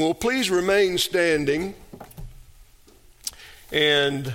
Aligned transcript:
Well, 0.00 0.14
please 0.14 0.48
remain 0.48 0.96
standing 0.96 1.74
and 3.70 4.32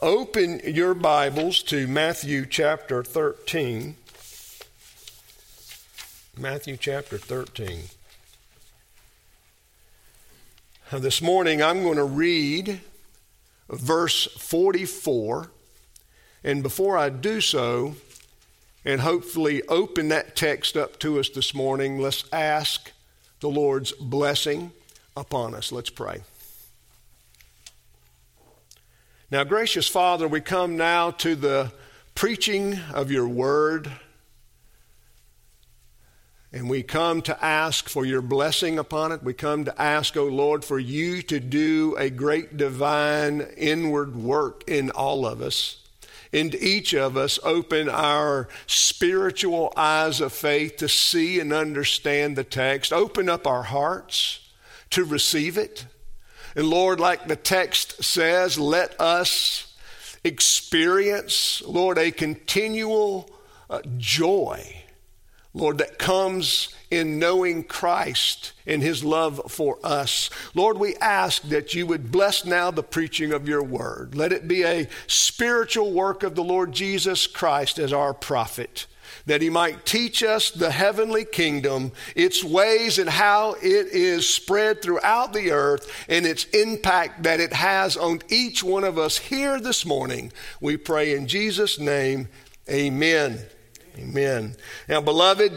open 0.00 0.60
your 0.64 0.94
Bibles 0.94 1.64
to 1.64 1.88
Matthew 1.88 2.46
chapter 2.46 3.02
13. 3.02 3.96
Matthew 6.38 6.76
chapter 6.76 7.18
13. 7.18 7.86
This 10.92 11.20
morning 11.20 11.60
I'm 11.60 11.82
going 11.82 11.96
to 11.96 12.04
read 12.04 12.80
verse 13.68 14.26
44. 14.26 15.50
And 16.44 16.62
before 16.62 16.96
I 16.96 17.08
do 17.08 17.40
so, 17.40 17.96
and 18.84 19.00
hopefully 19.00 19.62
open 19.66 20.06
that 20.10 20.36
text 20.36 20.76
up 20.76 21.00
to 21.00 21.18
us 21.18 21.28
this 21.28 21.52
morning, 21.52 21.98
let's 21.98 22.24
ask 22.32 22.92
the 23.40 23.50
Lord's 23.50 23.90
blessing 23.90 24.70
upon 25.16 25.54
us. 25.54 25.72
Let's 25.72 25.90
pray. 25.90 26.22
Now, 29.30 29.44
gracious 29.44 29.86
Father, 29.86 30.26
we 30.26 30.40
come 30.40 30.76
now 30.76 31.12
to 31.12 31.36
the 31.36 31.72
preaching 32.14 32.78
of 32.92 33.10
your 33.10 33.28
word. 33.28 33.90
And 36.52 36.68
we 36.68 36.82
come 36.82 37.22
to 37.22 37.44
ask 37.44 37.88
for 37.88 38.04
your 38.04 38.22
blessing 38.22 38.76
upon 38.76 39.12
it. 39.12 39.22
We 39.22 39.34
come 39.34 39.64
to 39.66 39.80
ask, 39.80 40.16
O 40.16 40.22
oh 40.22 40.26
Lord, 40.26 40.64
for 40.64 40.80
you 40.80 41.22
to 41.22 41.38
do 41.38 41.94
a 41.96 42.10
great 42.10 42.56
divine 42.56 43.42
inward 43.56 44.16
work 44.16 44.64
in 44.66 44.90
all 44.90 45.24
of 45.24 45.40
us. 45.40 45.76
And 46.32 46.52
each 46.56 46.92
of 46.92 47.16
us 47.16 47.38
open 47.44 47.88
our 47.88 48.48
spiritual 48.66 49.72
eyes 49.76 50.20
of 50.20 50.32
faith 50.32 50.76
to 50.78 50.88
see 50.88 51.38
and 51.38 51.52
understand 51.52 52.34
the 52.34 52.44
text. 52.44 52.92
Open 52.92 53.28
up 53.28 53.46
our 53.46 53.62
hearts 53.62 54.40
to 54.90 55.04
receive 55.04 55.56
it. 55.56 55.86
And 56.56 56.68
Lord, 56.68 57.00
like 57.00 57.28
the 57.28 57.36
text 57.36 58.02
says, 58.02 58.58
let 58.58 59.00
us 59.00 59.76
experience, 60.24 61.62
Lord, 61.66 61.96
a 61.98 62.10
continual 62.10 63.30
uh, 63.68 63.80
joy 63.96 64.80
Lord, 65.52 65.78
that 65.78 65.98
comes 65.98 66.68
in 66.92 67.18
knowing 67.18 67.64
Christ 67.64 68.52
and 68.66 68.80
his 68.82 69.02
love 69.02 69.40
for 69.48 69.78
us. 69.82 70.30
Lord, 70.54 70.78
we 70.78 70.94
ask 70.96 71.42
that 71.48 71.74
you 71.74 71.86
would 71.86 72.12
bless 72.12 72.44
now 72.44 72.70
the 72.70 72.84
preaching 72.84 73.32
of 73.32 73.48
your 73.48 73.62
word. 73.62 74.14
Let 74.14 74.32
it 74.32 74.46
be 74.46 74.62
a 74.62 74.88
spiritual 75.08 75.92
work 75.92 76.22
of 76.22 76.36
the 76.36 76.44
Lord 76.44 76.72
Jesus 76.72 77.26
Christ 77.26 77.80
as 77.80 77.92
our 77.92 78.14
prophet, 78.14 78.86
that 79.26 79.42
he 79.42 79.50
might 79.50 79.86
teach 79.86 80.22
us 80.22 80.50
the 80.50 80.70
heavenly 80.70 81.24
kingdom, 81.24 81.92
its 82.14 82.42
ways, 82.42 82.98
and 82.98 83.08
how 83.08 83.52
it 83.54 83.88
is 83.88 84.28
spread 84.28 84.82
throughout 84.82 85.32
the 85.32 85.50
earth, 85.50 85.90
and 86.08 86.26
its 86.26 86.44
impact 86.46 87.22
that 87.22 87.40
it 87.40 87.52
has 87.52 87.96
on 87.96 88.20
each 88.28 88.62
one 88.62 88.84
of 88.84 88.98
us 88.98 89.18
here 89.18 89.60
this 89.60 89.84
morning. 89.84 90.32
We 90.60 90.76
pray 90.76 91.14
in 91.14 91.26
Jesus' 91.26 91.78
name, 91.78 92.28
amen. 92.68 93.40
Amen. 93.98 94.56
Now, 94.88 95.00
beloved, 95.00 95.52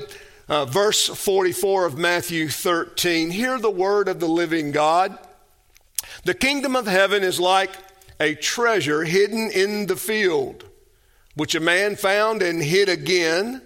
uh, 0.49 0.65
verse 0.65 1.07
44 1.07 1.85
of 1.85 1.97
Matthew 1.97 2.49
13 2.49 3.31
hear 3.31 3.57
the 3.59 3.71
word 3.71 4.07
of 4.07 4.19
the 4.19 4.27
living 4.27 4.71
God. 4.71 5.17
The 6.25 6.33
kingdom 6.33 6.75
of 6.75 6.87
heaven 6.87 7.23
is 7.23 7.39
like 7.39 7.71
a 8.19 8.35
treasure 8.35 9.03
hidden 9.03 9.49
in 9.51 9.87
the 9.87 9.95
field, 9.95 10.65
which 11.35 11.55
a 11.55 11.59
man 11.59 11.95
found 11.95 12.41
and 12.41 12.61
hid 12.61 12.89
again. 12.89 13.61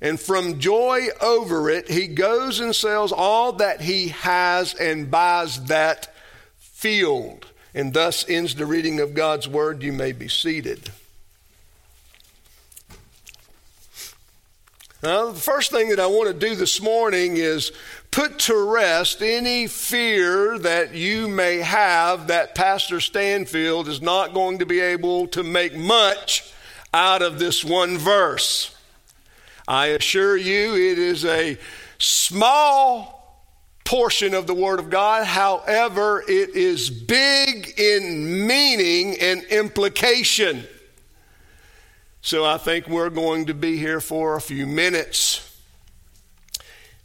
And 0.00 0.20
from 0.20 0.58
joy 0.58 1.06
over 1.20 1.70
it, 1.70 1.88
he 1.88 2.08
goes 2.08 2.60
and 2.60 2.74
sells 2.74 3.12
all 3.12 3.52
that 3.54 3.80
he 3.80 4.08
has 4.08 4.74
and 4.74 5.10
buys 5.10 5.64
that 5.66 6.14
field. 6.56 7.46
And 7.74 7.92
thus 7.92 8.28
ends 8.28 8.54
the 8.54 8.66
reading 8.66 9.00
of 9.00 9.14
God's 9.14 9.48
word. 9.48 9.82
You 9.82 9.92
may 9.92 10.12
be 10.12 10.28
seated. 10.28 10.90
Now, 15.02 15.30
the 15.32 15.40
first 15.40 15.70
thing 15.70 15.90
that 15.90 16.00
I 16.00 16.06
want 16.06 16.28
to 16.28 16.48
do 16.48 16.54
this 16.54 16.80
morning 16.80 17.36
is 17.36 17.72
put 18.10 18.38
to 18.40 18.56
rest 18.56 19.20
any 19.20 19.66
fear 19.66 20.58
that 20.58 20.94
you 20.94 21.28
may 21.28 21.58
have 21.58 22.28
that 22.28 22.54
Pastor 22.54 23.00
Stanfield 23.00 23.86
is 23.86 24.00
not 24.00 24.32
going 24.32 24.60
to 24.60 24.66
be 24.66 24.80
able 24.80 25.26
to 25.28 25.42
make 25.42 25.76
much 25.76 26.53
out 26.94 27.22
of 27.22 27.40
this 27.40 27.64
one 27.64 27.98
verse. 27.98 28.74
I 29.66 29.88
assure 29.88 30.36
you, 30.36 30.76
it 30.76 30.98
is 30.98 31.24
a 31.24 31.58
small 31.98 33.42
portion 33.84 34.32
of 34.32 34.46
the 34.46 34.54
Word 34.54 34.78
of 34.78 34.90
God. 34.90 35.26
However, 35.26 36.22
it 36.28 36.50
is 36.50 36.90
big 36.90 37.78
in 37.78 38.46
meaning 38.46 39.16
and 39.20 39.42
implication. 39.44 40.64
So 42.22 42.44
I 42.44 42.58
think 42.58 42.86
we're 42.86 43.10
going 43.10 43.46
to 43.46 43.54
be 43.54 43.76
here 43.76 44.00
for 44.00 44.36
a 44.36 44.40
few 44.40 44.64
minutes. 44.64 45.58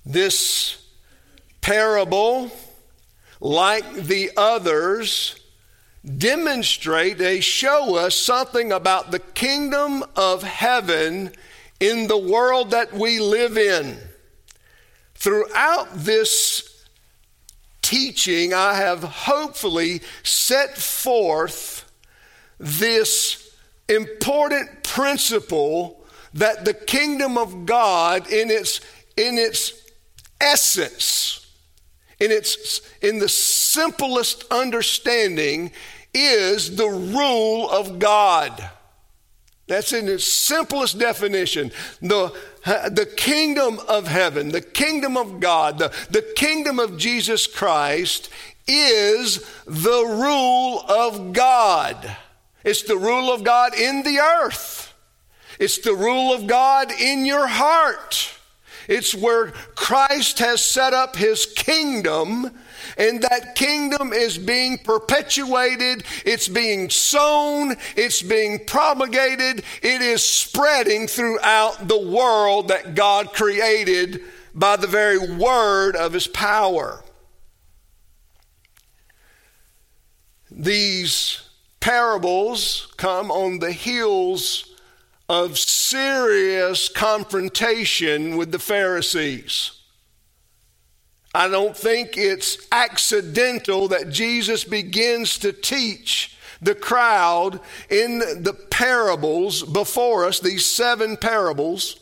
This 0.06 0.86
parable, 1.62 2.52
like 3.42 3.92
the 3.94 4.32
others, 4.38 5.39
demonstrate, 6.06 7.18
they 7.18 7.42
show 7.42 7.96
us 7.96 8.16
something 8.16 8.72
about 8.72 9.12
the 9.12 9.20
kingdom 9.20 10.04
of 10.16 10.44
heaven 10.44 11.32
in 11.80 12.08
the 12.08 12.18
world 12.18 12.72
that 12.72 12.94
we 12.94 13.20
live 13.20 13.58
in. 13.58 13.98
Throughout 15.16 15.88
this 15.94 16.86
teaching, 17.82 18.54
I 18.54 18.76
have 18.76 19.04
hopefully 19.04 20.02
set 20.24 20.78
forth 20.78 21.92
this 22.60 23.56
important 23.88 24.84
principle 24.84 26.06
that 26.34 26.64
the 26.66 26.74
kingdom 26.74 27.38
of 27.38 27.66
God, 27.66 28.32
in 28.32 28.52
its, 28.52 28.82
in 29.18 29.38
its 29.38 29.74
essence, 30.40 31.39
in, 32.20 32.32
its, 32.32 32.82
in 33.02 33.20
the 33.20 33.30
simplest 33.30 34.46
understanding, 34.52 35.72
is 36.14 36.76
the 36.76 36.88
rule 36.88 37.70
of 37.70 38.00
God. 38.00 38.70
That's 39.68 39.94
in 39.94 40.08
its 40.08 40.24
simplest 40.24 40.98
definition. 40.98 41.72
The, 42.02 42.36
the 42.66 43.08
kingdom 43.16 43.80
of 43.88 44.08
heaven, 44.08 44.50
the 44.50 44.62
kingdom 44.62 45.16
of 45.16 45.40
God, 45.40 45.78
the, 45.78 45.94
the 46.10 46.24
kingdom 46.36 46.80
of 46.80 46.98
Jesus 46.98 47.46
Christ 47.46 48.30
is 48.68 49.46
the 49.66 50.06
rule 50.06 50.84
of 50.90 51.34
God. 51.34 52.18
It's 52.64 52.84
the 52.84 52.98
rule 52.98 53.32
of 53.32 53.44
God 53.44 53.76
in 53.76 54.02
the 54.02 54.18
earth. 54.18 54.94
It's 55.60 55.78
the 55.78 55.94
rule 55.94 56.34
of 56.34 56.48
God 56.48 56.92
in 56.92 57.26
your 57.26 57.48
heart. 57.48 58.39
It's 58.90 59.14
where 59.14 59.52
Christ 59.76 60.40
has 60.40 60.64
set 60.64 60.96
up 60.96 61.16
his 61.16 61.46
kingdom, 61.46 62.50
and 62.98 63.22
that 63.22 63.54
kingdom 63.54 64.12
is 64.14 64.40
being 64.40 64.80
perpetuated, 64.80 66.04
it's 66.26 66.48
being 66.48 66.90
sown, 66.90 67.76
it's 67.96 68.24
being 68.24 68.66
propagated, 68.66 69.64
it 69.84 70.02
is 70.02 70.24
spreading 70.24 71.06
throughout 71.06 71.88
the 71.88 72.00
world 72.00 72.70
that 72.70 72.96
God 72.96 73.32
created 73.32 74.22
by 74.56 74.76
the 74.76 74.88
very 74.88 75.36
word 75.36 75.96
of 75.96 76.14
his 76.14 76.26
power. 76.26 77.04
These 80.50 81.48
parables 81.80 82.92
come 82.98 83.30
on 83.30 83.60
the 83.60 83.72
heels 83.72 84.69
of 85.30 85.60
serious 85.60 86.90
confrontation 86.90 88.36
with 88.36 88.52
the 88.52 88.60
Pharisees. 88.60 89.72
I 91.36 91.48
don't 91.48 91.78
think 91.78 92.18
it's 92.18 92.68
accidental 92.72 93.88
that 93.90 94.10
Jesus 94.10 94.64
begins 94.64 95.38
to 95.40 95.54
teach 95.54 96.36
the 96.60 96.74
crowd 96.74 97.60
in 97.90 98.20
the 98.20 98.58
parables 98.72 99.62
before 99.62 100.26
us, 100.26 100.40
these 100.40 100.66
seven 100.66 101.16
parables, 101.16 102.00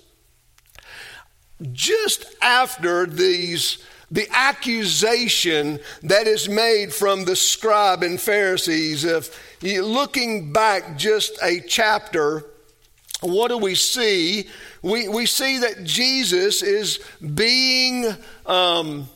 just 1.74 2.26
after 2.42 3.06
these 3.06 3.80
the 4.10 4.28
accusation 4.32 5.82
that 6.02 6.28
is 6.28 6.48
made 6.48 6.94
from 6.94 7.26
the 7.26 7.36
scribe 7.36 8.04
and 8.04 8.22
Pharisees. 8.22 9.04
If 9.04 9.62
looking 9.62 10.54
back 10.54 10.98
just 10.98 11.38
a 11.44 11.60
chapter, 11.60 12.46
what 13.22 13.50
do 13.50 13.58
we 13.58 13.76
see? 13.76 14.48
We, 14.82 15.08
we 15.08 15.26
see 15.26 15.60
that 15.60 15.84
Jesus 15.84 16.62
is 16.62 17.00
being 17.22 18.06
um, 18.46 19.10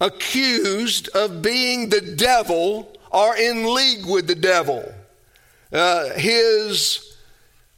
accused 0.00 1.08
of 1.08 1.42
being 1.42 1.88
the 1.88 2.00
devil 2.00 2.96
or 3.10 3.36
in 3.36 3.74
league 3.74 4.06
with 4.06 4.26
the 4.26 4.34
devil. 4.34 4.92
Uh, 5.72 6.10
his 6.10 7.06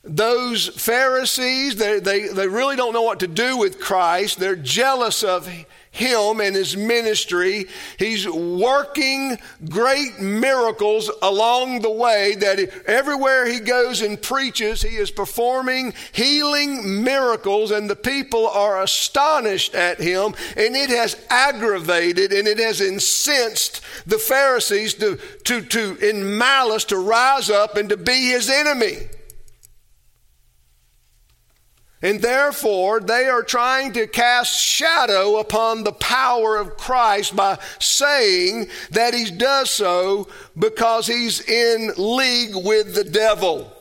those 0.05 0.67
Pharisees, 0.67 1.76
they, 1.76 2.00
they, 2.00 2.26
they 2.26 2.49
really 2.49 2.75
don't 2.75 2.93
know 2.93 3.02
what 3.02 3.20
to 3.20 3.29
do 3.29 3.56
with 3.56 3.81
Christ. 3.81 4.38
They're 4.38 4.56
jealous 4.56 5.23
of 5.23 5.49
him 5.93 6.41
and 6.41 6.56
his 6.56 6.75
ministry. 6.75 7.67
He's 7.99 8.29
working 8.29 9.39
great 9.69 10.19
miracles 10.19 11.11
along 11.21 11.83
the 11.83 11.91
way 11.91 12.35
that 12.37 12.59
everywhere 12.87 13.47
he 13.47 13.61
goes 13.61 14.00
and 14.00 14.21
preaches, 14.21 14.83
he 14.83 14.97
is 14.97 15.11
performing 15.11 15.93
healing 16.12 17.05
miracles 17.05 17.71
and 17.71 17.89
the 17.89 17.97
people 17.97 18.49
are 18.49 18.83
astonished 18.83 19.75
at 19.75 20.00
him 20.00 20.35
and 20.56 20.75
it 20.75 20.89
has 20.89 21.23
aggravated 21.29 22.33
and 22.33 22.49
it 22.49 22.59
has 22.59 22.81
incensed 22.81 23.83
the 24.06 24.19
Pharisees 24.19 24.94
to, 24.94 25.17
to, 25.44 25.61
to 25.61 25.97
in 25.97 26.39
malice 26.39 26.85
to 26.85 26.97
rise 26.97 27.50
up 27.50 27.77
and 27.77 27.91
to 27.91 27.99
be 27.99 28.31
his 28.31 28.49
enemy. 28.49 29.09
And 32.02 32.20
therefore, 32.20 32.99
they 32.99 33.26
are 33.26 33.44
trying 33.44 33.93
to 33.93 34.08
cast 34.08 34.60
shadow 34.60 35.38
upon 35.38 35.84
the 35.84 35.93
power 35.93 36.56
of 36.56 36.76
Christ 36.76 37.37
by 37.37 37.58
saying 37.78 38.66
that 38.90 39.14
he 39.14 39.31
does 39.31 39.70
so 39.70 40.28
because 40.58 41.06
he's 41.06 41.40
in 41.49 41.93
league 41.96 42.56
with 42.56 42.96
the 42.96 43.04
devil. 43.04 43.72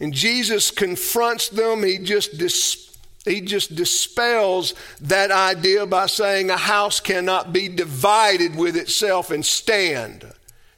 And 0.00 0.12
Jesus 0.12 0.72
confronts 0.72 1.48
them. 1.48 1.84
He 1.84 1.98
just 1.98 2.36
dis- 2.36 2.98
he 3.24 3.40
just 3.40 3.74
dispels 3.74 4.74
that 5.00 5.30
idea 5.30 5.86
by 5.86 6.06
saying 6.06 6.50
a 6.50 6.56
house 6.56 7.00
cannot 7.00 7.52
be 7.52 7.68
divided 7.68 8.56
with 8.56 8.76
itself 8.76 9.30
and 9.30 9.44
stand. 9.44 10.32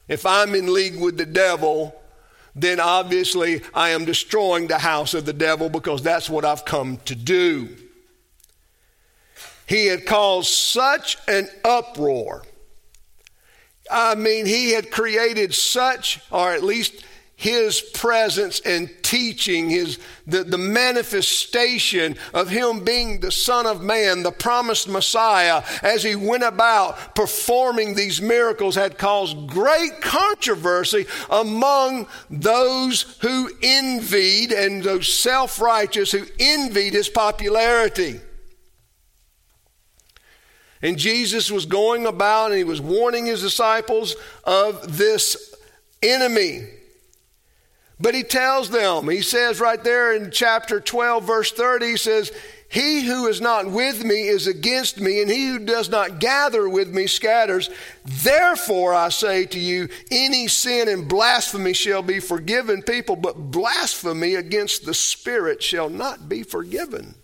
If 0.09 0.25
I'm 0.25 0.55
in 0.55 0.73
league 0.73 0.99
with 0.99 1.19
the 1.19 1.27
devil, 1.27 1.95
then 2.61 2.81
obviously 2.81 3.63
I 3.75 3.91
am 3.91 4.05
destroying 4.05 4.67
the 4.67 4.79
house 4.79 5.15
of 5.15 5.27
the 5.27 5.33
devil 5.33 5.69
because 5.69 6.03
that's 6.03 6.31
what 6.31 6.45
I've 6.45 6.65
come 6.65 6.99
to 7.07 7.15
do. 7.15 7.69
He 9.67 9.87
had 9.87 10.07
caused 10.07 10.51
such 10.51 11.19
an 11.29 11.49
uproar. 11.65 12.43
I 13.91 14.15
mean, 14.15 14.47
he 14.47 14.73
had 14.73 14.91
created 14.91 15.55
such, 15.55 16.21
or 16.31 16.53
at 16.53 16.63
least 16.63 17.05
his 17.39 17.81
presence 17.81 18.59
and 18.59 18.91
teaching, 19.03 19.71
his 19.71 20.01
the, 20.27 20.43
the 20.43 20.59
manifestation 20.59 22.17
of 22.35 22.49
him 22.49 22.83
being 22.83 23.21
the 23.21 23.31
Son 23.31 23.65
of 23.65 23.81
Man, 23.81 24.25
the 24.25 24.33
promised 24.33 24.89
Messiah, 24.89 25.63
as 25.85 26.03
he 26.03 26.17
went 26.17 26.43
about 26.43 27.15
performing 27.15 27.95
these 27.95 28.21
miracles, 28.21 28.75
had 28.75 28.99
caused 28.99 29.47
great 29.47 30.01
controversy 30.01 31.07
among 31.31 32.09
those 32.29 33.03
who 33.21 33.49
envied 33.63 34.51
and 34.51 34.83
those 34.83 35.07
self-righteous 35.07 36.11
who 36.11 36.27
envied 36.41 36.93
his 36.93 37.09
popularity. 37.09 38.21
And 40.83 40.99
Jesus 40.99 41.53
was 41.53 41.67
going 41.67 42.05
about 42.05 42.47
and 42.51 42.59
he 42.59 42.65
was 42.65 42.81
warning 42.81 43.27
his 43.27 43.43
disciples 43.43 44.17
of 44.43 44.99
this 44.99 45.55
enemy. 46.03 46.71
But 48.01 48.15
he 48.15 48.23
tells 48.23 48.71
them, 48.71 49.09
he 49.09 49.23
says 49.23 49.61
right 49.61 49.83
there 49.83 50.15
in 50.15 50.31
chapter 50.31 50.79
12, 50.79 51.25
verse 51.25 51.51
30, 51.51 51.87
he 51.87 51.97
says, 51.97 52.31
He 52.69 53.05
who 53.05 53.27
is 53.27 53.41
not 53.41 53.69
with 53.69 54.05
me 54.05 54.29
is 54.29 54.47
against 54.47 55.01
me, 55.01 55.21
and 55.21 55.29
he 55.29 55.49
who 55.49 55.59
does 55.59 55.89
not 55.89 56.21
gather 56.21 56.69
with 56.69 56.89
me 56.89 57.09
scatters. 57.09 57.71
Therefore, 58.05 58.95
I 58.95 59.09
say 59.09 59.47
to 59.47 59.59
you, 59.59 59.89
any 60.13 60.47
sin 60.47 60.89
and 60.89 61.09
blasphemy 61.09 61.73
shall 61.73 62.03
be 62.03 62.21
forgiven 62.21 62.83
people, 62.83 63.17
but 63.17 63.51
blasphemy 63.51 64.37
against 64.37 64.87
the 64.87 64.95
Spirit 64.95 65.61
shall 65.61 65.91
not 65.91 66.29
be 66.29 66.45
forgiven. 66.45 67.17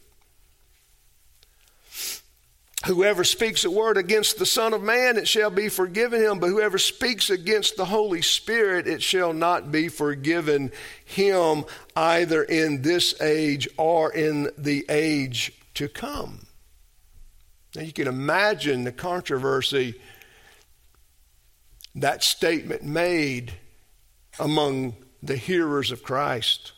Whoever 2.87 3.25
speaks 3.25 3.65
a 3.65 3.71
word 3.71 3.97
against 3.97 4.39
the 4.39 4.45
Son 4.45 4.75
of 4.75 4.83
Man, 4.83 5.17
it 5.17 5.27
shall 5.27 5.49
be 5.49 5.71
forgiven 5.71 6.21
him. 6.21 6.39
But 6.39 6.49
whoever 6.49 6.77
speaks 6.77 7.31
against 7.31 7.77
the 7.77 7.87
Holy 7.87 8.21
Spirit, 8.21 8.87
it 8.87 9.03
shall 9.03 9.33
not 9.33 9.73
be 9.73 9.89
forgiven 9.89 10.71
him 11.03 11.65
either 11.97 12.43
in 12.43 12.83
this 12.83 13.19
age 13.23 13.69
or 13.79 14.13
in 14.13 14.51
the 14.59 14.85
age 14.91 15.53
to 15.75 15.89
come. 15.89 16.47
Now 17.75 17.83
you 17.83 17.93
can 17.93 18.07
imagine 18.07 18.85
the 18.85 18.93
controversy 18.93 19.95
that 21.95 22.23
statement 22.23 22.83
made 22.83 23.55
among 24.39 24.95
the 25.23 25.37
hearers 25.37 25.91
of 25.91 26.03
Christ. 26.03 26.73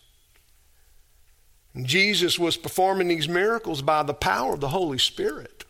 Jesus 1.82 2.38
was 2.38 2.56
performing 2.56 3.08
these 3.08 3.28
miracles 3.28 3.82
by 3.82 4.02
the 4.02 4.14
power 4.14 4.54
of 4.54 4.60
the 4.60 4.68
Holy 4.68 4.98
Spirit. 4.98 5.65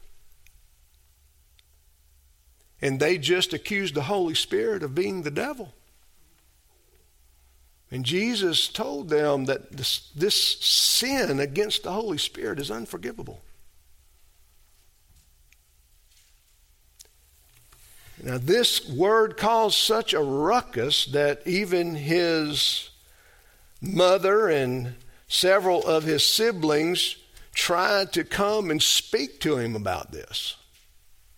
And 2.83 3.01
they 3.01 3.19
just 3.19 3.53
accused 3.53 3.95
the 3.95 4.03
Holy 4.03 4.35
Spirit 4.35 4.83
of 4.83 4.95
being 4.95 5.23
the 5.23 5.31
devil. 5.31 5.75
And 7.91 8.05
Jesus 8.05 8.69
told 8.69 9.09
them 9.09 9.45
that 9.45 9.73
this, 9.73 10.11
this 10.15 10.35
sin 10.35 11.39
against 11.39 11.85
the 11.85 11.93
Holy 11.93 12.19
Spirit 12.19 12.59
is 12.59 12.71
unforgivable. 12.71 13.41
Now, 18.23 18.39
this 18.39 18.89
word 18.89 19.37
caused 19.37 19.77
such 19.77 20.13
a 20.13 20.23
ruckus 20.23 21.05
that 21.07 21.43
even 21.47 21.95
his 21.95 22.91
mother 23.81 24.49
and 24.49 24.95
several 25.29 25.87
of 25.87 26.05
his 26.05 26.27
siblings 26.27 27.17
tried 27.55 28.13
to 28.15 28.25
come 28.25 28.71
and 28.71 28.83
speak 28.83 29.41
to 29.41 29.59
him 29.59 29.77
about 29.77 30.13
this. 30.13 30.57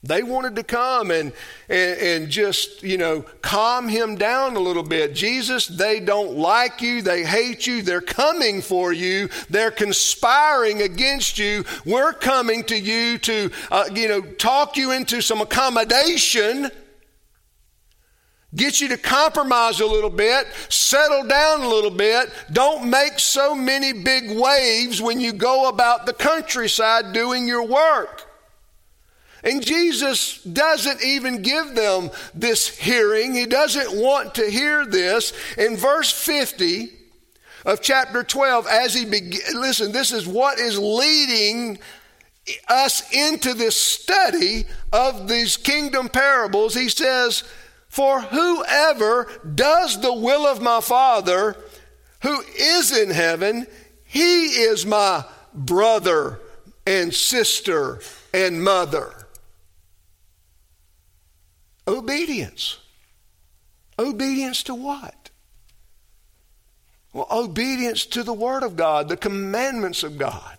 They 0.04 0.22
wanted 0.22 0.54
to 0.56 0.62
come 0.62 1.10
and, 1.10 1.32
and, 1.68 2.00
and, 2.00 2.28
just, 2.28 2.84
you 2.84 2.96
know, 2.96 3.22
calm 3.42 3.88
him 3.88 4.14
down 4.14 4.54
a 4.54 4.60
little 4.60 4.84
bit. 4.84 5.12
Jesus, 5.12 5.66
they 5.66 5.98
don't 5.98 6.36
like 6.36 6.80
you. 6.80 7.02
They 7.02 7.24
hate 7.24 7.66
you. 7.66 7.82
They're 7.82 8.00
coming 8.00 8.62
for 8.62 8.92
you. 8.92 9.28
They're 9.50 9.72
conspiring 9.72 10.82
against 10.82 11.36
you. 11.36 11.64
We're 11.84 12.12
coming 12.12 12.62
to 12.64 12.78
you 12.78 13.18
to, 13.18 13.50
uh, 13.72 13.86
you 13.92 14.06
know, 14.06 14.20
talk 14.20 14.76
you 14.76 14.92
into 14.92 15.20
some 15.20 15.40
accommodation, 15.40 16.70
get 18.54 18.80
you 18.80 18.86
to 18.88 18.96
compromise 18.98 19.80
a 19.80 19.86
little 19.86 20.10
bit, 20.10 20.46
settle 20.68 21.24
down 21.24 21.62
a 21.62 21.68
little 21.68 21.90
bit. 21.90 22.32
Don't 22.52 22.88
make 22.88 23.18
so 23.18 23.52
many 23.52 23.92
big 23.92 24.30
waves 24.30 25.02
when 25.02 25.18
you 25.18 25.32
go 25.32 25.68
about 25.68 26.06
the 26.06 26.12
countryside 26.12 27.12
doing 27.12 27.48
your 27.48 27.66
work. 27.66 28.27
And 29.44 29.64
Jesus 29.64 30.42
doesn't 30.42 31.02
even 31.04 31.42
give 31.42 31.74
them 31.74 32.10
this 32.34 32.68
hearing. 32.68 33.34
He 33.34 33.46
doesn't 33.46 34.00
want 34.00 34.34
to 34.36 34.50
hear 34.50 34.84
this. 34.84 35.32
In 35.56 35.76
verse 35.76 36.10
50 36.10 36.90
of 37.64 37.80
chapter 37.80 38.24
12, 38.24 38.66
as 38.66 38.94
he 38.94 39.04
begins, 39.04 39.54
listen, 39.54 39.92
this 39.92 40.12
is 40.12 40.26
what 40.26 40.58
is 40.58 40.78
leading 40.78 41.78
us 42.68 43.12
into 43.12 43.54
this 43.54 43.76
study 43.76 44.64
of 44.92 45.28
these 45.28 45.56
kingdom 45.56 46.08
parables. 46.08 46.74
He 46.74 46.88
says, 46.88 47.44
For 47.88 48.20
whoever 48.20 49.28
does 49.54 50.00
the 50.00 50.14
will 50.14 50.46
of 50.46 50.62
my 50.62 50.80
Father 50.80 51.56
who 52.22 52.40
is 52.56 52.96
in 52.96 53.10
heaven, 53.10 53.66
he 54.04 54.46
is 54.46 54.86
my 54.86 55.24
brother 55.54 56.40
and 56.86 57.14
sister 57.14 58.00
and 58.32 58.62
mother. 58.62 59.12
Obedience. 61.88 62.78
Obedience 63.98 64.62
to 64.64 64.74
what? 64.74 65.30
Well, 67.12 67.26
obedience 67.30 68.04
to 68.06 68.22
the 68.22 68.34
Word 68.34 68.62
of 68.62 68.76
God, 68.76 69.08
the 69.08 69.16
commandments 69.16 70.02
of 70.02 70.18
God 70.18 70.57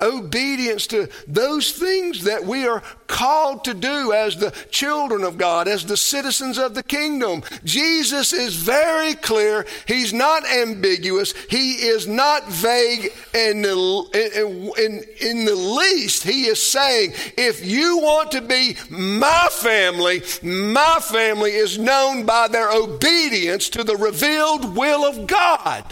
obedience 0.00 0.86
to 0.88 1.08
those 1.26 1.72
things 1.72 2.24
that 2.24 2.44
we 2.44 2.66
are 2.66 2.82
called 3.06 3.64
to 3.64 3.74
do 3.74 4.12
as 4.12 4.36
the 4.36 4.50
children 4.70 5.24
of 5.24 5.38
God, 5.38 5.66
as 5.66 5.84
the 5.84 5.96
citizens 5.96 6.58
of 6.58 6.74
the 6.74 6.82
kingdom. 6.82 7.42
Jesus 7.64 8.32
is 8.32 8.54
very 8.54 9.14
clear. 9.14 9.66
He's 9.86 10.12
not 10.12 10.44
ambiguous. 10.46 11.32
He 11.48 11.72
is 11.72 12.06
not 12.06 12.48
vague 12.48 13.12
in 13.34 13.62
the, 13.62 14.72
in, 14.78 15.02
in 15.20 15.44
the 15.44 15.54
least. 15.54 16.22
He 16.22 16.46
is 16.46 16.62
saying, 16.62 17.12
if 17.36 17.64
you 17.66 17.98
want 17.98 18.30
to 18.32 18.40
be 18.40 18.76
my 18.90 19.48
family, 19.50 20.22
my 20.42 20.98
family 21.00 21.52
is 21.52 21.78
known 21.78 22.24
by 22.24 22.48
their 22.48 22.70
obedience 22.70 23.68
to 23.70 23.82
the 23.82 23.96
revealed 23.96 24.76
will 24.76 25.04
of 25.04 25.26
God. 25.26 25.84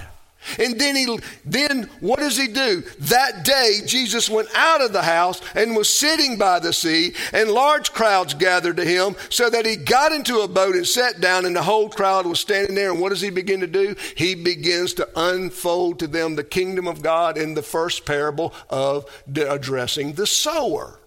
And 0.59 0.79
then 0.79 0.97
he 0.97 1.19
then 1.45 1.91
what 2.01 2.19
does 2.19 2.37
he 2.37 2.49
do? 2.49 2.83
That 3.01 3.45
day 3.45 3.81
Jesus 3.87 4.29
went 4.29 4.49
out 4.55 4.83
of 4.83 4.93
the 4.93 5.03
house 5.03 5.41
and 5.55 5.77
was 5.77 5.89
sitting 5.89 6.39
by 6.39 6.59
the 6.59 6.73
sea, 6.73 7.15
and 7.33 7.51
large 7.51 7.93
crowds 7.93 8.35
gathered 8.35 8.77
to 8.79 8.85
him, 8.85 9.17
so 9.31 9.51
that 9.51 9.67
he 9.67 9.77
got 9.77 10.13
into 10.13 10.41
a 10.41 10.49
boat 10.49 10.75
and 10.75 10.87
sat 10.87 11.21
down, 11.21 11.45
and 11.45 11.57
the 11.57 11.63
whole 11.63 11.89
crowd 11.89 12.27
was 12.27 12.41
standing 12.41 12.75
there. 12.75 12.91
And 12.91 13.01
what 13.01 13.11
does 13.11 13.21
he 13.21 13.31
begin 13.31 13.61
to 13.61 13.67
do? 13.67 13.95
He 14.15 14.35
begins 14.35 14.95
to 14.95 15.09
unfold 15.17 15.99
to 16.01 16.07
them 16.07 16.37
the 16.37 16.45
kingdom 16.45 16.87
of 16.87 17.03
God 17.03 17.39
in 17.39 17.55
the 17.55 17.63
first 17.63 18.05
parable 18.05 18.55
of 18.71 19.05
addressing 19.35 20.13
the 20.15 20.27
sower 20.27 21.01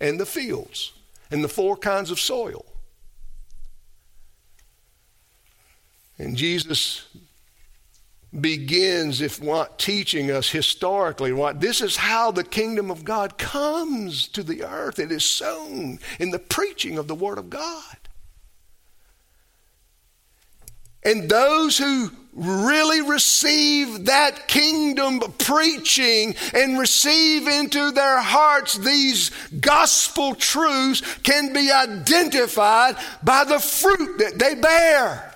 and 0.00 0.18
the 0.18 0.26
fields 0.26 0.92
and 1.30 1.44
the 1.44 1.48
four 1.48 1.76
kinds 1.76 2.10
of 2.10 2.18
soil. 2.18 2.64
And 6.18 6.36
Jesus 6.36 7.06
begins, 8.38 9.20
if 9.20 9.42
not 9.42 9.78
teaching 9.78 10.30
us 10.30 10.50
historically, 10.50 11.32
what 11.32 11.60
this 11.60 11.80
is 11.80 11.96
how 11.96 12.30
the 12.30 12.44
kingdom 12.44 12.90
of 12.90 13.04
God 13.04 13.38
comes 13.38 14.28
to 14.28 14.42
the 14.42 14.62
earth. 14.62 14.98
It 14.98 15.10
is 15.10 15.24
sown 15.24 15.98
in 16.18 16.30
the 16.30 16.38
preaching 16.38 16.98
of 16.98 17.08
the 17.08 17.14
Word 17.14 17.38
of 17.38 17.50
God. 17.50 17.96
And 21.02 21.28
those 21.28 21.78
who 21.78 22.10
really 22.34 23.00
receive 23.00 24.04
that 24.04 24.46
kingdom 24.46 25.20
preaching 25.38 26.34
and 26.54 26.78
receive 26.78 27.48
into 27.48 27.90
their 27.90 28.20
hearts 28.20 28.76
these 28.78 29.30
gospel 29.60 30.34
truths 30.34 31.00
can 31.22 31.52
be 31.52 31.72
identified 31.72 32.96
by 33.22 33.44
the 33.44 33.58
fruit 33.58 34.18
that 34.18 34.38
they 34.38 34.54
bear. 34.54 35.34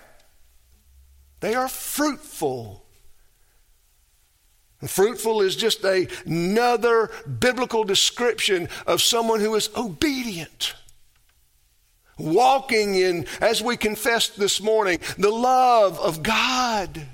They 1.41 1.55
are 1.55 1.69
fruitful. 1.69 2.84
Fruitful 4.87 5.43
is 5.43 5.57
just 5.57 5.85
a, 5.85 6.09
another 6.27 7.11
biblical 7.39 7.85
description 7.85 8.69
of 8.87 9.03
someone 9.03 9.41
who 9.41 9.55
is 9.55 9.71
obedient. 9.77 10.75
Walking 12.19 12.95
in, 12.95 13.27
as 13.41 13.61
we 13.61 13.77
confessed 13.77 14.39
this 14.39 14.61
morning, 14.61 15.01
the 15.19 15.31
love 15.31 15.99
of 15.99 16.23
God. 16.23 17.07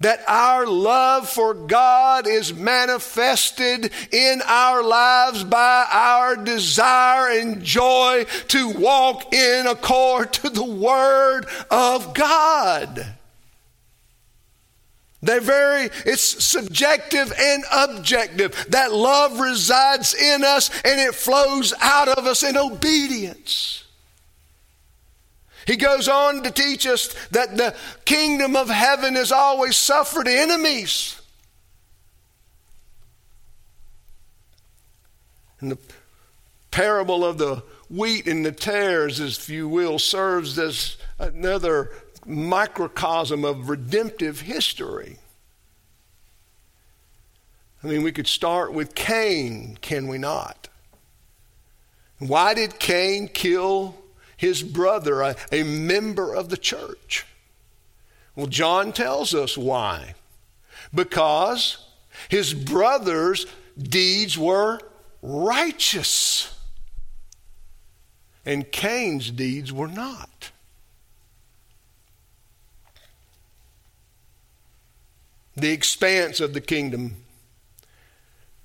That 0.00 0.22
our 0.26 0.66
love 0.66 1.28
for 1.28 1.54
God 1.54 2.26
is 2.26 2.52
manifested 2.52 3.90
in 4.10 4.42
our 4.44 4.82
lives 4.82 5.44
by 5.44 5.86
our 5.90 6.36
desire 6.36 7.38
and 7.38 7.62
joy 7.62 8.26
to 8.48 8.70
walk 8.70 9.32
in 9.32 9.66
accord 9.66 10.32
to 10.34 10.50
the 10.50 10.64
Word 10.64 11.46
of 11.70 12.12
God. 12.12 13.14
They're 15.24 15.40
very, 15.40 15.88
it's 16.04 16.44
subjective 16.44 17.32
and 17.38 17.64
objective. 17.72 18.66
That 18.68 18.92
love 18.92 19.40
resides 19.40 20.14
in 20.14 20.44
us 20.44 20.68
and 20.84 21.00
it 21.00 21.14
flows 21.14 21.72
out 21.80 22.08
of 22.08 22.26
us 22.26 22.42
in 22.42 22.58
obedience. 22.58 23.84
He 25.66 25.76
goes 25.76 26.08
on 26.08 26.42
to 26.42 26.50
teach 26.50 26.86
us 26.86 27.14
that 27.28 27.56
the 27.56 27.74
kingdom 28.04 28.54
of 28.54 28.68
heaven 28.68 29.14
has 29.14 29.32
always 29.32 29.78
suffered 29.78 30.28
enemies. 30.28 31.18
And 35.60 35.72
the 35.72 35.78
parable 36.70 37.24
of 37.24 37.38
the 37.38 37.62
wheat 37.88 38.26
and 38.26 38.44
the 38.44 38.52
tares, 38.52 39.20
if 39.20 39.48
you 39.48 39.70
will, 39.70 39.98
serves 39.98 40.58
as 40.58 40.98
another 41.18 41.90
microcosm 42.26 43.44
of 43.44 43.68
redemptive 43.68 44.42
history. 44.42 45.18
I 47.82 47.86
mean, 47.88 48.02
we 48.02 48.12
could 48.12 48.26
start 48.26 48.72
with 48.72 48.94
Cain, 48.94 49.78
can 49.82 50.08
we 50.08 50.16
not? 50.16 50.68
Why 52.18 52.54
did 52.54 52.78
Cain 52.78 53.28
kill 53.28 53.96
his 54.36 54.62
brother, 54.62 55.20
a, 55.20 55.36
a 55.52 55.62
member 55.64 56.34
of 56.34 56.48
the 56.48 56.56
church? 56.56 57.26
Well, 58.34 58.46
John 58.46 58.92
tells 58.92 59.34
us 59.34 59.58
why. 59.58 60.14
Because 60.94 61.84
his 62.28 62.54
brother's 62.54 63.46
deeds 63.78 64.38
were 64.38 64.80
righteous, 65.22 66.56
and 68.46 68.70
Cain's 68.70 69.30
deeds 69.30 69.72
were 69.72 69.88
not. 69.88 70.50
The 75.56 75.70
expanse 75.70 76.40
of 76.40 76.54
the 76.54 76.60
kingdom. 76.60 77.16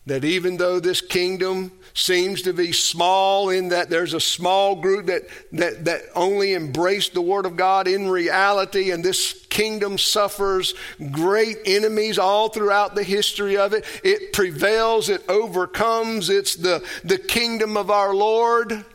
That 0.05 0.25
even 0.25 0.57
though 0.57 0.79
this 0.79 1.01
kingdom 1.01 1.71
seems 1.93 2.41
to 2.43 2.53
be 2.53 2.71
small, 2.71 3.49
in 3.49 3.69
that 3.69 3.89
there's 3.89 4.15
a 4.15 4.19
small 4.19 4.75
group 4.75 5.05
that, 5.05 5.27
that, 5.51 5.85
that 5.85 6.01
only 6.15 6.55
embraced 6.55 7.13
the 7.13 7.21
Word 7.21 7.45
of 7.45 7.55
God 7.55 7.87
in 7.87 8.09
reality, 8.09 8.89
and 8.91 9.03
this 9.03 9.45
kingdom 9.49 9.97
suffers 9.99 10.73
great 11.11 11.57
enemies 11.65 12.17
all 12.17 12.49
throughout 12.49 12.95
the 12.95 13.03
history 13.03 13.57
of 13.57 13.73
it, 13.73 13.85
it 14.03 14.33
prevails, 14.33 15.09
it 15.09 15.23
overcomes. 15.29 16.29
It's 16.29 16.55
the, 16.55 16.83
the 17.03 17.19
kingdom 17.19 17.77
of 17.77 17.91
our 17.91 18.15
Lord. 18.15 18.85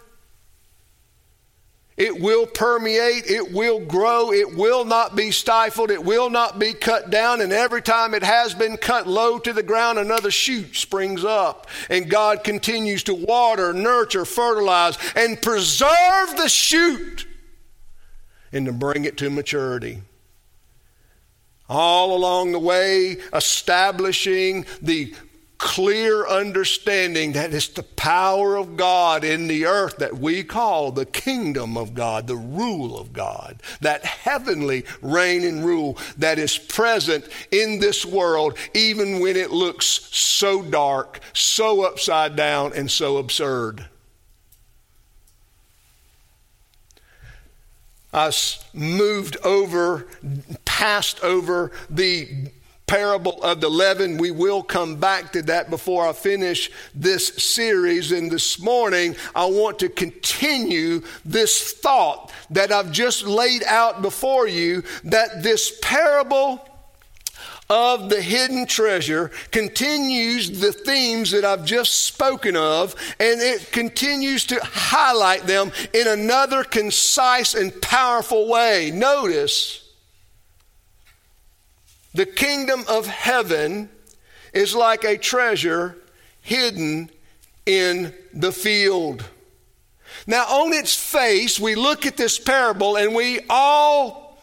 It 1.97 2.21
will 2.21 2.47
permeate, 2.47 3.31
it 3.31 3.53
will 3.53 3.79
grow, 3.79 4.33
it 4.33 4.57
will 4.57 4.85
not 4.85 5.15
be 5.15 5.31
stifled, 5.31 5.93
it 5.93 6.05
will 6.05 6.29
not 6.29 6.59
be 6.59 6.73
cut 6.73 7.11
down, 7.11 7.41
and 7.41 7.53
every 7.53 7.83
time 7.83 8.15
it 8.15 8.25
has 8.25 8.53
been 8.53 8.77
cut 8.77 9.07
low 9.07 9.39
to 9.39 9.53
the 9.53 9.63
ground, 9.63 10.01
another 10.01 10.33
shoot 10.33 10.75
springs 10.75 11.25
up. 11.25 11.69
And 11.89 12.11
God 12.11 12.43
continues 12.43 13.05
to 13.05 13.15
water, 13.15 13.73
nurture, 13.73 14.25
fertilize, 14.25 14.99
and 15.15 15.41
preserve 15.41 16.37
the 16.37 16.49
shoot 16.49 17.29
and 18.53 18.67
to 18.67 18.73
bring 18.73 19.05
it 19.05 19.17
to 19.19 19.31
maturity. 19.31 20.03
All 21.69 22.17
along 22.17 22.53
the 22.53 22.59
way, 22.59 23.19
establishing 23.33 24.67
the 24.83 25.15
clear 25.65 26.27
understanding 26.27 27.33
that 27.33 27.55
it's 27.55 27.69
the 27.69 27.83
power 27.83 28.55
of 28.55 28.77
God 28.77 29.25
in 29.25 29.49
the 29.49 29.65
earth 29.65 29.97
that 29.97 30.19
we 30.19 30.45
call 30.45 30.93
the 30.93 31.07
kingdom 31.07 31.79
of 31.79 31.95
God, 31.95 32.27
the 32.27 32.37
rule 32.37 32.99
of 32.99 33.15
God, 33.15 33.63
that 33.81 34.05
heavenly 34.05 34.85
reign 35.01 35.43
and 35.43 35.65
rule 35.65 35.97
that 36.19 36.39
is 36.39 36.59
present 36.59 37.27
in 37.51 37.81
this 37.81 38.05
world, 38.05 38.59
even 38.75 39.21
when 39.21 39.37
it 39.37 39.53
looks 39.53 39.87
so 39.87 40.61
dark, 40.61 41.21
so 41.33 41.81
upside 41.81 42.37
down, 42.37 42.75
and 42.75 42.91
so 42.91 43.17
absurd. 43.17 43.87
I 48.13 48.31
moved 48.75 49.39
over, 49.43 50.09
passed 50.67 51.25
over 51.25 51.73
the 51.89 52.51
parable 52.95 53.43
of 53.43 53.61
the 53.61 53.69
leaven. 53.69 54.19
We 54.19 54.31
will 54.31 54.63
come 54.63 54.95
back 54.95 55.33
to 55.33 55.43
that 55.43 55.69
before 55.69 56.07
I 56.07 56.13
finish 56.13 56.71
this 56.95 57.27
series. 57.27 58.13
And 58.13 58.31
this 58.31 58.61
morning, 58.61 59.17
I 59.35 59.47
want 59.47 59.81
to 59.81 59.89
continue 59.89 61.03
this 61.25 61.73
thought 61.73 62.33
that 62.51 62.71
I've 62.71 62.93
just 62.93 63.25
laid 63.25 63.65
out 63.65 64.01
before 64.01 64.47
you 64.47 64.85
that 65.03 65.43
this 65.43 65.77
parable 65.83 66.65
of 67.69 68.11
the 68.11 68.23
hidden 68.23 68.65
treasure 68.65 69.33
continues 69.51 70.61
the 70.61 70.73
themes 70.73 71.33
that 71.33 71.45
I've 71.45 71.65
just 71.65 72.05
spoken 72.05 72.55
of, 72.55 72.95
and 73.19 73.41
it 73.41 73.73
continues 73.73 74.47
to 74.47 74.61
highlight 74.63 75.49
them 75.49 75.73
in 75.93 76.07
another 76.07 76.63
concise 76.63 77.55
and 77.55 77.83
powerful 77.83 78.49
way. 78.49 78.93
Notice 78.95 79.84
the 82.15 82.27
kingdom 82.27 82.85
of 82.89 83.07
heaven 83.07 83.89
is 84.53 84.75
like 84.75 85.05
a 85.05 85.19
treasure 85.19 85.97
hidden 86.41 87.11
in 87.67 88.15
the 88.33 88.53
field. 88.53 89.25
Now, 90.27 90.45
on 90.45 90.73
its 90.73 90.95
face, 90.95 91.59
we 91.59 91.75
look 91.75 92.07
at 92.07 92.17
this 92.17 92.39
parable 92.39 92.97
and 92.97 93.15
we 93.15 93.41
all 93.51 94.39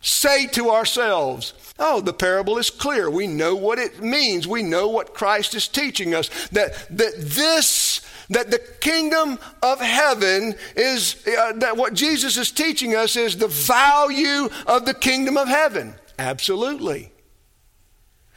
say 0.00 0.46
to 0.48 0.70
ourselves, 0.70 1.52
Oh, 1.78 2.00
the 2.00 2.12
parable 2.12 2.56
is 2.56 2.70
clear. 2.70 3.10
We 3.10 3.26
know 3.26 3.54
what 3.54 3.78
it 3.78 4.02
means. 4.02 4.48
We 4.48 4.62
know 4.62 4.88
what 4.88 5.12
Christ 5.12 5.54
is 5.54 5.68
teaching 5.68 6.14
us. 6.14 6.30
That, 6.48 6.72
that 6.96 7.12
this, 7.18 8.00
that 8.30 8.50
the 8.50 8.60
kingdom 8.80 9.38
of 9.62 9.80
heaven 9.80 10.54
is, 10.74 11.22
uh, 11.26 11.52
that 11.56 11.76
what 11.76 11.92
Jesus 11.92 12.38
is 12.38 12.50
teaching 12.50 12.94
us 12.94 13.14
is 13.16 13.36
the 13.36 13.48
value 13.48 14.48
of 14.66 14.86
the 14.86 14.94
kingdom 14.94 15.36
of 15.36 15.48
heaven. 15.48 15.94
Absolutely. 16.18 17.12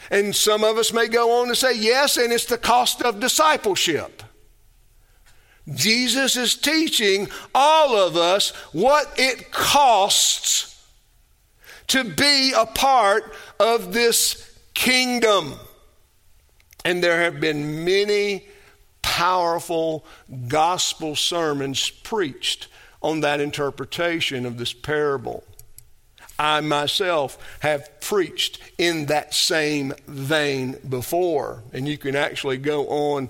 And 0.10 0.36
some 0.36 0.64
of 0.64 0.78
us 0.78 0.92
may 0.92 1.08
go 1.08 1.42
on 1.42 1.50
to 1.50 1.56
say, 1.56 1.76
yes, 1.76 2.18
and 2.18 2.34
it's 2.34 2.46
the 2.46 2.58
cost 2.58 3.02
of 3.02 3.20
discipleship. 3.20 4.24
Jesus 5.74 6.36
is 6.36 6.56
teaching 6.56 7.28
all 7.54 7.96
of 7.96 8.18
us 8.18 8.50
what 8.72 9.14
it 9.18 9.52
costs 9.52 10.84
to 11.88 12.04
be 12.04 12.54
a 12.56 12.66
part 12.66 13.34
of 13.60 13.94
this 13.94 14.58
kingdom. 14.74 15.54
And 16.86 17.04
there 17.04 17.22
have 17.22 17.40
been 17.40 17.84
many 17.84 18.48
powerful 19.02 20.06
gospel 20.48 21.16
sermons 21.16 21.90
preached 21.90 22.68
on 23.02 23.22
that 23.22 23.40
interpretation 23.42 24.46
of 24.46 24.58
this 24.58 24.74
parable. 24.74 25.44
I 26.40 26.62
myself 26.62 27.38
have 27.60 28.00
preached 28.00 28.60
in 28.78 29.08
that 29.08 29.34
same 29.34 29.94
vein 30.08 30.78
before. 30.88 31.64
And 31.74 31.88
you 31.88 31.98
can 31.98 32.16
actually 32.16 32.58
go 32.58 32.88
on 32.88 33.30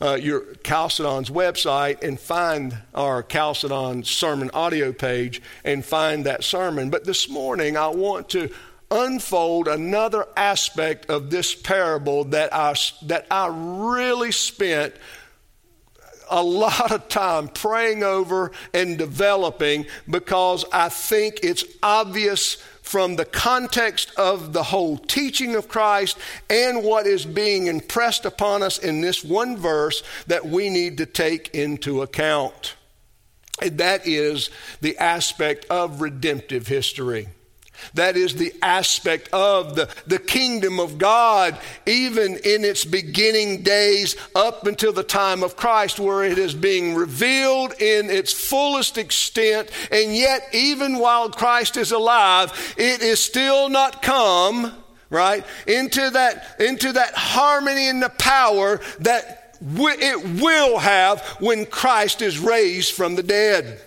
uh, 0.00 0.14
your 0.14 0.54
Chalcedon's 0.64 1.30
website 1.30 2.02
and 2.02 2.18
find 2.18 2.76
our 2.94 3.22
Chalcedon 3.22 4.04
sermon 4.04 4.50
audio 4.52 4.92
page 4.92 5.40
and 5.64 5.84
find 5.84 6.26
that 6.26 6.42
sermon. 6.42 6.90
But 6.90 7.04
this 7.04 7.28
morning, 7.28 7.76
I 7.76 7.88
want 7.88 8.28
to 8.30 8.50
unfold 8.90 9.68
another 9.68 10.26
aspect 10.36 11.08
of 11.10 11.30
this 11.30 11.54
parable 11.54 12.24
that 12.24 12.52
I, 12.52 12.74
that 13.02 13.26
I 13.30 13.48
really 13.48 14.32
spent 14.32 14.94
a 16.30 16.42
lot 16.42 16.92
of 16.92 17.08
time 17.08 17.48
praying 17.48 18.02
over 18.02 18.52
and 18.72 18.98
developing 18.98 19.86
because 20.08 20.64
I 20.72 20.88
think 20.88 21.40
it's 21.42 21.64
obvious 21.82 22.56
from 22.82 23.16
the 23.16 23.24
context 23.24 24.12
of 24.16 24.52
the 24.52 24.62
whole 24.62 24.98
teaching 24.98 25.56
of 25.56 25.68
Christ 25.68 26.18
and 26.50 26.84
what 26.84 27.06
is 27.06 27.24
being 27.24 27.66
impressed 27.66 28.24
upon 28.26 28.62
us 28.62 28.78
in 28.78 29.00
this 29.00 29.24
one 29.24 29.56
verse 29.56 30.02
that 30.26 30.46
we 30.46 30.68
need 30.68 30.98
to 30.98 31.06
take 31.06 31.54
into 31.54 32.02
account. 32.02 32.74
And 33.62 33.78
that 33.78 34.06
is 34.06 34.50
the 34.80 34.98
aspect 34.98 35.64
of 35.70 36.00
redemptive 36.00 36.66
history. 36.66 37.28
That 37.94 38.16
is 38.16 38.34
the 38.34 38.52
aspect 38.62 39.28
of 39.32 39.76
the, 39.76 39.88
the 40.06 40.18
kingdom 40.18 40.80
of 40.80 40.98
God, 40.98 41.58
even 41.86 42.36
in 42.36 42.64
its 42.64 42.84
beginning 42.84 43.62
days 43.62 44.16
up 44.34 44.66
until 44.66 44.92
the 44.92 45.02
time 45.02 45.42
of 45.42 45.56
Christ, 45.56 46.00
where 46.00 46.24
it 46.24 46.38
is 46.38 46.54
being 46.54 46.94
revealed 46.94 47.72
in 47.80 48.10
its 48.10 48.32
fullest 48.32 48.98
extent. 48.98 49.70
And 49.90 50.14
yet, 50.14 50.48
even 50.52 50.98
while 50.98 51.30
Christ 51.30 51.76
is 51.76 51.92
alive, 51.92 52.74
it 52.76 53.02
is 53.02 53.20
still 53.20 53.68
not 53.68 54.02
come, 54.02 54.72
right, 55.10 55.44
into 55.66 56.10
that, 56.10 56.56
into 56.60 56.92
that 56.92 57.14
harmony 57.14 57.88
and 57.88 58.02
the 58.02 58.10
power 58.10 58.80
that 59.00 59.56
it 59.60 60.42
will 60.42 60.78
have 60.78 61.20
when 61.40 61.66
Christ 61.66 62.22
is 62.22 62.38
raised 62.38 62.92
from 62.92 63.14
the 63.14 63.22
dead. 63.22 63.80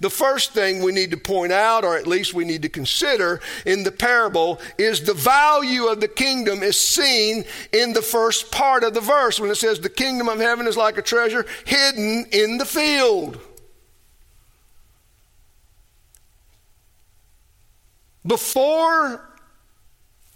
The 0.00 0.10
first 0.10 0.52
thing 0.52 0.82
we 0.82 0.92
need 0.92 1.10
to 1.10 1.18
point 1.18 1.52
out, 1.52 1.84
or 1.84 1.96
at 1.96 2.06
least 2.06 2.32
we 2.32 2.46
need 2.46 2.62
to 2.62 2.70
consider 2.70 3.40
in 3.66 3.82
the 3.82 3.92
parable, 3.92 4.58
is 4.78 5.02
the 5.02 5.14
value 5.14 5.86
of 5.86 6.00
the 6.00 6.08
kingdom 6.08 6.62
is 6.62 6.80
seen 6.80 7.44
in 7.72 7.92
the 7.92 8.00
first 8.00 8.50
part 8.50 8.82
of 8.82 8.94
the 8.94 9.02
verse 9.02 9.38
when 9.38 9.50
it 9.50 9.56
says, 9.56 9.78
The 9.78 9.90
kingdom 9.90 10.28
of 10.28 10.38
heaven 10.38 10.66
is 10.66 10.76
like 10.76 10.96
a 10.96 11.02
treasure 11.02 11.44
hidden 11.66 12.24
in 12.32 12.56
the 12.56 12.64
field. 12.64 13.38
Before 18.26 19.28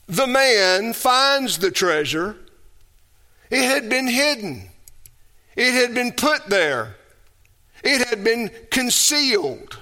the 0.07 0.27
man 0.27 0.93
finds 0.93 1.59
the 1.59 1.71
treasure, 1.71 2.37
it 3.51 3.63
had 3.63 3.89
been 3.89 4.09
hidden. 4.09 4.69
It 5.57 5.73
had 5.73 5.95
been 5.95 6.13
put 6.13 6.47
there. 6.49 6.97
It 7.85 8.09
had 8.09 8.25
been 8.25 8.51
concealed. 8.71 9.79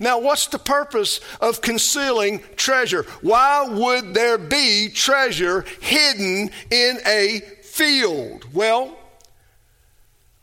Now, 0.00 0.18
what's 0.18 0.48
the 0.48 0.58
purpose 0.58 1.20
of 1.40 1.60
concealing 1.60 2.42
treasure? 2.56 3.04
Why 3.20 3.66
would 3.68 4.14
there 4.14 4.38
be 4.38 4.88
treasure 4.88 5.64
hidden 5.80 6.50
in 6.70 6.98
a 7.06 7.40
field? 7.62 8.52
Well, 8.52 8.96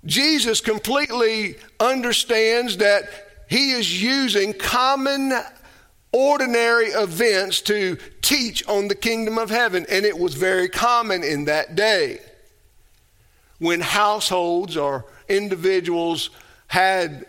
Jesus 0.06 0.62
completely 0.62 1.58
understands 1.80 2.78
that 2.78 3.04
he 3.50 3.72
is 3.72 4.02
using 4.02 4.54
common, 4.54 5.34
ordinary 6.14 6.88
events 6.88 7.62
to 7.62 7.98
teach 8.22 8.66
on 8.68 8.88
the 8.88 8.96
kingdom 8.96 9.38
of 9.38 9.50
heaven, 9.50 9.86
and 9.90 10.06
it 10.06 10.18
was 10.18 10.36
very 10.36 10.70
common 10.70 11.24
in 11.24 11.46
that 11.46 11.76
day. 11.76 12.22
When 13.58 13.82
households 13.82 14.78
or 14.78 15.06
individuals 15.28 16.30
had 16.70 17.26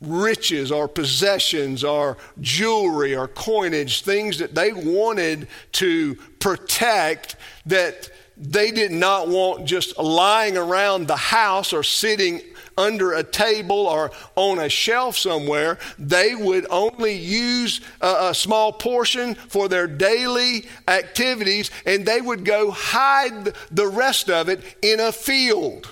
riches 0.00 0.70
or 0.70 0.86
possessions 0.86 1.82
or 1.82 2.16
jewelry 2.40 3.16
or 3.16 3.26
coinage, 3.26 4.02
things 4.02 4.38
that 4.38 4.54
they 4.54 4.72
wanted 4.72 5.48
to 5.72 6.14
protect 6.38 7.36
that 7.66 8.08
they 8.36 8.70
did 8.70 8.92
not 8.92 9.28
want 9.28 9.64
just 9.64 9.98
lying 9.98 10.56
around 10.56 11.06
the 11.06 11.16
house 11.16 11.72
or 11.72 11.82
sitting 11.82 12.40
under 12.76 13.12
a 13.12 13.22
table 13.22 13.86
or 13.86 14.10
on 14.34 14.58
a 14.58 14.68
shelf 14.68 15.16
somewhere. 15.16 15.78
They 15.98 16.34
would 16.34 16.66
only 16.68 17.14
use 17.14 17.80
a, 18.00 18.30
a, 18.30 18.34
small 18.34 18.72
portion 18.72 19.36
for 19.36 19.68
their 19.68 19.86
daily 19.86 20.66
activities 20.88 21.70
and 21.86 22.04
they 22.04 22.20
would 22.20 22.44
go 22.44 22.72
hide 22.72 23.54
the 23.70 23.86
rest 23.86 24.28
of 24.28 24.48
it 24.48 24.62
in 24.82 25.00
a 25.00 25.12
field. 25.12 25.88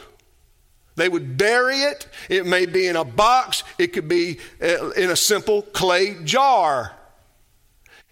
They 0.94 1.08
would 1.08 1.38
bury 1.38 1.78
it. 1.78 2.06
It 2.28 2.46
may 2.46 2.66
be 2.66 2.86
in 2.86 2.96
a 2.96 3.04
box, 3.04 3.64
it 3.78 3.88
could 3.88 4.08
be 4.08 4.38
uh, 4.62 4.90
in 4.90 5.10
a 5.10 5.16
simple 5.16 5.62
clay 5.62 6.16
jar. 6.24 6.92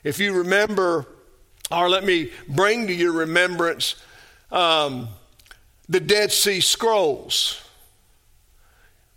If 0.03 0.19
you 0.19 0.33
remember, 0.38 1.07
or 1.71 1.90
let 1.90 2.05
me 2.05 2.33
bring 2.49 2.87
to 2.87 2.95
your 2.95 3.12
remembrance 3.12 3.97
um, 4.51 5.09
the 5.88 6.01
Dead 6.01 6.33
Sea 6.33 6.61
Scrolls. 6.61 7.62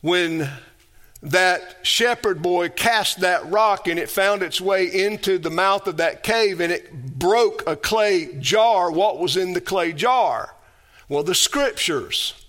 When 0.02 0.50
that 1.22 1.78
shepherd 1.84 2.42
boy 2.42 2.68
cast 2.68 3.22
that 3.22 3.50
rock 3.50 3.88
and 3.88 3.98
it 3.98 4.10
found 4.10 4.44
its 4.44 4.60
way 4.60 4.86
into 4.88 5.38
the 5.38 5.50
mouth 5.50 5.88
of 5.88 5.98
that 5.98 6.22
cave 6.22 6.60
and 6.60 6.74
it 6.74 7.18
broke 7.18 7.64
a 7.66 7.78
clay 7.78 8.36
jar, 8.40 8.92
what 8.92 9.20
was 9.20 9.38
in 9.38 9.54
the 9.54 9.62
clay 9.62 9.94
jar? 9.94 10.54
Well, 11.08 11.24
the 11.24 11.36
scriptures 11.36 12.43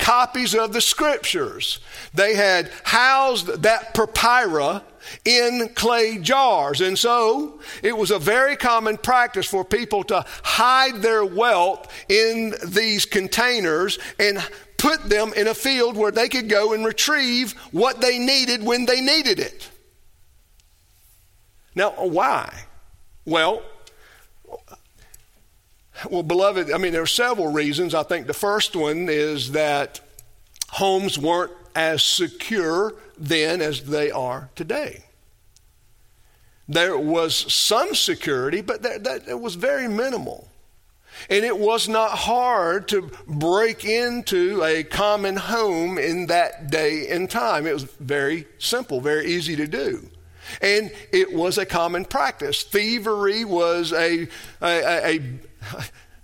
copies 0.00 0.54
of 0.54 0.72
the 0.72 0.80
scriptures. 0.80 1.78
They 2.14 2.34
had 2.34 2.70
housed 2.84 3.62
that 3.62 3.94
papyri 3.94 4.80
in 5.24 5.70
clay 5.74 6.18
jars. 6.18 6.80
And 6.80 6.98
so 6.98 7.60
it 7.82 7.96
was 7.96 8.10
a 8.10 8.18
very 8.18 8.56
common 8.56 8.96
practice 8.96 9.46
for 9.46 9.64
people 9.64 10.02
to 10.04 10.24
hide 10.42 10.96
their 10.96 11.24
wealth 11.24 11.92
in 12.08 12.54
these 12.66 13.06
containers 13.06 13.98
and 14.18 14.38
put 14.76 15.08
them 15.08 15.32
in 15.34 15.46
a 15.46 15.54
field 15.54 15.96
where 15.96 16.10
they 16.10 16.28
could 16.28 16.48
go 16.48 16.72
and 16.72 16.84
retrieve 16.84 17.52
what 17.70 18.00
they 18.00 18.18
needed 18.18 18.62
when 18.64 18.86
they 18.86 19.00
needed 19.00 19.38
it. 19.38 19.68
Now, 21.74 21.90
why? 21.90 22.64
Well, 23.24 23.62
well, 26.08 26.22
beloved, 26.22 26.70
I 26.72 26.78
mean, 26.78 26.92
there 26.92 27.02
are 27.02 27.06
several 27.06 27.52
reasons. 27.52 27.94
I 27.94 28.02
think 28.02 28.26
the 28.26 28.34
first 28.34 28.76
one 28.76 29.08
is 29.08 29.52
that 29.52 30.00
homes 30.70 31.18
weren't 31.18 31.52
as 31.74 32.02
secure 32.02 32.94
then 33.18 33.60
as 33.60 33.84
they 33.84 34.10
are 34.10 34.50
today. 34.54 35.04
There 36.68 36.96
was 36.96 37.52
some 37.52 37.94
security, 37.94 38.60
but 38.60 38.82
that, 38.82 39.04
that, 39.04 39.28
it 39.28 39.40
was 39.40 39.56
very 39.56 39.88
minimal. 39.88 40.48
And 41.28 41.44
it 41.44 41.58
was 41.58 41.88
not 41.88 42.10
hard 42.10 42.88
to 42.88 43.10
break 43.26 43.84
into 43.84 44.62
a 44.64 44.84
common 44.84 45.36
home 45.36 45.98
in 45.98 46.26
that 46.26 46.70
day 46.70 47.08
and 47.08 47.28
time. 47.28 47.66
It 47.66 47.74
was 47.74 47.84
very 47.84 48.46
simple, 48.58 49.00
very 49.00 49.26
easy 49.26 49.56
to 49.56 49.66
do. 49.66 50.08
And 50.62 50.92
it 51.12 51.32
was 51.32 51.58
a 51.58 51.66
common 51.66 52.04
practice. 52.04 52.62
Thievery 52.62 53.44
was 53.44 53.92
a, 53.92 54.28
a, 54.62 55.16
a, 55.16 55.20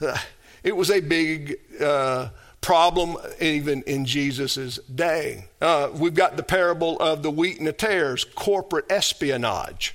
it 0.62 0.77
was 0.77 0.90
a 0.90 1.01
big 1.01 1.59
uh, 1.81 2.29
problem 2.61 3.16
even 3.40 3.83
in 3.83 4.05
Jesus' 4.05 4.79
day. 4.79 5.46
Uh, 5.61 5.90
we've 5.94 6.14
got 6.14 6.37
the 6.37 6.42
parable 6.42 6.99
of 6.99 7.22
the 7.22 7.31
wheat 7.31 7.59
and 7.59 7.66
the 7.66 7.72
tares, 7.72 8.25
corporate 8.25 8.90
espionage. 8.90 9.94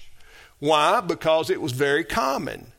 Why? 0.60 1.02
Because 1.02 1.50
it 1.50 1.62
was 1.62 1.72
very 1.72 2.04
common 2.04 2.72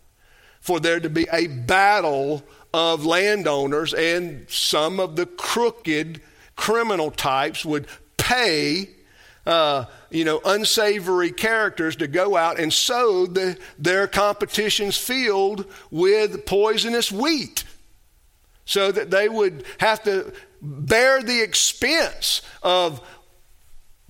for 0.61 0.79
there 0.79 1.01
to 1.01 1.11
be 1.11 1.27
a 1.33 1.49
battle 1.49 2.43
of 2.73 3.05
landowners, 3.05 3.93
and 3.93 4.47
some 4.49 5.01
of 5.01 5.17
the 5.17 5.27
crooked 5.27 6.21
criminal 6.57 7.11
types 7.11 7.65
would 7.65 7.87
pay 8.17 8.89
uh, 9.47 9.87
you 10.11 10.25
know, 10.25 10.41
unsavory 10.45 11.33
characters 11.33 11.97
to 11.97 12.07
go 12.07 12.37
out 12.37 12.61
and 12.61 12.73
sow 12.73 13.27
the, 13.27 13.59
their 13.79 14.07
competition's 14.07 14.97
field 14.97 15.67
with 15.91 16.47
poisonous 16.47 17.11
wheat 17.11 17.65
so 18.65 18.93
that 18.93 19.11
they 19.11 19.29
would 19.29 19.65
have 19.79 20.03
to 20.05 20.33
bear 20.61 21.23
the 21.23 21.43
expense 21.43 22.43
of 22.63 23.01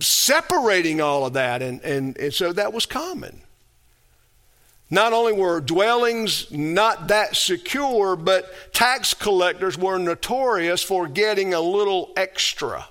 separating 0.00 1.00
all 1.00 1.24
of 1.24 1.32
that. 1.32 1.62
And, 1.62 1.80
and, 1.82 2.16
and 2.18 2.34
so 2.34 2.52
that 2.52 2.72
was 2.72 2.84
common. 2.84 3.40
Not 4.90 5.14
only 5.14 5.32
were 5.32 5.62
dwellings 5.62 6.50
not 6.50 7.08
that 7.08 7.34
secure, 7.34 8.14
but 8.14 8.52
tax 8.74 9.14
collectors 9.14 9.78
were 9.78 9.96
notorious 9.96 10.82
for 10.82 11.08
getting 11.08 11.54
a 11.54 11.60
little 11.60 12.10
extra. 12.14 12.86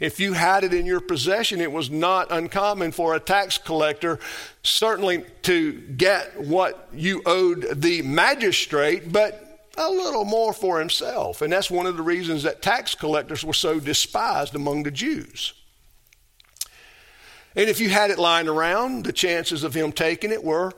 If 0.00 0.18
you 0.18 0.32
had 0.32 0.64
it 0.64 0.72
in 0.72 0.86
your 0.86 1.00
possession, 1.00 1.60
it 1.60 1.70
was 1.70 1.90
not 1.90 2.32
uncommon 2.32 2.92
for 2.92 3.14
a 3.14 3.20
tax 3.20 3.58
collector 3.58 4.18
certainly 4.62 5.24
to 5.42 5.72
get 5.72 6.40
what 6.40 6.88
you 6.92 7.22
owed 7.26 7.82
the 7.82 8.00
magistrate, 8.02 9.12
but 9.12 9.68
a 9.76 9.88
little 9.90 10.24
more 10.24 10.52
for 10.52 10.78
himself. 10.78 11.42
And 11.42 11.52
that's 11.52 11.70
one 11.70 11.86
of 11.86 11.96
the 11.96 12.02
reasons 12.02 12.42
that 12.42 12.62
tax 12.62 12.94
collectors 12.94 13.44
were 13.44 13.52
so 13.52 13.78
despised 13.78 14.54
among 14.54 14.82
the 14.82 14.90
Jews. 14.90 15.52
And 17.54 17.68
if 17.68 17.80
you 17.80 17.90
had 17.90 18.10
it 18.10 18.18
lying 18.18 18.48
around, 18.48 19.04
the 19.04 19.12
chances 19.12 19.64
of 19.64 19.74
him 19.74 19.92
taking 19.92 20.30
it 20.30 20.42
were 20.42 20.72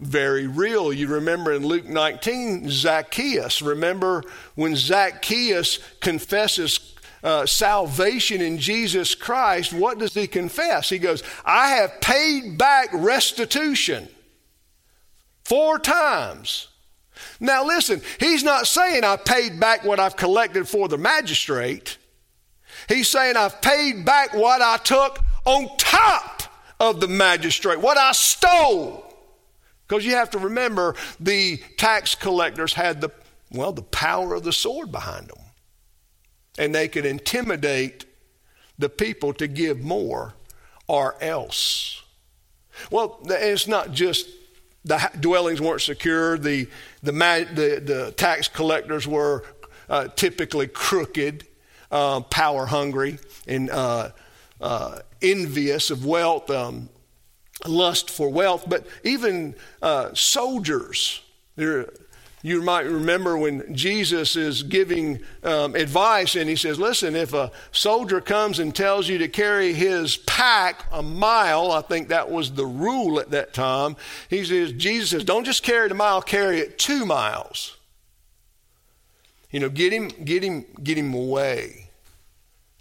very 0.00 0.46
real. 0.46 0.92
You 0.92 1.08
remember 1.08 1.52
in 1.52 1.66
Luke 1.66 1.86
19, 1.86 2.68
Zacchaeus. 2.70 3.62
Remember 3.62 4.22
when 4.54 4.76
Zacchaeus 4.76 5.78
confesses 6.00 6.93
uh, 7.24 7.46
salvation 7.46 8.42
in 8.42 8.58
Jesus 8.58 9.14
Christ, 9.14 9.72
what 9.72 9.98
does 9.98 10.12
he 10.12 10.26
confess? 10.26 10.90
He 10.90 10.98
goes, 10.98 11.22
I 11.44 11.68
have 11.76 12.00
paid 12.02 12.58
back 12.58 12.90
restitution 12.92 14.08
four 15.42 15.78
times. 15.78 16.68
Now, 17.40 17.64
listen, 17.64 18.02
he's 18.20 18.44
not 18.44 18.66
saying 18.66 19.04
I 19.04 19.16
paid 19.16 19.58
back 19.58 19.84
what 19.84 19.98
I've 19.98 20.16
collected 20.16 20.68
for 20.68 20.86
the 20.86 20.98
magistrate. 20.98 21.96
He's 22.88 23.08
saying 23.08 23.36
I've 23.36 23.62
paid 23.62 24.04
back 24.04 24.34
what 24.34 24.60
I 24.60 24.76
took 24.76 25.18
on 25.46 25.74
top 25.78 26.42
of 26.78 27.00
the 27.00 27.08
magistrate, 27.08 27.80
what 27.80 27.96
I 27.96 28.12
stole. 28.12 29.00
Because 29.88 30.04
you 30.04 30.12
have 30.12 30.30
to 30.30 30.38
remember 30.38 30.94
the 31.20 31.58
tax 31.78 32.14
collectors 32.14 32.74
had 32.74 33.00
the, 33.00 33.10
well, 33.50 33.72
the 33.72 33.82
power 33.82 34.34
of 34.34 34.42
the 34.42 34.52
sword 34.52 34.92
behind 34.92 35.28
them. 35.28 35.43
And 36.58 36.74
they 36.74 36.88
could 36.88 37.06
intimidate 37.06 38.04
the 38.78 38.88
people 38.88 39.32
to 39.34 39.46
give 39.46 39.80
more 39.80 40.34
or 40.86 41.16
else. 41.20 42.02
Well, 42.90 43.20
it's 43.24 43.66
not 43.66 43.92
just 43.92 44.28
the 44.84 45.10
dwellings 45.18 45.60
weren't 45.60 45.80
secure, 45.80 46.36
the, 46.36 46.68
the, 47.02 47.12
the, 47.12 47.82
the 47.84 48.14
tax 48.16 48.48
collectors 48.48 49.06
were 49.06 49.44
uh, 49.88 50.08
typically 50.08 50.66
crooked, 50.66 51.46
uh, 51.90 52.20
power 52.20 52.66
hungry, 52.66 53.18
and 53.46 53.70
uh, 53.70 54.10
uh, 54.60 54.98
envious 55.22 55.90
of 55.90 56.04
wealth, 56.04 56.50
um, 56.50 56.88
lust 57.66 58.10
for 58.10 58.28
wealth, 58.28 58.64
but 58.66 58.86
even 59.04 59.54
uh, 59.80 60.10
soldiers. 60.14 61.22
You 62.44 62.60
might 62.60 62.84
remember 62.84 63.38
when 63.38 63.74
Jesus 63.74 64.36
is 64.36 64.64
giving 64.64 65.22
um, 65.42 65.74
advice 65.74 66.36
and 66.36 66.46
he 66.46 66.56
says, 66.56 66.78
Listen, 66.78 67.16
if 67.16 67.32
a 67.32 67.50
soldier 67.72 68.20
comes 68.20 68.58
and 68.58 68.74
tells 68.74 69.08
you 69.08 69.16
to 69.16 69.28
carry 69.28 69.72
his 69.72 70.18
pack 70.18 70.84
a 70.92 71.02
mile, 71.02 71.72
I 71.72 71.80
think 71.80 72.08
that 72.08 72.30
was 72.30 72.52
the 72.52 72.66
rule 72.66 73.18
at 73.18 73.30
that 73.30 73.54
time. 73.54 73.96
He 74.28 74.44
says, 74.44 74.72
Jesus 74.72 75.08
says, 75.08 75.24
Don't 75.24 75.44
just 75.44 75.62
carry 75.62 75.86
it 75.86 75.92
a 75.92 75.94
mile, 75.94 76.20
carry 76.20 76.58
it 76.58 76.78
two 76.78 77.06
miles. 77.06 77.78
You 79.50 79.60
know, 79.60 79.70
get 79.70 79.94
him, 79.94 80.08
get 80.08 80.44
him, 80.44 80.66
get 80.82 80.98
him 80.98 81.14
away. 81.14 81.88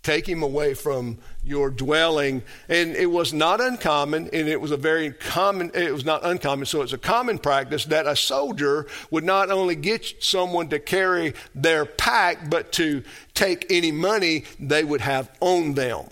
Take 0.01 0.27
him 0.27 0.43
away 0.43 0.73
from 0.73 1.19
your 1.45 1.69
dwelling. 1.69 2.41
And 2.69 2.95
it 2.95 3.07
was 3.07 3.33
not 3.33 3.61
uncommon, 3.61 4.29
and 4.33 4.47
it 4.47 4.59
was 4.59 4.71
a 4.71 4.77
very 4.77 5.11
common, 5.11 5.71
it 5.73 5.91
was 5.91 6.05
not 6.05 6.25
uncommon, 6.25 6.65
so 6.65 6.81
it's 6.81 6.93
a 6.93 6.97
common 6.97 7.37
practice 7.37 7.85
that 7.85 8.07
a 8.07 8.15
soldier 8.15 8.87
would 9.11 9.23
not 9.23 9.51
only 9.51 9.75
get 9.75 10.23
someone 10.23 10.69
to 10.69 10.79
carry 10.79 11.33
their 11.53 11.85
pack, 11.85 12.49
but 12.49 12.71
to 12.73 13.03
take 13.33 13.65
any 13.69 13.91
money 13.91 14.45
they 14.59 14.83
would 14.83 15.01
have 15.01 15.29
on 15.39 15.73
them. 15.73 16.05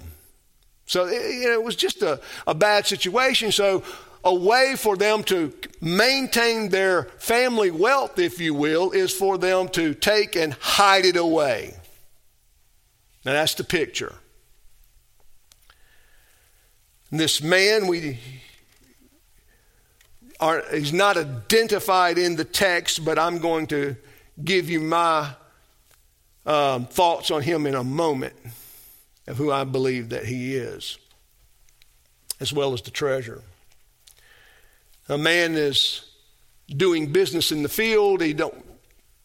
So 0.86 1.08
it, 1.08 1.14
it 1.14 1.64
was 1.64 1.76
just 1.76 2.02
a, 2.02 2.20
a 2.46 2.54
bad 2.54 2.86
situation. 2.86 3.52
So 3.52 3.84
a 4.24 4.36
way 4.36 4.76
for 4.78 4.98
them 4.98 5.24
to 5.24 5.54
maintain 5.80 6.70
their 6.70 7.04
family 7.18 7.72
wealth, 7.72 8.20
if 8.20 8.40
you 8.40 8.54
will, 8.54 8.92
is 8.92 9.12
for 9.12 9.38
them 9.38 9.70
to 9.70 9.94
take 9.94 10.36
and 10.36 10.54
hide 10.54 11.06
it 11.06 11.16
away. 11.16 11.76
Now 13.26 13.34
that's 13.34 13.56
the 13.56 13.64
picture. 13.64 14.16
And 17.12 17.20
this 17.20 17.44
man, 17.44 17.88
we 17.88 18.20
are, 20.40 20.64
he's 20.72 20.94
not 20.94 21.18
identified 21.18 22.18
in 22.18 22.38
the 22.38 22.46
text, 22.46 23.04
but 23.06 23.20
I'm 23.20 23.38
going 23.38 23.68
to 23.68 23.96
give 24.44 24.70
you 24.70 24.80
my 24.80 25.30
um, 26.46 26.86
thoughts 26.86 27.30
on 27.30 27.42
him 27.42 27.68
in 27.68 27.76
a 27.76 27.84
moment 27.84 28.34
of 29.28 29.38
who 29.38 29.52
I 29.52 29.66
believe 29.66 30.10
that 30.10 30.26
he 30.26 30.56
is, 30.56 30.98
as 32.40 32.52
well 32.52 32.74
as 32.74 32.82
the 32.82 32.92
treasure. 32.92 33.44
A 35.10 35.18
man 35.18 35.56
is 35.56 36.06
doing 36.70 37.12
business 37.12 37.52
in 37.52 37.62
the 37.62 37.70
field. 37.70 38.22
He 38.22 38.34
don't, 38.34 38.66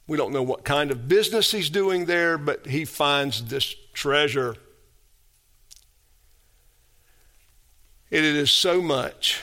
we 0.09 0.17
don't 0.17 0.33
know 0.33 0.43
what 0.43 0.65
kind 0.65 0.91
of 0.91 1.09
business 1.09 1.53
he's 1.53 1.71
doing 1.71 2.07
there, 2.07 2.37
but 2.37 2.67
he 2.67 2.85
finds 2.85 3.45
this 3.45 3.75
treasure. 3.95 4.57
It 8.11 8.25
is 8.25 8.51
so 8.51 8.81
much 8.81 9.41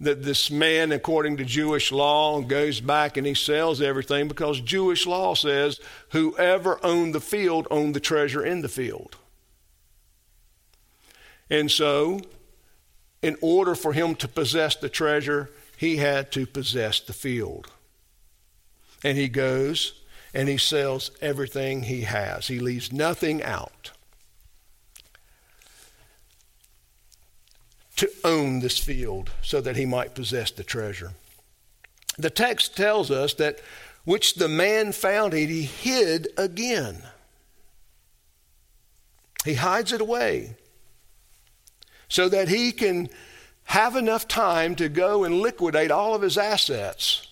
that 0.00 0.22
this 0.22 0.50
man, 0.50 0.92
according 0.92 1.36
to 1.38 1.44
Jewish 1.44 1.90
law, 1.90 2.40
goes 2.40 2.80
back 2.80 3.16
and 3.16 3.26
he 3.26 3.34
sells 3.34 3.82
everything 3.82 4.28
because 4.28 4.60
Jewish 4.60 5.06
law 5.06 5.34
says 5.34 5.80
whoever 6.10 6.78
owned 6.84 7.14
the 7.14 7.20
field 7.20 7.66
owned 7.70 7.94
the 7.94 8.00
treasure 8.00 8.44
in 8.44 8.62
the 8.62 8.68
field. 8.68 9.16
And 11.50 11.70
so, 11.70 12.20
in 13.22 13.36
order 13.40 13.74
for 13.74 13.92
him 13.92 14.14
to 14.16 14.28
possess 14.28 14.76
the 14.76 14.88
treasure, 14.88 15.50
he 15.76 15.96
had 15.96 16.30
to 16.32 16.46
possess 16.46 17.00
the 17.00 17.12
field. 17.12 17.68
And 19.02 19.18
he 19.18 19.28
goes 19.28 20.00
and 20.32 20.48
he 20.48 20.58
sells 20.58 21.10
everything 21.20 21.82
he 21.82 22.02
has. 22.02 22.48
He 22.48 22.60
leaves 22.60 22.92
nothing 22.92 23.42
out 23.42 23.90
to 27.98 28.10
own 28.24 28.60
this 28.60 28.78
field 28.78 29.30
so 29.42 29.60
that 29.60 29.76
he 29.76 29.84
might 29.84 30.14
possess 30.14 30.50
the 30.50 30.64
treasure. 30.64 31.12
The 32.16 32.30
text 32.30 32.76
tells 32.76 33.10
us 33.10 33.34
that 33.34 33.60
which 34.04 34.34
the 34.34 34.48
man 34.48 34.92
found 34.92 35.34
it, 35.34 35.48
he 35.48 35.62
hid 35.62 36.28
again. 36.36 37.02
He 39.44 39.54
hides 39.54 39.92
it 39.92 40.00
away 40.00 40.56
so 42.08 42.28
that 42.28 42.48
he 42.48 42.72
can 42.72 43.08
have 43.64 43.96
enough 43.96 44.26
time 44.26 44.74
to 44.76 44.88
go 44.88 45.24
and 45.24 45.40
liquidate 45.40 45.90
all 45.90 46.14
of 46.14 46.22
his 46.22 46.38
assets 46.38 47.26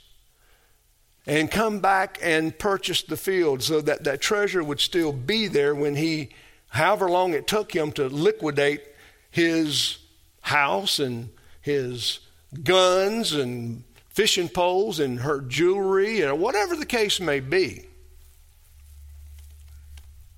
and 1.26 1.50
come 1.50 1.81
back 1.81 2.18
and 2.22 2.59
purchase 2.59 3.02
the 3.02 3.16
field 3.16 3.62
so 3.62 3.81
that 3.81 4.05
that 4.05 4.20
treasure 4.20 4.62
would 4.62 4.81
still 4.81 5.12
be 5.12 5.48
there 5.48 5.74
when 5.74 5.96
he, 5.96 6.29
however 6.68 7.09
long 7.09 7.33
it 7.33 7.46
took 7.46 7.74
him 7.74 7.90
to 7.92 8.09
liquidate 8.09 8.83
his 9.31 9.98
house 10.46 11.00
and 11.00 11.28
his 11.61 12.20
guns 12.62 13.32
and 13.32 13.82
fishing 14.11 14.48
poles 14.48 15.00
and 15.00 15.20
her 15.20 15.40
jewelry 15.40 16.20
and 16.20 16.40
whatever 16.40 16.76
the 16.76 16.87
case 16.87 17.18
may 17.20 17.40
be. 17.40 17.85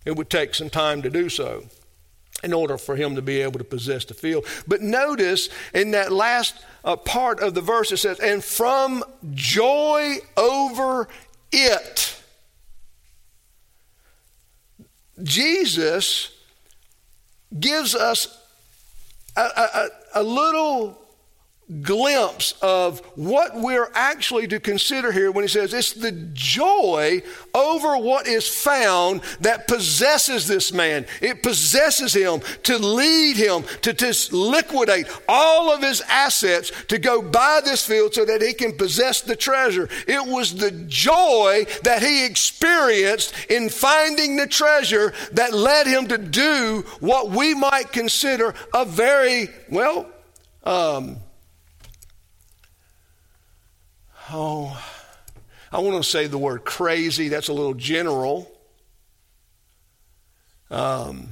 It 0.06 0.16
would 0.16 0.30
take 0.30 0.54
some 0.54 0.70
time 0.70 1.02
to 1.02 1.10
do 1.10 1.28
so 1.28 1.66
in 2.42 2.54
order 2.54 2.78
for 2.78 2.96
him 2.96 3.16
to 3.16 3.22
be 3.22 3.42
able 3.42 3.58
to 3.58 3.64
possess 3.64 4.06
the 4.06 4.14
field. 4.14 4.46
But 4.66 4.80
notice 4.80 5.50
in 5.74 5.90
that 5.90 6.10
last 6.10 6.64
uh, 6.84 6.96
part 6.96 7.40
of 7.40 7.52
the 7.52 7.60
verse 7.60 7.92
it 7.92 7.98
says, 7.98 8.18
and 8.18 8.42
from 8.42 9.04
joy 9.34 10.16
over 10.38 11.06
it. 11.52 12.22
Jesus 15.22 16.32
gives 17.60 17.94
us 17.94 18.47
a, 19.38 19.88
a, 20.14 20.20
a 20.20 20.22
little 20.22 20.98
glimpse 21.82 22.54
of 22.62 23.00
what 23.14 23.54
we're 23.60 23.90
actually 23.94 24.48
to 24.48 24.58
consider 24.58 25.12
here 25.12 25.30
when 25.30 25.44
he 25.44 25.48
says 25.48 25.74
it's 25.74 25.92
the 25.92 26.12
joy 26.32 27.22
over 27.54 27.98
what 27.98 28.26
is 28.26 28.48
found 28.48 29.20
that 29.40 29.68
possesses 29.68 30.46
this 30.46 30.72
man. 30.72 31.06
It 31.20 31.42
possesses 31.42 32.14
him 32.14 32.40
to 32.64 32.78
lead 32.78 33.36
him 33.36 33.64
to, 33.82 33.92
to 33.92 34.34
liquidate 34.34 35.08
all 35.28 35.70
of 35.70 35.82
his 35.82 36.00
assets 36.08 36.72
to 36.88 36.98
go 36.98 37.20
buy 37.20 37.60
this 37.62 37.86
field 37.86 38.14
so 38.14 38.24
that 38.24 38.40
he 38.40 38.54
can 38.54 38.72
possess 38.76 39.20
the 39.20 39.36
treasure. 39.36 39.88
It 40.06 40.26
was 40.26 40.54
the 40.54 40.70
joy 40.70 41.66
that 41.82 42.02
he 42.02 42.24
experienced 42.24 43.34
in 43.50 43.68
finding 43.68 44.36
the 44.36 44.46
treasure 44.46 45.12
that 45.32 45.52
led 45.52 45.86
him 45.86 46.06
to 46.08 46.18
do 46.18 46.84
what 47.00 47.30
we 47.30 47.54
might 47.54 47.92
consider 47.92 48.54
a 48.72 48.84
very, 48.86 49.48
well, 49.68 50.06
um, 50.64 51.18
oh, 54.30 54.80
I 55.70 55.80
want 55.80 56.02
to 56.02 56.08
say 56.08 56.26
the 56.26 56.38
word 56.38 56.64
crazy. 56.64 57.28
That's 57.28 57.48
a 57.48 57.52
little 57.52 57.74
general. 57.74 58.50
Um, 60.70 61.28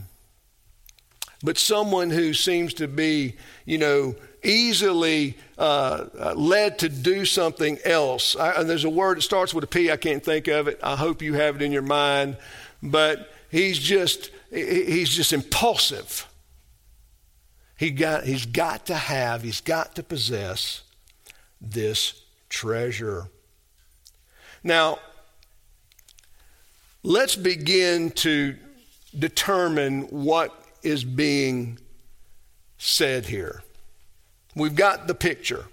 but 1.43 1.59
someone 1.59 2.11
who 2.11 2.35
seems 2.35 2.75
to 2.75 2.89
be, 2.89 3.37
you 3.65 3.79
know, 3.79 4.15
easily 4.43 5.37
uh, 5.59 6.07
uh 6.19 6.35
led 6.35 6.79
to 6.81 6.89
do 6.89 7.25
something 7.25 7.79
else. 7.85 8.37
I, 8.37 8.63
there's 8.63 8.85
a 8.85 8.91
word 8.91 9.19
that 9.19 9.23
starts 9.23 9.53
with 9.53 9.65
a 9.65 9.67
P. 9.67 9.91
I 9.91 9.97
can't 9.97 10.25
think 10.25 10.49
of 10.49 10.69
it. 10.69 10.81
I 10.83 10.97
hope 10.97 11.23
you 11.23 11.35
have 11.35 11.57
it 11.57 11.63
in 11.63 11.73
your 11.73 11.83
mind. 11.83 12.37
But 12.83 13.31
he's 13.51 13.79
just 13.79 14.31
he's 14.51 15.11
just 15.11 15.33
impulsive. 15.33 16.27
He 17.77 17.91
got 17.91 18.25
he's 18.25 18.47
got 18.47 18.87
to 18.87 18.95
have. 18.95 19.43
He's 19.43 19.61
got 19.61 19.97
to 19.97 20.03
possess 20.03 20.83
this 21.61 22.23
treasure. 22.49 23.29
Now, 24.63 24.99
let's 27.03 27.37
begin 27.37 28.11
to 28.13 28.57
determine 29.19 30.03
what 30.03 30.53
is 30.83 31.05
being 31.05 31.79
said 32.79 33.27
here. 33.27 33.63
We've 34.55 34.75
got 34.75 35.07
the 35.07 35.15
picture. 35.15 35.67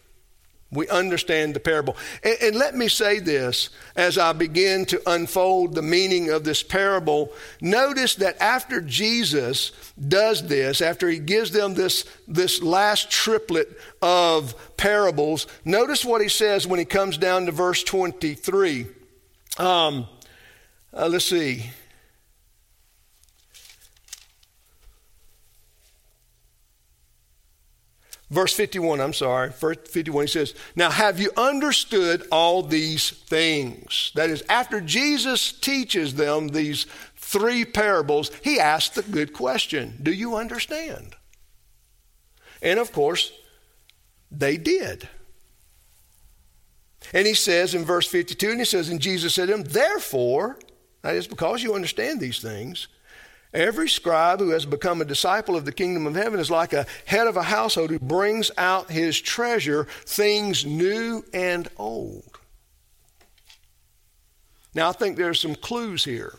We 0.74 0.88
understand 0.90 1.54
the 1.54 1.60
parable. 1.60 1.96
And, 2.24 2.38
and, 2.42 2.56
let 2.56 2.76
me 2.76 2.88
say 2.88 3.20
this 3.20 3.70
as 3.96 4.18
I 4.18 4.34
begin 4.34 4.86
to 4.86 5.02
unfold 5.10 5.76
the 5.76 5.82
meaning 5.82 6.30
of 6.30 6.44
this 6.44 6.64
parable. 6.64 7.32
Notice 7.62 8.16
that 8.16 8.42
after 8.42 8.82
Jesus 8.82 9.72
does 10.08 10.48
this, 10.48 10.82
after 10.82 11.10
he 11.10 11.20
gives 11.20 11.52
them 11.52 11.74
this, 11.74 12.06
this 12.28 12.62
last 12.62 13.10
triplet 13.10 13.78
of 14.02 14.56
parables, 14.78 15.48
notice 15.64 16.04
what 16.04 16.22
he 16.22 16.30
says 16.30 16.68
when 16.68 16.80
he 16.80 16.86
comes 16.86 17.18
down 17.18 17.46
to 17.46 17.52
verse 17.52 17.84
23. 17.84 18.88
Um, 19.58 20.08
uh, 20.96 21.08
let's 21.08 21.26
see. 21.26 21.70
Verse 28.34 28.54
51, 28.54 29.00
I'm 29.00 29.14
sorry, 29.14 29.50
verse 29.52 29.78
51, 29.90 30.24
he 30.26 30.28
says, 30.28 30.54
Now 30.76 30.90
have 30.90 31.20
you 31.20 31.32
understood 31.38 32.24
all 32.32 32.64
these 32.64 33.12
things? 33.12 34.12
That 34.16 34.30
is, 34.30 34.44
after 34.50 34.82
Jesus 34.82 35.52
teaches 35.52 36.16
them 36.16 36.50
these 36.50 36.86
three 37.16 37.64
parables, 37.64 38.32
he 38.44 38.60
asks 38.60 38.96
the 38.96 39.04
good 39.04 39.34
question 39.34 40.00
Do 40.02 40.12
you 40.12 40.36
understand? 40.36 41.16
And 42.62 42.80
of 42.80 42.92
course, 42.92 43.32
they 44.32 44.58
did. 44.58 45.08
And 47.14 47.28
he 47.28 47.34
says 47.34 47.76
in 47.76 47.86
verse 47.86 48.08
52, 48.08 48.52
and 48.52 48.60
he 48.60 48.66
says, 48.66 48.90
And 48.90 49.00
Jesus 49.00 49.36
said 49.36 49.48
to 49.48 49.52
them, 49.52 49.64
Therefore, 49.64 50.58
that 51.02 51.16
is 51.16 51.28
because 51.28 51.62
you 51.62 51.76
understand 51.76 52.20
these 52.20 52.40
things, 52.40 52.88
Every 53.54 53.88
scribe 53.88 54.40
who 54.40 54.50
has 54.50 54.66
become 54.66 55.00
a 55.00 55.06
disciple 55.06 55.56
of 55.56 55.66
the 55.66 55.72
kingdom 55.72 56.08
of 56.08 56.16
heaven 56.16 56.40
is 56.40 56.50
like 56.50 56.74
a 56.74 56.88
head 57.06 57.28
of 57.28 57.38
a 57.38 57.44
household 57.44 57.92
who 57.92 58.00
brings 58.00 58.50
out 58.58 58.90
his 58.90 59.20
treasure, 59.20 59.86
things 60.06 60.66
new 60.66 61.24
and 61.34 61.68
old. 61.78 62.40
Now, 64.74 64.90
I 64.90 64.94
think 64.94 65.18
there 65.18 65.30
are 65.30 65.36
some 65.36 65.54
clues 65.54 66.04
here. 66.04 66.34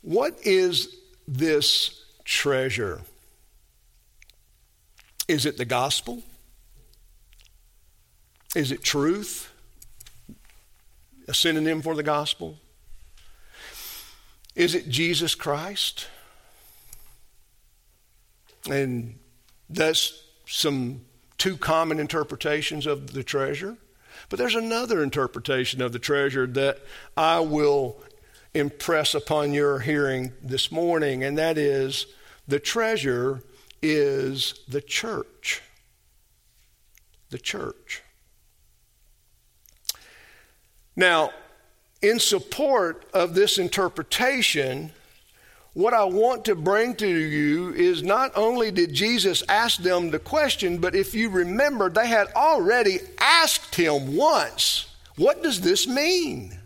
What 0.00 0.38
is 0.42 0.96
this 1.28 2.04
treasure? 2.24 3.02
Is 5.28 5.44
it 5.44 5.58
the 5.58 5.66
gospel? 5.66 6.22
Is 8.56 8.72
it 8.72 8.82
truth? 8.82 9.52
A 11.28 11.34
synonym 11.34 11.82
for 11.82 11.94
the 11.94 12.02
gospel? 12.02 12.58
Is 14.54 14.74
it 14.74 14.88
Jesus 14.88 15.34
Christ? 15.34 16.06
And 18.68 19.18
that's 19.68 20.24
some 20.46 21.02
two 21.38 21.56
common 21.56 21.98
interpretations 21.98 22.86
of 22.86 23.12
the 23.12 23.22
treasure. 23.22 23.76
But 24.28 24.38
there's 24.38 24.54
another 24.54 25.02
interpretation 25.02 25.80
of 25.80 25.92
the 25.92 25.98
treasure 25.98 26.46
that 26.46 26.80
I 27.16 27.40
will 27.40 28.02
impress 28.52 29.14
upon 29.14 29.52
your 29.52 29.78
hearing 29.78 30.32
this 30.42 30.70
morning, 30.70 31.22
and 31.24 31.38
that 31.38 31.56
is 31.56 32.06
the 32.46 32.60
treasure 32.60 33.42
is 33.80 34.60
the 34.68 34.80
church. 34.80 35.62
The 37.30 37.38
church. 37.38 38.02
Now, 40.96 41.30
in 42.02 42.18
support 42.18 43.04
of 43.12 43.34
this 43.34 43.58
interpretation, 43.58 44.92
what 45.74 45.94
I 45.94 46.04
want 46.04 46.44
to 46.46 46.54
bring 46.54 46.94
to 46.96 47.06
you 47.06 47.72
is 47.74 48.02
not 48.02 48.32
only 48.36 48.70
did 48.70 48.92
Jesus 48.92 49.42
ask 49.48 49.82
them 49.82 50.10
the 50.10 50.18
question, 50.18 50.78
but 50.78 50.94
if 50.94 51.14
you 51.14 51.30
remember, 51.30 51.88
they 51.88 52.08
had 52.08 52.28
already 52.34 52.98
asked 53.18 53.74
him 53.74 54.16
once, 54.16 54.86
What 55.16 55.42
does 55.42 55.60
this 55.60 55.86
mean? 55.86 56.59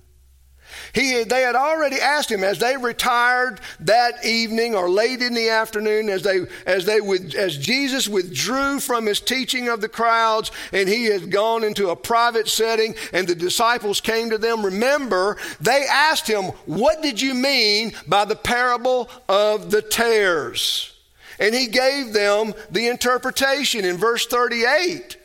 He, 0.94 1.24
they 1.24 1.42
had 1.42 1.56
already 1.56 2.00
asked 2.00 2.30
him 2.30 2.44
as 2.44 2.60
they 2.60 2.76
retired 2.76 3.60
that 3.80 4.24
evening 4.24 4.76
or 4.76 4.88
late 4.88 5.22
in 5.22 5.34
the 5.34 5.48
afternoon, 5.48 6.08
as 6.08 6.22
they, 6.22 6.46
as 6.66 6.86
they, 6.86 7.00
with, 7.00 7.34
as 7.34 7.58
Jesus 7.58 8.06
withdrew 8.06 8.78
from 8.78 9.06
his 9.06 9.20
teaching 9.20 9.68
of 9.68 9.80
the 9.80 9.88
crowds 9.88 10.52
and 10.72 10.88
he 10.88 11.06
had 11.06 11.32
gone 11.32 11.64
into 11.64 11.90
a 11.90 11.96
private 11.96 12.46
setting 12.46 12.94
and 13.12 13.26
the 13.26 13.34
disciples 13.34 14.00
came 14.00 14.30
to 14.30 14.38
them. 14.38 14.64
Remember, 14.64 15.36
they 15.60 15.84
asked 15.90 16.28
him, 16.28 16.44
what 16.66 17.02
did 17.02 17.20
you 17.20 17.34
mean 17.34 17.92
by 18.06 18.24
the 18.24 18.36
parable 18.36 19.10
of 19.28 19.72
the 19.72 19.82
tares? 19.82 20.92
And 21.40 21.52
he 21.52 21.66
gave 21.66 22.12
them 22.12 22.54
the 22.70 22.86
interpretation 22.86 23.84
in 23.84 23.96
verse 23.96 24.26
38. 24.26 25.16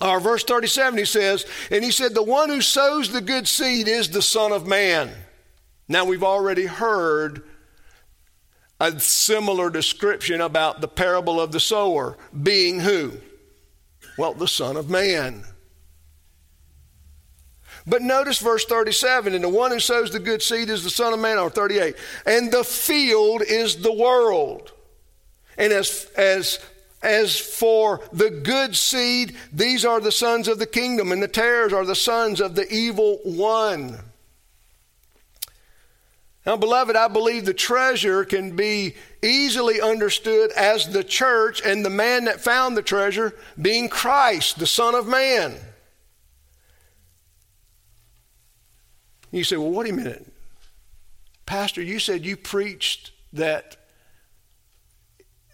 Or 0.00 0.18
verse 0.18 0.44
37, 0.44 0.98
he 0.98 1.04
says, 1.04 1.44
And 1.70 1.84
he 1.84 1.90
said, 1.90 2.14
The 2.14 2.22
one 2.22 2.48
who 2.48 2.60
sows 2.60 3.10
the 3.10 3.20
good 3.20 3.46
seed 3.46 3.86
is 3.86 4.10
the 4.10 4.22
Son 4.22 4.52
of 4.52 4.66
Man. 4.66 5.10
Now 5.88 6.04
we've 6.04 6.24
already 6.24 6.66
heard 6.66 7.42
a 8.80 8.98
similar 8.98 9.68
description 9.68 10.40
about 10.40 10.80
the 10.80 10.88
parable 10.88 11.38
of 11.38 11.52
the 11.52 11.60
sower 11.60 12.16
being 12.42 12.80
who? 12.80 13.12
Well, 14.16 14.32
the 14.32 14.48
Son 14.48 14.76
of 14.76 14.88
Man. 14.88 15.44
But 17.86 18.02
notice 18.02 18.38
verse 18.38 18.64
37 18.64 19.34
and 19.34 19.44
the 19.44 19.48
one 19.48 19.70
who 19.70 19.80
sows 19.80 20.10
the 20.10 20.18
good 20.18 20.42
seed 20.42 20.70
is 20.70 20.84
the 20.84 20.90
Son 20.90 21.12
of 21.12 21.20
Man, 21.20 21.38
or 21.38 21.50
38. 21.50 21.94
And 22.24 22.52
the 22.52 22.64
field 22.64 23.42
is 23.42 23.76
the 23.76 23.92
world. 23.92 24.72
And 25.58 25.72
as, 25.72 26.06
as 26.16 26.58
as 27.02 27.38
for 27.38 28.02
the 28.12 28.30
good 28.30 28.76
seed, 28.76 29.36
these 29.52 29.84
are 29.84 30.00
the 30.00 30.12
sons 30.12 30.48
of 30.48 30.58
the 30.58 30.66
kingdom, 30.66 31.12
and 31.12 31.22
the 31.22 31.28
tares 31.28 31.72
are 31.72 31.84
the 31.84 31.94
sons 31.94 32.40
of 32.40 32.54
the 32.54 32.70
evil 32.72 33.20
one. 33.24 33.98
Now, 36.46 36.56
beloved, 36.56 36.96
I 36.96 37.08
believe 37.08 37.44
the 37.44 37.54
treasure 37.54 38.24
can 38.24 38.56
be 38.56 38.94
easily 39.22 39.80
understood 39.80 40.52
as 40.52 40.88
the 40.88 41.04
church 41.04 41.60
and 41.64 41.84
the 41.84 41.90
man 41.90 42.24
that 42.24 42.40
found 42.40 42.76
the 42.76 42.82
treasure 42.82 43.34
being 43.60 43.88
Christ, 43.88 44.58
the 44.58 44.66
Son 44.66 44.94
of 44.94 45.06
Man. 45.06 45.56
You 49.30 49.44
say, 49.44 49.56
well, 49.56 49.70
wait 49.70 49.90
a 49.90 49.92
minute. 49.92 50.32
Pastor, 51.46 51.82
you 51.82 51.98
said 51.98 52.24
you 52.24 52.36
preached 52.36 53.12
that 53.32 53.76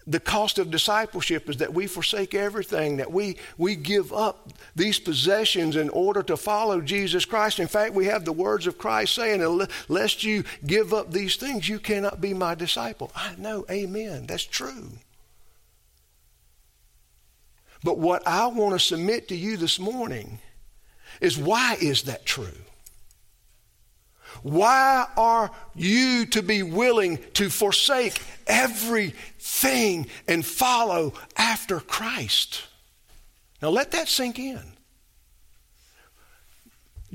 the 0.07 0.19
cost 0.21 0.57
of 0.57 0.71
discipleship 0.71 1.49
is 1.49 1.57
that 1.57 1.73
we 1.73 1.85
forsake 1.85 2.33
everything, 2.33 2.97
that 2.97 3.11
we, 3.11 3.35
we 3.57 3.75
give 3.75 4.13
up 4.13 4.53
these 4.73 4.99
possessions 4.99 5.75
in 5.75 5.89
order 5.89 6.23
to 6.23 6.37
follow 6.37 6.79
Jesus 6.79 7.25
Christ. 7.25 7.59
In 7.59 7.67
fact, 7.67 7.93
we 7.93 8.05
have 8.05 8.23
the 8.23 8.31
words 8.31 8.67
of 8.67 8.77
Christ 8.77 9.13
saying, 9.13 9.67
Lest 9.89 10.23
you 10.23 10.45
give 10.65 10.93
up 10.93 11.11
these 11.11 11.35
things, 11.35 11.67
you 11.67 11.77
cannot 11.77 12.21
be 12.21 12.33
my 12.33 12.55
disciple. 12.55 13.11
I 13.13 13.35
know, 13.37 13.65
amen. 13.69 14.27
That's 14.27 14.45
true. 14.45 14.91
But 17.83 17.97
what 17.99 18.25
I 18.25 18.47
want 18.47 18.73
to 18.73 18.79
submit 18.79 19.27
to 19.27 19.35
you 19.35 19.57
this 19.57 19.77
morning 19.77 20.39
is 21.19 21.37
why 21.37 21.75
is 21.81 22.03
that 22.03 22.25
true? 22.25 22.47
Why 24.43 25.07
are 25.17 25.51
you 25.75 26.25
to 26.27 26.41
be 26.41 26.63
willing 26.63 27.19
to 27.33 27.49
forsake 27.49 28.21
everything 28.45 30.07
and 30.27 30.45
follow 30.45 31.13
after 31.35 31.79
Christ? 31.79 32.63
Now 33.61 33.69
let 33.69 33.91
that 33.91 34.07
sink 34.07 34.39
in. 34.39 34.61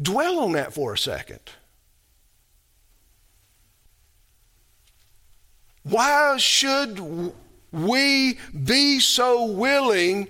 Dwell 0.01 0.41
on 0.41 0.53
that 0.53 0.73
for 0.73 0.95
a 0.95 0.99
second. 0.99 1.41
Why 5.85 6.37
should 6.39 7.33
we 7.73 8.39
be 8.65 9.01
so 9.01 9.47
willing 9.47 10.29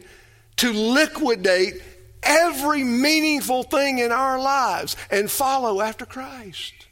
to 0.56 0.72
liquidate 0.72 1.82
every 2.22 2.84
meaningful 2.84 3.62
thing 3.62 3.98
in 3.98 4.12
our 4.12 4.38
lives 4.40 4.96
and 5.10 5.30
follow 5.30 5.80
after 5.80 6.06
Christ? 6.06 6.86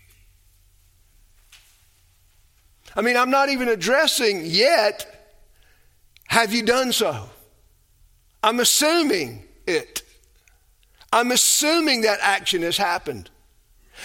I 2.97 3.03
mean, 3.03 3.17
I'm 3.17 3.31
not 3.31 3.49
even 3.49 3.69
addressing 3.69 4.43
yet, 4.45 5.07
have 6.27 6.53
you 6.53 6.63
done 6.63 6.93
so? 6.93 7.31
I'm 8.43 8.61
assuming 8.61 9.45
it. 9.67 10.03
I'm 11.13 11.31
assuming 11.31 12.03
that 12.03 12.19
action 12.23 12.63
has 12.63 12.77
happened. 12.77 13.31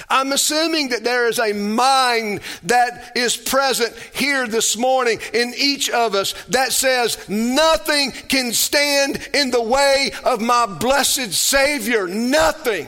I'm 0.10 0.32
assuming 0.32 0.90
that 0.90 1.04
there 1.04 1.28
is 1.28 1.40
a 1.40 1.54
mind 1.54 2.42
that 2.64 3.16
is 3.16 3.38
present 3.38 3.96
here 4.14 4.48
this 4.48 4.78
morning 4.78 5.20
in 5.34 5.54
each 5.58 5.90
of 5.90 6.16
us 6.16 6.34
that 6.50 6.72
says, 6.72 7.18
Nothing 7.30 8.12
can 8.12 8.54
stand 8.54 9.28
in 9.34 9.52
the 9.52 9.62
way 9.62 10.12
of 10.24 10.42
my 10.42 10.66
blessed 10.66 11.34
Savior. 11.34 12.08
Nothing. 12.08 12.88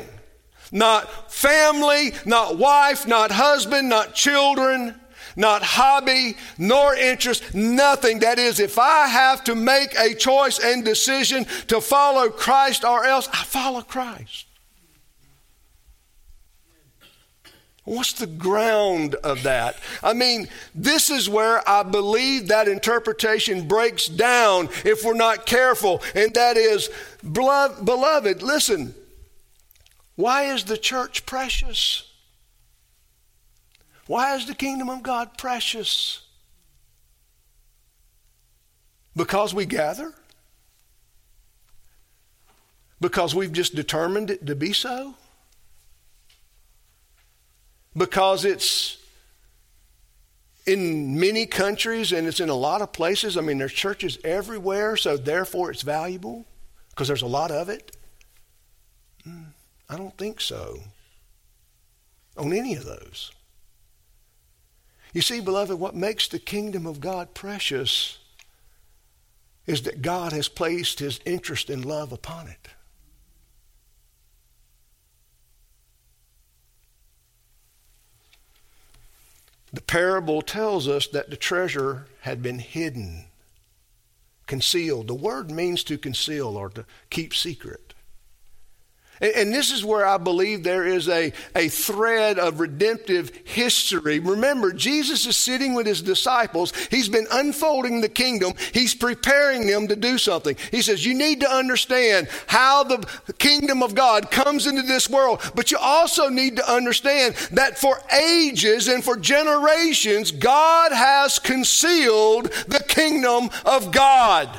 Not 0.72 1.32
family, 1.32 2.14
not 2.26 2.58
wife, 2.58 3.08
not 3.08 3.32
husband, 3.32 3.90
not 3.90 4.14
children 4.14 4.96
not 5.38 5.62
hobby, 5.62 6.36
nor 6.58 6.96
interest, 6.96 7.54
nothing. 7.54 8.20
That 8.20 8.40
is, 8.40 8.60
if 8.60 8.80
I 8.80 9.08
have 9.08 9.44
to 9.44 9.54
make 9.54 9.94
a 9.98 10.16
choice 10.16 10.58
and 10.58 10.84
decision 10.84 11.46
to 11.68 11.80
follow 11.80 12.30
Christ 12.30 12.84
or 12.84 13.06
else, 13.06 13.30
I 13.32 13.44
follow 13.44 13.84
Christ. 13.84 14.47
What's 17.88 18.12
the 18.12 18.28
ground 18.28 19.16
of 19.16 19.44
that? 19.44 19.78
I 20.04 20.12
mean, 20.12 20.50
this 20.76 21.10
is 21.10 21.30
where 21.30 21.68
I 21.68 21.84
believe 21.84 22.50
that 22.50 22.68
interpretation 22.68 23.66
breaks 23.66 24.08
down 24.08 24.68
if 24.84 25.06
we're 25.06 25.14
not 25.14 25.46
careful. 25.46 26.02
And 26.14 26.34
that 26.34 26.58
is, 26.58 26.90
beloved, 27.24 28.44
listen, 28.44 28.94
why 30.18 30.54
is 30.54 30.66
the 30.66 30.78
church 30.78 31.26
precious? 31.26 32.12
Why 34.06 34.36
is 34.36 34.48
the 34.48 34.56
kingdom 34.56 34.90
of 34.90 35.02
God 35.02 35.38
precious? 35.38 36.24
Because 39.16 39.54
we 39.54 39.66
gather? 39.66 40.14
Because 43.00 43.34
we've 43.34 43.54
just 43.54 43.76
determined 43.76 44.30
it 44.30 44.46
to 44.46 44.56
be 44.56 44.74
so? 44.74 45.16
Because 47.98 48.46
it's 48.46 48.98
in 50.68 51.18
many 51.20 51.46
countries 51.46 52.12
and 52.12 52.28
it's 52.28 52.40
in 52.40 52.50
a 52.50 52.56
lot 52.56 52.82
of 52.82 52.92
places. 52.92 53.38
I 53.38 53.42
mean, 53.42 53.58
there's 53.58 53.74
churches 53.74 54.20
everywhere, 54.24 54.98
so 54.98 55.18
therefore 55.18 55.72
it's 55.72 55.82
valuable 55.82 56.46
because 56.90 57.08
there's 57.08 57.22
a 57.22 57.28
lot 57.28 57.50
of 57.50 57.70
it. 57.70 57.96
Hmm, 59.24 59.44
I 59.90 59.98
don't 59.98 60.16
think 60.18 60.42
so 60.42 60.80
on 62.38 62.54
any 62.54 62.76
of 62.76 62.86
those. 62.86 63.32
You 65.14 65.22
see, 65.22 65.40
beloved, 65.40 65.80
what 65.80 65.96
makes 65.96 66.28
the 66.28 66.38
kingdom 66.38 66.86
of 66.86 67.00
God 67.00 67.34
precious 67.34 68.20
is 69.66 69.84
that 69.84 70.02
God 70.02 70.32
has 70.34 70.48
placed 70.48 71.00
his 71.00 71.20
interest 71.26 71.70
and 71.70 71.84
love 71.84 72.12
upon 72.12 72.48
it. 72.48 72.68
The 79.78 79.84
parable 79.84 80.42
tells 80.42 80.88
us 80.88 81.06
that 81.10 81.30
the 81.30 81.38
treasure 81.38 82.08
had 82.22 82.42
been 82.42 82.58
hidden, 82.58 83.26
concealed. 84.48 85.08
The 85.08 85.14
word 85.14 85.52
means 85.52 85.84
to 85.84 86.00
conceal 86.00 86.58
or 86.58 86.70
to 86.70 86.84
keep 87.12 87.36
secret. 87.36 87.94
And, 89.22 89.34
and, 89.34 89.54
this 89.54 89.72
is 89.72 89.84
where 89.84 90.06
I 90.06 90.18
believe 90.18 90.64
there 90.64 90.86
is 90.86 91.10
a, 91.10 91.34
a 91.56 91.70
thread 91.70 92.38
of 92.38 92.60
redemptive 92.60 93.32
history. 93.46 94.20
Remember, 94.20 94.72
Jesus 94.72 95.26
is 95.26 95.36
sitting 95.36 95.74
with 95.74 95.88
his 95.88 96.02
disciples. 96.02 96.74
He's 96.90 97.10
been 97.10 97.28
unfolding 97.32 98.02
the 98.02 98.10
kingdom. 98.10 98.54
He's 98.74 98.94
preparing 98.94 99.66
them 99.66 99.88
to 99.88 99.96
do 99.96 100.18
something. 100.18 100.56
He 100.72 100.82
says, 100.82 101.06
You 101.06 101.14
need 101.14 101.42
to 101.42 101.50
understand 101.50 102.28
how 102.48 102.84
the 102.84 103.08
kingdom 103.40 103.82
of 103.82 103.96
God 103.96 104.30
comes 104.30 104.68
into 104.68 104.84
this 104.84 105.10
world, 105.10 105.42
but 105.56 105.72
you 105.72 105.78
also 105.80 106.30
need 106.30 106.58
to 106.58 106.72
understand 106.72 107.36
that 107.52 107.78
for 107.78 108.00
ages 108.14 108.88
and 108.88 109.04
for 109.04 109.18
generations, 109.18 110.32
God 110.32 110.92
has 110.92 111.40
concealed 111.40 112.52
the 112.68 112.84
kingdom 112.88 113.50
of 113.66 113.92
God. 113.92 114.50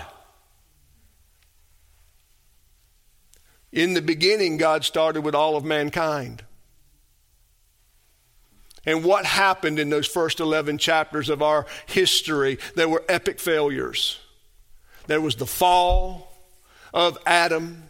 In 3.72 3.94
the 3.94 4.02
beginning, 4.02 4.56
God 4.56 4.84
started 4.84 5.22
with 5.22 5.34
all 5.34 5.56
of 5.56 5.64
mankind. 5.64 6.44
And 8.86 9.04
what 9.04 9.26
happened 9.26 9.78
in 9.78 9.90
those 9.90 10.06
first 10.06 10.40
11 10.40 10.78
chapters 10.78 11.28
of 11.28 11.42
our 11.42 11.66
history? 11.86 12.58
There 12.74 12.88
were 12.88 13.04
epic 13.08 13.38
failures. 13.38 14.18
There 15.06 15.20
was 15.20 15.36
the 15.36 15.46
fall 15.46 16.32
of 16.94 17.18
Adam, 17.26 17.84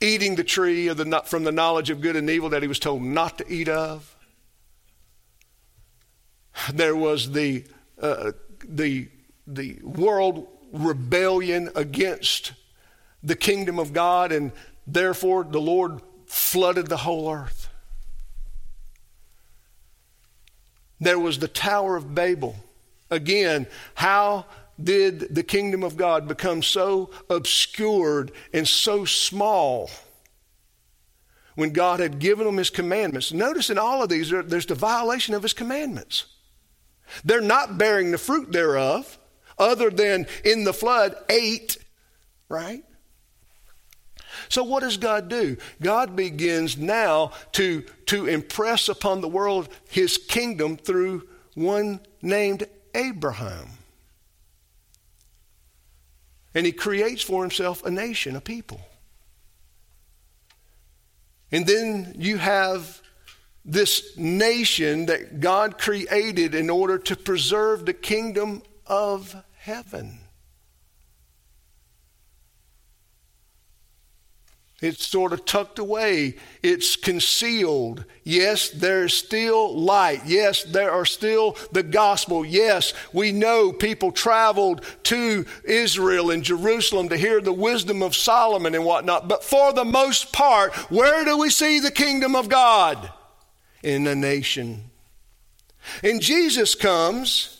eating 0.00 0.34
the 0.34 0.44
tree 0.44 0.88
of 0.88 0.96
the, 0.96 1.22
from 1.26 1.44
the 1.44 1.52
knowledge 1.52 1.90
of 1.90 2.00
good 2.00 2.16
and 2.16 2.28
evil 2.28 2.48
that 2.48 2.62
he 2.62 2.68
was 2.68 2.80
told 2.80 3.02
not 3.02 3.38
to 3.38 3.52
eat 3.52 3.68
of. 3.68 4.16
There 6.72 6.96
was 6.96 7.30
the, 7.30 7.64
uh, 8.00 8.32
the, 8.64 9.08
the 9.46 9.78
world 9.82 10.48
rebellion 10.72 11.70
against 11.76 12.52
the 13.22 13.36
kingdom 13.36 13.78
of 13.78 13.92
God, 13.92 14.32
and 14.32 14.52
therefore 14.86 15.44
the 15.44 15.60
Lord 15.60 16.00
flooded 16.26 16.86
the 16.88 16.96
whole 16.98 17.30
earth. 17.30 17.68
There 21.00 21.18
was 21.18 21.38
the 21.38 21.48
Tower 21.48 21.96
of 21.96 22.14
Babel. 22.14 22.56
Again, 23.10 23.66
how 23.94 24.46
did 24.82 25.34
the 25.34 25.42
kingdom 25.42 25.82
of 25.82 25.96
God 25.96 26.28
become 26.28 26.62
so 26.62 27.10
obscured 27.28 28.32
and 28.52 28.66
so 28.66 29.04
small 29.04 29.90
when 31.54 31.72
God 31.72 32.00
had 32.00 32.18
given 32.18 32.46
them 32.46 32.56
his 32.58 32.70
commandments? 32.70 33.32
Notice 33.32 33.70
in 33.70 33.78
all 33.78 34.02
of 34.02 34.08
these, 34.08 34.30
there's 34.30 34.66
the 34.66 34.74
violation 34.74 35.34
of 35.34 35.42
his 35.42 35.52
commandments. 35.52 36.26
They're 37.24 37.40
not 37.40 37.76
bearing 37.76 38.12
the 38.12 38.18
fruit 38.18 38.52
thereof, 38.52 39.18
other 39.58 39.90
than 39.90 40.26
in 40.44 40.64
the 40.64 40.72
flood, 40.72 41.16
eight, 41.28 41.76
right? 42.48 42.84
So 44.50 44.64
what 44.64 44.80
does 44.80 44.96
God 44.96 45.28
do? 45.28 45.56
God 45.80 46.16
begins 46.16 46.76
now 46.76 47.32
to, 47.52 47.82
to 48.06 48.26
impress 48.26 48.88
upon 48.88 49.20
the 49.20 49.28
world 49.28 49.68
his 49.88 50.18
kingdom 50.18 50.76
through 50.76 51.26
one 51.54 52.00
named 52.20 52.66
Abraham. 52.94 53.68
And 56.52 56.66
he 56.66 56.72
creates 56.72 57.22
for 57.22 57.42
himself 57.42 57.84
a 57.84 57.90
nation, 57.92 58.34
a 58.34 58.40
people. 58.40 58.80
And 61.52 61.64
then 61.64 62.14
you 62.16 62.38
have 62.38 63.00
this 63.64 64.16
nation 64.16 65.06
that 65.06 65.38
God 65.38 65.78
created 65.78 66.56
in 66.56 66.70
order 66.70 66.98
to 66.98 67.14
preserve 67.14 67.86
the 67.86 67.92
kingdom 67.92 68.62
of 68.86 69.36
heaven. 69.58 70.19
It's 74.80 75.06
sort 75.06 75.34
of 75.34 75.44
tucked 75.44 75.78
away. 75.78 76.36
It's 76.62 76.96
concealed. 76.96 78.04
Yes, 78.24 78.70
there's 78.70 79.12
still 79.12 79.78
light. 79.78 80.22
Yes, 80.24 80.64
there 80.64 80.90
are 80.90 81.04
still 81.04 81.56
the 81.70 81.82
gospel. 81.82 82.44
Yes, 82.44 82.94
we 83.12 83.30
know 83.30 83.72
people 83.72 84.10
traveled 84.10 84.82
to 85.04 85.44
Israel 85.64 86.30
and 86.30 86.42
Jerusalem 86.42 87.10
to 87.10 87.18
hear 87.18 87.42
the 87.42 87.52
wisdom 87.52 88.02
of 88.02 88.16
Solomon 88.16 88.74
and 88.74 88.84
whatnot. 88.86 89.28
But 89.28 89.44
for 89.44 89.72
the 89.74 89.84
most 89.84 90.32
part, 90.32 90.72
where 90.90 91.24
do 91.26 91.36
we 91.36 91.50
see 91.50 91.80
the 91.80 91.90
kingdom 91.90 92.34
of 92.34 92.48
God? 92.48 93.10
In 93.82 94.06
a 94.06 94.14
nation. 94.14 94.90
And 96.02 96.20
Jesus 96.20 96.74
comes 96.74 97.58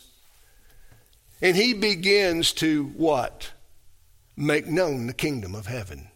And 1.42 1.57
he 1.57 1.72
begins 1.72 2.53
to 2.55 2.86
what? 2.97 3.53
Make 4.36 4.66
known 4.66 5.07
the 5.07 5.14
kingdom 5.14 5.55
of 5.55 5.66
heaven. 5.66 6.09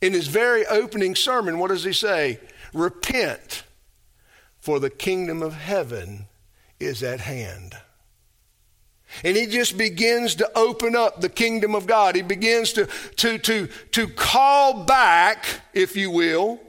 In 0.00 0.12
his 0.12 0.28
very 0.28 0.66
opening 0.66 1.14
sermon, 1.14 1.58
what 1.58 1.68
does 1.68 1.84
he 1.84 1.92
say? 1.92 2.40
Repent, 2.72 3.64
for 4.58 4.78
the 4.78 4.90
kingdom 4.90 5.42
of 5.42 5.54
heaven 5.54 6.26
is 6.78 7.02
at 7.02 7.20
hand. 7.20 7.76
And 9.24 9.36
he 9.36 9.46
just 9.46 9.78
begins 9.78 10.34
to 10.36 10.50
open 10.58 10.94
up 10.94 11.20
the 11.20 11.28
kingdom 11.28 11.74
of 11.74 11.86
God. 11.86 12.16
He 12.16 12.22
begins 12.22 12.72
to, 12.74 12.86
to, 13.16 13.38
to, 13.38 13.68
to 13.92 14.08
call 14.08 14.84
back, 14.84 15.46
if 15.72 15.96
you 15.96 16.10
will, 16.10 16.60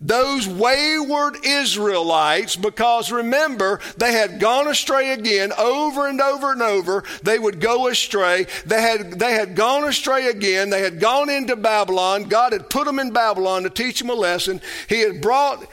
those 0.00 0.46
wayward 0.46 1.36
Israelites, 1.44 2.56
because 2.56 3.10
remember, 3.10 3.80
they 3.96 4.12
had 4.12 4.40
gone 4.40 4.68
astray 4.68 5.12
again 5.12 5.52
over 5.58 6.06
and 6.06 6.20
over 6.20 6.52
and 6.52 6.62
over. 6.62 7.04
They 7.22 7.38
would 7.38 7.60
go 7.60 7.88
astray. 7.88 8.46
They 8.66 8.80
had, 8.80 9.18
they 9.18 9.32
had 9.32 9.56
gone 9.56 9.84
astray 9.84 10.26
again. 10.26 10.70
They 10.70 10.82
had 10.82 11.00
gone 11.00 11.30
into 11.30 11.56
Babylon. 11.56 12.24
God 12.24 12.52
had 12.52 12.68
put 12.68 12.84
them 12.84 12.98
in 12.98 13.10
Babylon 13.10 13.62
to 13.62 13.70
teach 13.70 13.98
them 13.98 14.10
a 14.10 14.14
lesson. 14.14 14.60
He 14.88 15.00
had 15.00 15.22
brought 15.22 15.66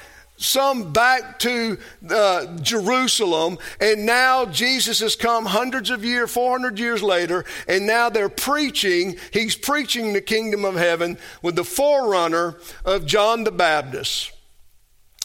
some 0.44 0.92
back 0.92 1.40
to 1.40 1.78
uh, 2.10 2.58
Jerusalem, 2.58 3.58
and 3.80 4.06
now 4.06 4.46
Jesus 4.46 5.00
has 5.00 5.16
come 5.16 5.46
hundreds 5.46 5.90
of 5.90 6.04
years, 6.04 6.32
400 6.32 6.78
years 6.78 7.02
later, 7.02 7.46
and 7.68 7.88
now 7.88 8.10
they're 8.10 8.30
preaching. 8.30 9.18
He's 9.32 9.56
preaching 9.56 10.14
the 10.14 10.22
kingdom 10.22 10.66
of 10.66 10.76
heaven 10.76 11.18
with 11.42 11.56
the 11.56 11.64
forerunner 11.64 12.58
of 12.84 13.06
John 13.06 13.44
the 13.46 13.52
Baptist, 13.52 14.32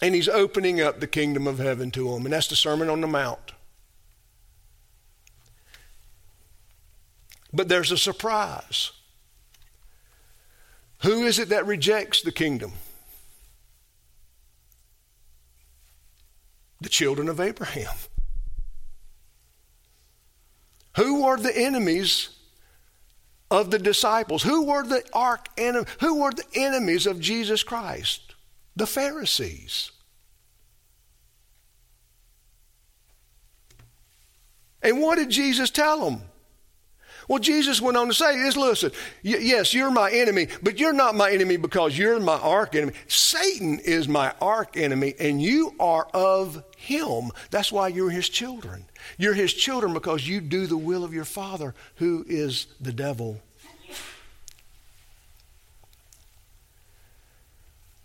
and 0.00 0.14
he's 0.14 0.28
opening 0.28 0.80
up 0.80 1.00
the 1.00 1.06
kingdom 1.06 1.46
of 1.46 1.58
heaven 1.58 1.90
to 1.92 2.12
them, 2.12 2.24
and 2.24 2.32
that's 2.32 2.48
the 2.48 2.56
Sermon 2.56 2.88
on 2.88 3.00
the 3.00 3.06
Mount. 3.06 3.52
But 7.52 7.68
there's 7.68 7.90
a 7.90 7.98
surprise. 7.98 8.92
Who 11.02 11.24
is 11.24 11.38
it 11.38 11.48
that 11.48 11.66
rejects 11.66 12.22
the 12.22 12.32
kingdom? 12.32 12.72
Children 16.99 17.28
of 17.28 17.38
Abraham. 17.38 17.94
Who 20.96 21.22
were 21.22 21.36
the 21.36 21.57
enemies 21.57 22.30
of 23.53 23.70
the 23.70 23.78
disciples? 23.78 24.42
Who 24.42 24.64
were 24.64 24.82
the 24.82 25.05
arch 25.12 25.46
enemy? 25.57 25.86
Who 26.01 26.20
were 26.20 26.32
the 26.32 26.44
enemies 26.55 27.07
of 27.07 27.20
Jesus 27.20 27.62
Christ? 27.62 28.34
The 28.74 28.86
Pharisees. 28.86 29.92
And 34.82 35.01
what 35.01 35.18
did 35.18 35.30
Jesus 35.30 35.70
tell 35.70 36.05
them? 36.05 36.22
Well, 37.29 37.39
Jesus 37.39 37.81
went 37.83 37.99
on 37.99 38.09
to 38.09 38.14
say 38.14 38.43
this 38.43 38.57
listen, 38.57 38.91
yes, 39.22 39.74
you're 39.74 39.91
my 39.91 40.11
enemy, 40.11 40.49
but 40.62 40.81
you're 40.81 40.95
not 40.95 41.14
my 41.14 41.31
enemy 41.31 41.59
because 41.59 41.97
you're 41.97 42.18
my 42.18 42.39
arch 42.39 42.74
enemy. 42.74 42.95
Satan 43.07 43.79
is 43.81 44.09
my 44.09 44.33
arch 44.41 44.76
enemy, 44.76 45.14
and 45.20 45.41
you 45.41 45.74
are 45.79 46.09
of 46.14 46.64
him. 46.79 47.31
That's 47.51 47.70
why 47.70 47.89
you're 47.89 48.11
his 48.11 48.31
children. 48.31 48.87
You're 49.18 49.35
his 49.35 49.53
children 49.53 49.93
because 49.93 50.26
you 50.26 50.41
do 50.41 50.66
the 50.66 50.79
will 50.79 51.05
of 51.05 51.12
your 51.12 51.26
father, 51.26 51.74
who 51.97 52.24
is 52.26 52.66
the 52.81 52.93
devil. 52.93 53.41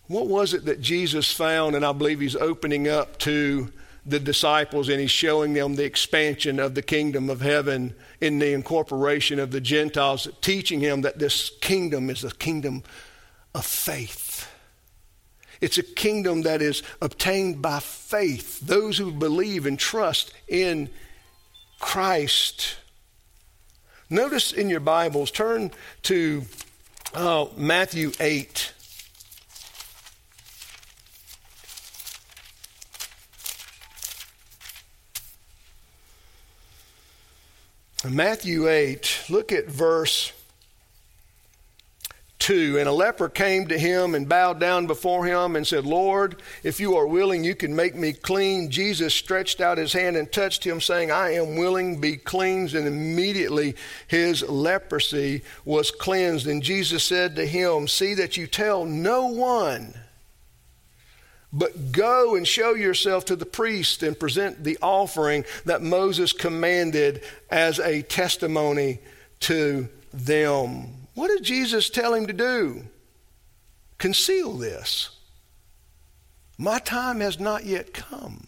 What 0.08 0.28
was 0.28 0.54
it 0.54 0.66
that 0.66 0.82
Jesus 0.82 1.32
found? 1.32 1.78
And 1.78 1.86
I 1.86 1.94
believe 1.94 2.20
he's 2.20 2.36
opening 2.36 2.90
up 2.90 3.18
to 3.20 3.72
the 4.06 4.20
disciples 4.20 4.90
and 4.90 5.00
he's 5.00 5.12
showing 5.12 5.54
them 5.54 5.76
the 5.76 5.86
expansion 5.86 6.60
of 6.60 6.76
the 6.76 6.82
kingdom 6.82 7.30
of 7.30 7.42
heaven 7.42 7.96
in 8.20 8.40
the 8.40 8.54
incorporation 8.54 9.40
of 9.40 9.52
the 9.52 9.62
Gentiles, 9.62 10.28
teaching 10.42 10.82
him 10.82 11.02
that 11.02 11.20
this 11.20 11.52
kingdom 11.62 12.10
is 12.10 12.24
a 12.24 12.32
kingdom 12.32 12.84
of 13.56 13.66
faith. 13.66 14.50
It's 15.62 15.78
a 15.78 15.84
kingdom 15.84 16.42
that 16.42 16.62
is 16.62 16.84
obtained 17.02 17.62
by 17.62 17.80
faith, 17.80 18.60
those 18.60 18.98
who 18.98 19.12
believe 19.12 19.66
and 19.66 19.80
trust 19.80 20.34
in 20.48 20.90
Christ. 21.80 22.76
Notice 24.10 24.52
in 24.52 24.70
your 24.70 24.82
Bibles, 24.82 25.32
turn 25.32 25.72
to 26.04 26.44
uh, 27.14 27.46
Matthew 27.56 28.12
8. 28.20 28.74
Matthew 38.10 38.68
8, 38.68 39.26
look 39.30 39.54
at 39.54 39.68
verse 39.68 40.34
2 42.40 42.78
And 42.78 42.90
a 42.90 42.92
leper 42.92 43.30
came 43.30 43.68
to 43.68 43.80
him 43.80 44.14
and 44.14 44.28
bowed 44.28 44.60
down 44.60 44.88
before 44.88 45.26
him 45.26 45.56
and 45.56 45.66
said, 45.66 45.86
Lord, 45.86 46.42
if 46.64 46.82
you 46.82 46.98
are 46.98 47.08
willing, 47.08 47.46
you 47.46 47.56
can 47.56 47.74
make 47.74 47.96
me 47.96 48.12
clean. 48.12 48.70
Jesus 48.70 49.14
stretched 49.14 49.62
out 49.62 49.78
his 49.78 49.94
hand 49.94 50.18
and 50.18 50.30
touched 50.30 50.66
him, 50.66 50.82
saying, 50.82 51.10
I 51.10 51.36
am 51.36 51.56
willing, 51.56 52.02
be 52.02 52.18
cleansed. 52.18 52.76
And 52.76 52.86
immediately 52.86 53.76
his 54.10 54.44
leprosy 54.44 55.42
was 55.64 55.90
cleansed. 55.90 56.46
And 56.48 56.62
Jesus 56.62 57.06
said 57.06 57.38
to 57.38 57.46
him, 57.46 57.88
See 57.88 58.14
that 58.16 58.36
you 58.36 58.48
tell 58.48 58.84
no 58.84 59.28
one. 59.28 59.94
But 61.56 61.92
go 61.92 62.36
and 62.36 62.48
show 62.48 62.74
yourself 62.74 63.26
to 63.26 63.36
the 63.36 63.46
priest 63.46 64.02
and 64.02 64.20
present 64.20 64.64
the 64.64 64.80
offering 64.82 65.46
that 65.66 65.84
Moses 65.84 66.34
commanded 66.34 67.24
as 67.52 67.78
a 67.80 68.02
testimony 68.02 69.00
to 69.42 69.88
them. 70.12 70.88
What 71.14 71.28
did 71.28 71.44
Jesus 71.44 71.92
tell 71.92 72.16
him 72.16 72.26
to 72.26 72.34
do? 72.34 72.86
Conceal 74.00 74.58
this. 74.58 75.12
My 76.58 76.80
time 76.80 77.20
has 77.20 77.40
not 77.40 77.66
yet 77.66 77.94
come. 77.94 78.48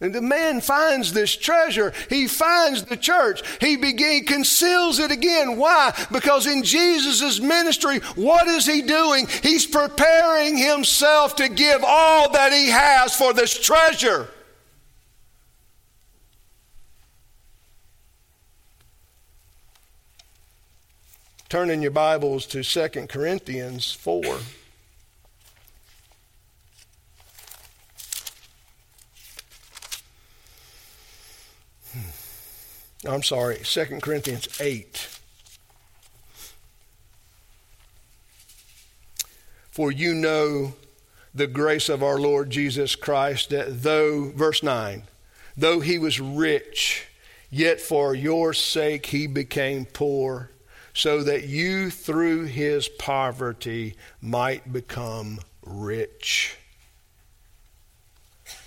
And 0.00 0.14
the 0.14 0.22
man 0.22 0.60
finds 0.60 1.12
this 1.12 1.34
treasure. 1.34 1.92
He 2.08 2.28
finds 2.28 2.84
the 2.84 2.96
church. 2.96 3.42
He 3.60 3.76
begin, 3.76 4.24
conceals 4.24 5.00
it 5.00 5.10
again. 5.10 5.56
Why? 5.56 5.92
Because 6.12 6.46
in 6.46 6.62
Jesus' 6.62 7.40
ministry, 7.40 7.98
what 8.14 8.46
is 8.46 8.64
he 8.64 8.82
doing? 8.82 9.26
He's 9.42 9.66
preparing 9.66 10.56
himself 10.56 11.34
to 11.36 11.48
give 11.48 11.82
all 11.84 12.30
that 12.30 12.52
he 12.52 12.68
has 12.68 13.16
for 13.16 13.32
this 13.32 13.58
treasure. 13.58 14.28
Turn 21.48 21.70
in 21.70 21.82
your 21.82 21.90
Bibles 21.90 22.46
to 22.46 22.62
2 22.62 23.06
Corinthians 23.08 23.90
4. 23.90 24.22
I'm 33.06 33.22
sorry, 33.22 33.58
2 33.62 34.00
Corinthians 34.02 34.48
8. 34.60 35.20
For 39.70 39.92
you 39.92 40.14
know 40.14 40.74
the 41.32 41.46
grace 41.46 41.88
of 41.88 42.02
our 42.02 42.18
Lord 42.18 42.50
Jesus 42.50 42.96
Christ, 42.96 43.50
that 43.50 43.82
though, 43.82 44.30
verse 44.30 44.62
9, 44.62 45.04
though 45.56 45.80
he 45.80 45.98
was 45.98 46.20
rich, 46.20 47.06
yet 47.50 47.80
for 47.80 48.14
your 48.14 48.52
sake 48.52 49.06
he 49.06 49.28
became 49.28 49.84
poor, 49.84 50.50
so 50.92 51.22
that 51.22 51.44
you 51.44 51.90
through 51.90 52.46
his 52.46 52.88
poverty 52.88 53.94
might 54.20 54.72
become 54.72 55.38
rich 55.62 56.56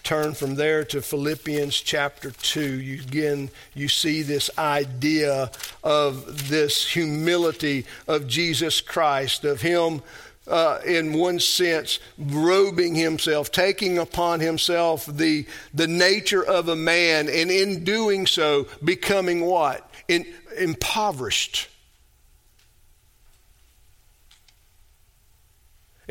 turn 0.03 0.33
from 0.33 0.55
there 0.55 0.83
to 0.85 1.01
Philippians 1.01 1.79
chapter 1.79 2.31
2, 2.31 2.61
you 2.61 3.01
again 3.01 3.49
you 3.73 3.87
see 3.87 4.21
this 4.21 4.49
idea 4.57 5.51
of 5.83 6.49
this 6.49 6.87
humility 6.87 7.85
of 8.07 8.27
Jesus 8.27 8.81
Christ, 8.81 9.45
of 9.45 9.61
him 9.61 10.01
uh, 10.47 10.79
in 10.85 11.13
one 11.13 11.39
sense, 11.39 11.99
robing 12.17 12.95
himself, 12.95 13.51
taking 13.51 13.97
upon 13.97 14.39
himself 14.39 15.05
the, 15.05 15.45
the 15.73 15.87
nature 15.87 16.43
of 16.43 16.67
a 16.67 16.75
man, 16.75 17.29
and 17.29 17.49
in 17.51 17.83
doing 17.83 18.27
so, 18.27 18.67
becoming 18.83 19.41
what? 19.41 19.89
In, 20.07 20.25
impoverished. 20.57 21.69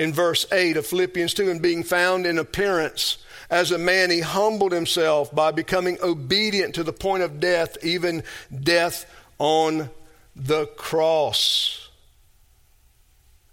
In 0.01 0.14
verse 0.14 0.46
8 0.51 0.78
of 0.78 0.86
Philippians 0.86 1.34
2, 1.34 1.51
and 1.51 1.61
being 1.61 1.82
found 1.82 2.24
in 2.24 2.38
appearance 2.38 3.18
as 3.51 3.70
a 3.70 3.76
man, 3.76 4.11
he 4.11 4.20
humbled 4.20 4.72
himself 4.72 5.30
by 5.30 5.51
becoming 5.51 5.98
obedient 6.03 6.74
to 6.76 6.82
the 6.82 6.90
point 6.90 7.22
of 7.22 7.38
death, 7.38 7.76
even 7.84 8.22
death 8.62 9.05
on 9.38 9.90
the 10.34 10.64
cross. 10.68 11.90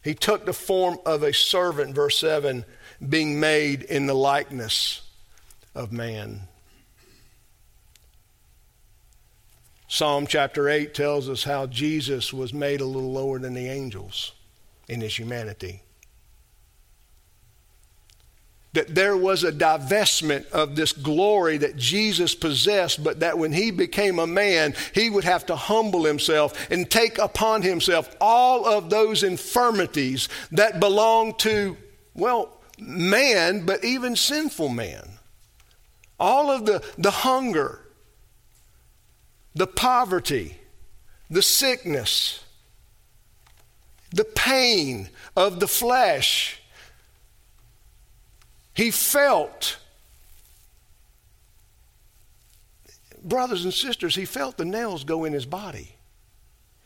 He 0.02 0.16
took 0.16 0.46
the 0.46 0.54
form 0.54 1.00
of 1.06 1.22
a 1.22 1.34
servant, 1.34 1.94
verse 1.94 2.18
7, 2.18 2.64
being 3.10 3.42
made 3.42 3.84
in 3.84 4.06
the 4.06 4.16
likeness 4.16 5.02
of 5.76 5.92
man. 5.92 6.44
Psalm 9.90 10.26
chapter 10.28 10.70
8 10.70 10.94
tells 10.94 11.28
us 11.28 11.44
how 11.44 11.66
Jesus 11.66 12.32
was 12.32 12.54
made 12.54 12.80
a 12.80 12.86
little 12.86 13.12
lower 13.12 13.38
than 13.38 13.54
the 13.54 13.68
angels 13.68 14.32
in 14.88 15.02
his 15.02 15.20
humanity. 15.20 15.82
That 18.74 18.94
there 18.94 19.18
was 19.18 19.44
a 19.44 19.52
divestment 19.52 20.50
of 20.52 20.76
this 20.76 20.92
glory 20.92 21.58
that 21.58 21.78
Jesus 21.78 22.36
possessed, 22.36 23.04
but 23.04 23.22
that 23.22 23.38
when 23.38 23.52
he 23.52 23.72
became 23.72 24.20
a 24.20 24.28
man, 24.28 24.76
he 24.94 25.10
would 25.10 25.24
have 25.24 25.46
to 25.48 25.56
humble 25.56 26.04
himself 26.04 26.70
and 26.70 26.90
take 26.90 27.18
upon 27.18 27.62
himself 27.62 28.16
all 28.22 28.66
of 28.66 28.90
those 28.90 29.24
infirmities 29.24 30.30
that 30.52 30.80
belong 30.80 31.34
to, 31.36 31.76
well, 32.14 32.60
man, 32.78 33.66
but 33.66 33.84
even 33.84 34.16
sinful 34.16 34.70
man. 34.70 35.08
All 36.20 36.52
of 36.52 36.66
the, 36.66 36.84
the 36.98 37.12
hunger, 37.12 37.82
the 39.56 39.68
poverty, 39.68 40.58
the 41.30 41.42
sickness, 41.42 42.44
the 44.12 44.24
pain 44.24 45.10
of 45.36 45.60
the 45.60 45.68
flesh. 45.68 46.57
He 48.78 48.92
felt, 48.92 49.80
brothers 53.24 53.64
and 53.64 53.74
sisters, 53.74 54.14
he 54.14 54.26
felt 54.26 54.56
the 54.56 54.66
nails 54.66 55.04
go 55.04 55.26
in 55.26 55.34
his 55.34 55.48
body. 55.48 55.96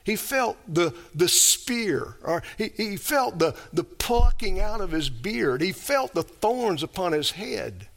He 0.05 0.15
felt 0.15 0.57
the, 0.73 0.95
the 1.13 1.27
spear, 1.27 2.15
or 2.23 2.43
he, 2.57 2.71
he 2.77 2.95
felt 2.95 3.39
the, 3.39 3.55
the 3.73 3.83
plucking 3.83 4.57
out 4.57 4.79
of 4.79 4.91
his 4.91 5.09
beard. 5.09 5.61
He 5.61 5.73
felt 5.73 6.13
the 6.13 6.23
thorns 6.23 6.81
upon 6.81 7.11
his 7.11 7.31
head. 7.31 7.89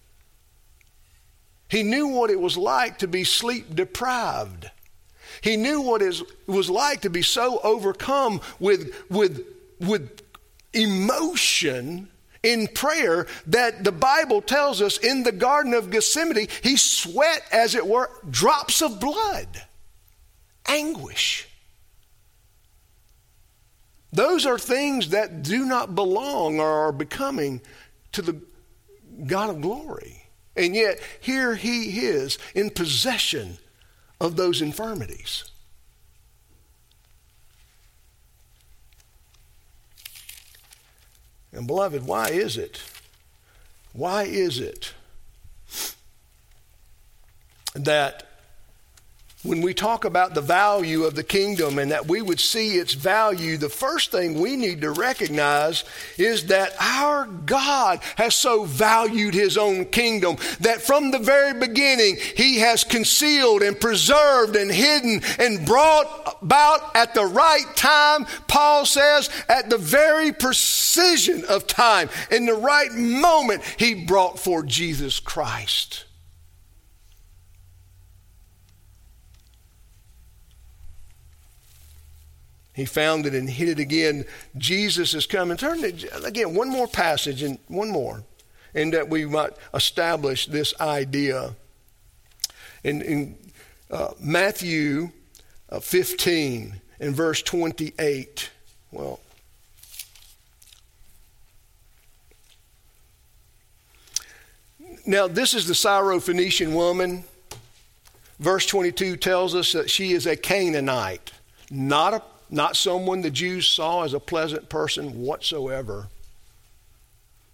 He 1.69 1.85
knew 1.85 2.09
what 2.09 2.31
it 2.31 2.41
was 2.41 2.59
like 2.59 2.99
to 2.99 3.07
be 3.07 3.23
sleep 3.23 3.77
deprived. 3.77 4.73
He 5.41 5.57
knew 5.57 5.81
what 5.81 6.03
it 6.03 6.21
was 6.49 6.69
like 6.69 7.03
to 7.03 7.11
be 7.11 7.23
so 7.23 7.61
overcome 7.63 8.41
with, 8.59 8.93
with, 9.09 9.47
with 9.79 10.21
emotion 10.73 12.09
in 12.45 12.69
prayer 12.69 13.27
that 13.47 13.83
the 13.83 13.91
Bible 13.91 14.43
tells 14.43 14.81
us 14.81 14.99
in 14.99 15.25
the 15.25 15.33
Garden 15.33 15.75
of 15.75 15.91
Gethsemane, 15.91 16.47
he 16.63 16.77
sweat, 16.77 17.43
as 17.51 17.75
it 17.75 17.87
were, 17.87 18.11
drops 18.31 18.83
of 18.83 19.01
blood, 19.01 19.49
anguish. 20.69 21.49
Those 24.13 24.47
are 24.47 24.59
things 24.59 25.09
that 25.09 25.43
do 25.43 25.65
not 25.65 25.97
belong 25.97 26.61
or 26.61 26.87
are 26.87 26.93
becoming 26.93 27.63
to 28.13 28.23
the 28.23 28.41
God 29.27 29.51
of 29.51 29.61
glory. 29.61 30.23
And 30.57 30.77
yet, 30.77 31.01
here 31.21 31.57
he 31.57 31.99
is 32.01 32.39
in 32.55 32.71
possession 32.71 33.59
of 34.21 34.37
those 34.37 34.63
infirmities. 34.63 35.51
And, 41.55 41.67
beloved, 41.67 42.05
why 42.05 42.29
is 42.29 42.57
it? 42.57 42.83
Why 43.93 44.25
is 44.25 44.59
it 44.59 44.93
that 47.75 48.27
when 49.45 49.61
we 49.61 49.75
talk 49.75 50.07
about 50.07 50.35
the 50.35 50.41
value 50.41 51.05
of 51.05 51.15
the 51.15 51.23
kingdom 51.23 51.79
and 51.79 51.91
that 51.91 52.09
we 52.09 52.23
would 52.23 52.41
see 52.41 52.77
its 52.77 52.95
value, 52.95 53.59
the 53.59 53.69
first 53.69 54.11
thing 54.11 54.41
we 54.41 54.57
need 54.57 54.81
to 54.81 54.91
recognize 54.91 55.85
is 56.17 56.47
that 56.47 56.75
our 56.81 57.27
God 57.27 58.01
has 58.17 58.35
so 58.35 58.65
valued 58.65 59.35
his 59.35 59.59
own 59.59 59.85
kingdom 59.85 60.37
that 60.61 60.81
from 60.81 61.11
the 61.11 61.19
very 61.19 61.53
beginning 61.53 62.17
he 62.37 62.59
has 62.61 62.85
concealed 62.85 63.63
and 63.63 63.79
preserved 63.79 64.57
and 64.57 64.73
hidden 64.73 65.21
and 65.39 65.67
brought 65.67 66.39
about 66.41 66.97
at 66.97 67.13
the 67.13 67.27
right 67.27 67.67
time, 67.77 68.25
Paul 68.49 68.87
says, 68.87 69.29
at 69.51 69.69
the 69.69 69.79
very 69.79 70.33
precision 70.33 71.45
of 71.51 71.67
time, 71.67 72.09
in 72.31 72.47
the 72.47 72.55
right 72.55 72.93
moment, 72.93 73.63
he 73.79 74.07
brought 74.07 74.39
forth 74.39 74.67
Jesus 74.67 75.21
Christ. 75.21 76.05
He 82.75 82.85
found 82.85 83.25
it 83.25 83.35
and 83.35 83.49
hid 83.49 83.69
it 83.69 83.79
again. 83.79 84.25
Jesus 84.59 85.15
is 85.15 85.27
coming. 85.27 85.57
Turn 85.57 85.81
to, 85.81 86.25
again, 86.25 86.55
one 86.55 86.69
more 86.69 86.89
passage 86.89 87.43
and 87.43 87.59
one 87.69 87.89
more, 87.89 88.25
and 88.75 88.93
that 88.93 89.09
we 89.09 89.25
might 89.27 89.53
establish 89.73 90.47
this 90.47 90.75
idea. 90.81 91.55
In, 92.83 93.01
in 93.01 93.39
uh, 93.91 94.11
Matthew 94.21 95.11
uh, 95.71 95.79
15 95.79 96.81
and 96.99 97.15
verse 97.15 97.43
28, 97.43 98.51
well, 98.91 99.21
now 105.07 105.29
this 105.29 105.55
is 105.55 105.69
the 105.69 105.75
Syrophoenician 105.75 106.75
woman. 106.75 107.23
Verse 108.41 108.67
22 108.67 109.17
tells 109.17 109.55
us 109.55 109.71
that 109.73 109.89
she 109.89 110.13
is 110.13 110.27
a 110.27 110.35
Canaanite, 110.35 111.31
not 111.71 112.15
a 112.15 112.23
not 112.51 112.77
someone 112.77 113.23
the 113.23 113.31
Jews 113.31 113.67
saw 113.67 114.05
as 114.05 114.15
a 114.15 114.21
pleasant 114.21 114.69
person 114.69 115.21
whatsoever. 115.21 116.09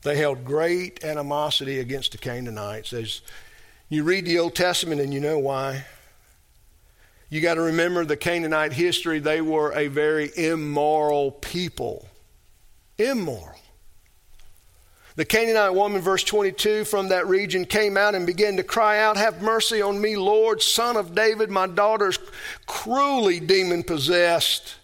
They 0.02 0.16
held 0.16 0.44
great 0.44 1.04
animosity 1.04 1.78
against 1.78 2.12
the 2.12 2.18
Canaanites. 2.18 2.92
As 2.92 3.20
you 3.88 4.04
read 4.04 4.24
the 4.24 4.38
Old 4.38 4.54
Testament 4.54 5.00
and 5.00 5.12
you 5.12 5.20
know 5.20 5.38
why. 5.38 5.84
You 7.28 7.40
got 7.40 7.54
to 7.54 7.62
remember 7.62 8.04
the 8.04 8.16
Canaanite 8.16 8.72
history, 8.72 9.20
they 9.20 9.40
were 9.40 9.72
a 9.72 9.86
very 9.86 10.30
immoral 10.36 11.30
people. 11.30 12.08
Immoral. 12.98 13.56
The 15.16 15.24
Canaanite 15.24 15.74
woman, 15.74 16.00
verse 16.00 16.24
22, 16.24 16.84
from 16.84 17.08
that 17.08 17.26
region 17.26 17.64
came 17.64 17.96
out 17.96 18.14
and 18.14 18.26
began 18.26 18.56
to 18.56 18.62
cry 18.62 19.00
out, 19.00 19.16
Have 19.16 19.42
mercy 19.42 19.82
on 19.82 20.00
me, 20.00 20.16
Lord, 20.16 20.62
son 20.62 20.96
of 20.96 21.14
David. 21.14 21.50
My 21.50 21.66
daughter's 21.66 22.18
cruelly 22.66 23.38
demon 23.38 23.82
possessed. 23.82 24.76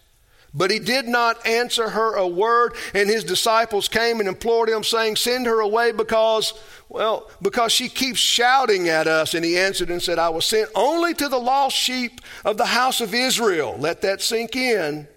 But 0.53 0.71
he 0.71 0.79
did 0.79 1.07
not 1.07 1.45
answer 1.45 1.89
her 1.89 2.15
a 2.15 2.27
word, 2.27 2.73
and 2.93 3.09
his 3.09 3.23
disciples 3.23 3.87
came 3.87 4.19
and 4.19 4.29
implored 4.29 4.69
him, 4.69 4.83
saying, 4.83 5.17
Send 5.17 5.45
her 5.45 5.59
away 5.59 5.91
because, 5.91 6.53
well, 6.89 7.29
because 7.41 7.71
she 7.71 7.89
keeps 7.89 8.19
shouting 8.19 8.87
at 8.87 9.07
us. 9.07 9.33
And 9.33 9.43
he 9.43 9.57
answered 9.57 9.91
and 9.91 10.01
said, 10.01 10.19
I 10.19 10.29
was 10.29 10.45
sent 10.45 10.69
only 10.73 11.13
to 11.15 11.27
the 11.27 11.37
lost 11.37 11.75
sheep 11.75 12.21
of 12.45 12.57
the 12.57 12.65
house 12.65 13.01
of 13.01 13.13
Israel. 13.13 13.75
Let 13.77 14.01
that 14.01 14.21
sink 14.21 14.55
in. 14.55 15.07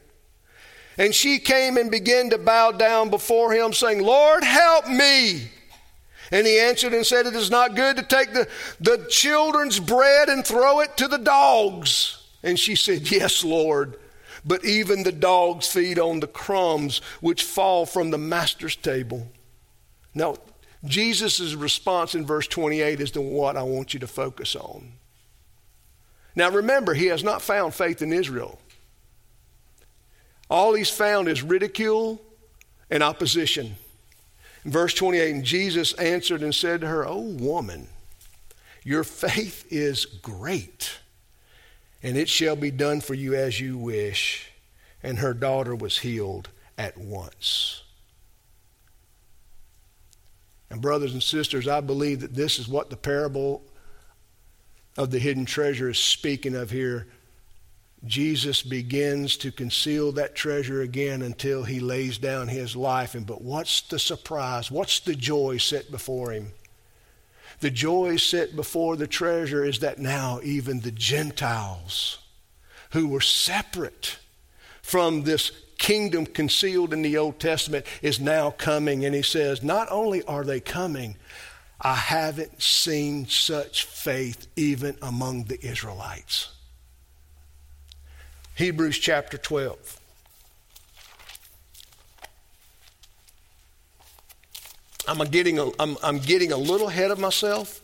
And 0.98 1.14
she 1.14 1.38
came 1.38 1.76
and 1.76 1.90
began 1.90 2.30
to 2.30 2.38
bow 2.38 2.72
down 2.72 3.08
before 3.08 3.52
him, 3.52 3.72
saying, 3.72 4.02
Lord, 4.02 4.42
help 4.44 4.88
me. 4.88 5.48
And 6.32 6.46
he 6.46 6.58
answered 6.60 6.92
and 6.92 7.06
said, 7.06 7.26
It 7.26 7.34
is 7.34 7.50
not 7.50 7.76
good 7.76 7.96
to 7.96 8.02
take 8.02 8.34
the, 8.34 8.48
the 8.80 9.06
children's 9.08 9.78
bread 9.78 10.28
and 10.28 10.44
throw 10.44 10.80
it 10.80 10.96
to 10.98 11.08
the 11.08 11.18
dogs. 11.18 12.26
And 12.42 12.58
she 12.58 12.74
said, 12.74 13.10
Yes, 13.10 13.44
Lord 13.44 13.96
but 14.44 14.64
even 14.64 15.02
the 15.02 15.12
dogs 15.12 15.66
feed 15.66 15.98
on 15.98 16.20
the 16.20 16.26
crumbs 16.26 17.00
which 17.20 17.42
fall 17.42 17.86
from 17.86 18.10
the 18.10 18.18
master's 18.18 18.76
table. 18.76 19.28
Now, 20.14 20.36
Jesus' 20.84 21.54
response 21.54 22.14
in 22.14 22.26
verse 22.26 22.46
28 22.46 23.00
is 23.00 23.12
the 23.12 23.20
what 23.20 23.56
I 23.56 23.62
want 23.62 23.92
you 23.92 24.00
to 24.00 24.06
focus 24.06 24.56
on. 24.56 24.92
Now, 26.34 26.50
remember, 26.50 26.94
he 26.94 27.06
has 27.06 27.22
not 27.22 27.42
found 27.42 27.74
faith 27.74 28.02
in 28.02 28.12
Israel. 28.12 28.58
All 30.48 30.74
he's 30.74 30.90
found 30.90 31.28
is 31.28 31.42
ridicule 31.42 32.20
and 32.90 33.02
opposition. 33.02 33.76
In 34.64 34.70
verse 34.70 34.94
28, 34.94 35.34
and 35.34 35.44
Jesus 35.44 35.92
answered 35.94 36.42
and 36.42 36.54
said 36.54 36.80
to 36.80 36.86
her, 36.86 37.06
O 37.06 37.18
woman, 37.18 37.88
your 38.82 39.04
faith 39.04 39.66
is 39.70 40.04
great 40.04 40.99
and 42.02 42.16
it 42.16 42.28
shall 42.28 42.56
be 42.56 42.70
done 42.70 43.00
for 43.00 43.14
you 43.14 43.34
as 43.34 43.60
you 43.60 43.76
wish. 43.76 44.50
And 45.02 45.18
her 45.18 45.34
daughter 45.34 45.74
was 45.74 45.98
healed 45.98 46.50
at 46.76 46.98
once. 46.98 47.82
And, 50.70 50.80
brothers 50.80 51.12
and 51.12 51.22
sisters, 51.22 51.66
I 51.66 51.80
believe 51.80 52.20
that 52.20 52.34
this 52.34 52.58
is 52.58 52.68
what 52.68 52.90
the 52.90 52.96
parable 52.96 53.62
of 54.96 55.10
the 55.10 55.18
hidden 55.18 55.44
treasure 55.44 55.88
is 55.88 55.98
speaking 55.98 56.54
of 56.54 56.70
here. 56.70 57.08
Jesus 58.06 58.62
begins 58.62 59.36
to 59.38 59.52
conceal 59.52 60.12
that 60.12 60.34
treasure 60.34 60.80
again 60.80 61.22
until 61.22 61.64
he 61.64 61.80
lays 61.80 62.18
down 62.18 62.48
his 62.48 62.74
life. 62.76 63.14
And 63.14 63.26
but 63.26 63.42
what's 63.42 63.82
the 63.82 63.98
surprise? 63.98 64.70
What's 64.70 65.00
the 65.00 65.14
joy 65.14 65.58
set 65.58 65.90
before 65.90 66.32
him? 66.32 66.52
The 67.60 67.70
joy 67.70 68.16
set 68.16 68.56
before 68.56 68.96
the 68.96 69.06
treasure 69.06 69.64
is 69.64 69.80
that 69.80 69.98
now 69.98 70.40
even 70.42 70.80
the 70.80 70.90
Gentiles 70.90 72.18
who 72.92 73.08
were 73.08 73.20
separate 73.20 74.18
from 74.82 75.22
this 75.22 75.52
kingdom 75.78 76.26
concealed 76.26 76.92
in 76.92 77.02
the 77.02 77.16
Old 77.18 77.38
Testament 77.38 77.86
is 78.02 78.18
now 78.18 78.50
coming. 78.50 79.04
And 79.04 79.14
he 79.14 79.22
says, 79.22 79.62
Not 79.62 79.88
only 79.90 80.22
are 80.24 80.44
they 80.44 80.60
coming, 80.60 81.16
I 81.80 81.94
haven't 81.94 82.62
seen 82.62 83.26
such 83.26 83.84
faith 83.84 84.46
even 84.56 84.96
among 85.02 85.44
the 85.44 85.64
Israelites. 85.64 86.52
Hebrews 88.56 88.98
chapter 88.98 89.38
12. 89.38 89.99
I'm 95.10 95.18
getting 95.28 95.58
a, 95.58 95.70
I'm, 95.80 95.96
I'm 96.02 96.18
getting 96.18 96.52
a 96.52 96.56
little 96.56 96.88
ahead 96.88 97.10
of 97.10 97.18
myself, 97.18 97.80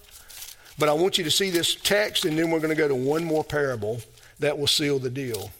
but 0.78 0.88
I 0.88 0.92
want 0.92 1.18
you 1.18 1.24
to 1.24 1.30
see 1.30 1.50
this 1.50 1.74
text, 1.74 2.24
and 2.24 2.38
then 2.38 2.50
we're 2.50 2.60
going 2.60 2.70
to 2.70 2.76
go 2.76 2.86
to 2.86 2.94
one 2.94 3.24
more 3.24 3.42
parable 3.42 4.00
that 4.38 4.56
will 4.56 4.68
seal 4.68 5.00
the 5.00 5.10
deal. 5.10 5.50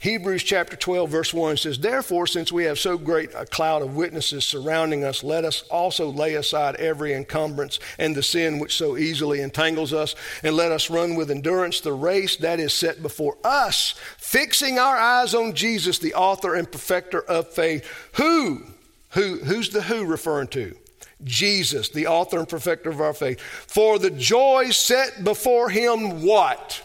Hebrews 0.00 0.44
chapter 0.44 0.76
12, 0.76 1.10
verse 1.10 1.34
1 1.34 1.56
says, 1.56 1.80
Therefore, 1.80 2.28
since 2.28 2.52
we 2.52 2.64
have 2.64 2.78
so 2.78 2.96
great 2.96 3.30
a 3.34 3.44
cloud 3.44 3.82
of 3.82 3.96
witnesses 3.96 4.44
surrounding 4.44 5.02
us, 5.02 5.24
let 5.24 5.44
us 5.44 5.62
also 5.72 6.08
lay 6.08 6.34
aside 6.34 6.76
every 6.76 7.12
encumbrance 7.12 7.80
and 7.98 8.14
the 8.14 8.22
sin 8.22 8.60
which 8.60 8.76
so 8.76 8.96
easily 8.96 9.40
entangles 9.40 9.92
us, 9.92 10.14
and 10.44 10.54
let 10.54 10.70
us 10.70 10.88
run 10.88 11.16
with 11.16 11.32
endurance 11.32 11.80
the 11.80 11.92
race 11.92 12.36
that 12.36 12.60
is 12.60 12.72
set 12.72 13.02
before 13.02 13.36
us, 13.42 13.96
fixing 14.16 14.78
our 14.78 14.96
eyes 14.96 15.34
on 15.34 15.52
Jesus, 15.52 15.98
the 15.98 16.14
author 16.14 16.54
and 16.54 16.70
perfecter 16.70 17.20
of 17.22 17.48
faith, 17.48 17.84
who, 18.12 18.62
who 19.10 19.38
who's 19.38 19.70
the 19.70 19.82
who 19.82 20.04
referring 20.04 20.48
to? 20.48 20.76
Jesus, 21.24 21.88
the 21.88 22.06
author 22.06 22.38
and 22.38 22.48
perfecter 22.48 22.90
of 22.90 23.00
our 23.00 23.12
faith. 23.12 23.40
For 23.40 23.98
the 23.98 24.10
joy 24.10 24.70
set 24.70 25.24
before 25.24 25.68
him, 25.68 26.22
what? 26.22 26.82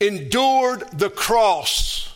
endured 0.00 0.84
the 0.92 1.10
cross. 1.10 2.14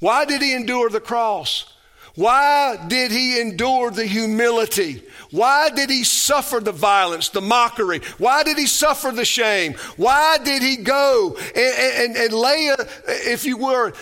Why 0.00 0.24
did 0.24 0.42
he 0.42 0.54
endure 0.54 0.90
the 0.90 1.00
cross? 1.00 1.74
Why 2.14 2.76
did 2.88 3.12
he 3.12 3.40
endure 3.40 3.90
the 3.90 4.06
humility? 4.06 5.04
Why 5.30 5.70
did 5.70 5.90
he 5.90 6.02
suffer 6.04 6.58
the 6.58 6.72
violence, 6.72 7.28
the 7.28 7.40
mockery? 7.40 8.00
Why 8.16 8.42
did 8.42 8.58
he 8.58 8.66
suffer 8.66 9.12
the 9.12 9.24
shame? 9.24 9.74
Why 9.96 10.38
did 10.38 10.62
he 10.62 10.76
go 10.76 11.36
and, 11.54 12.16
and, 12.16 12.16
and 12.16 12.32
lay, 12.32 12.68
a, 12.76 12.86
if 13.06 13.44
you 13.44 13.56
were, 13.56 13.92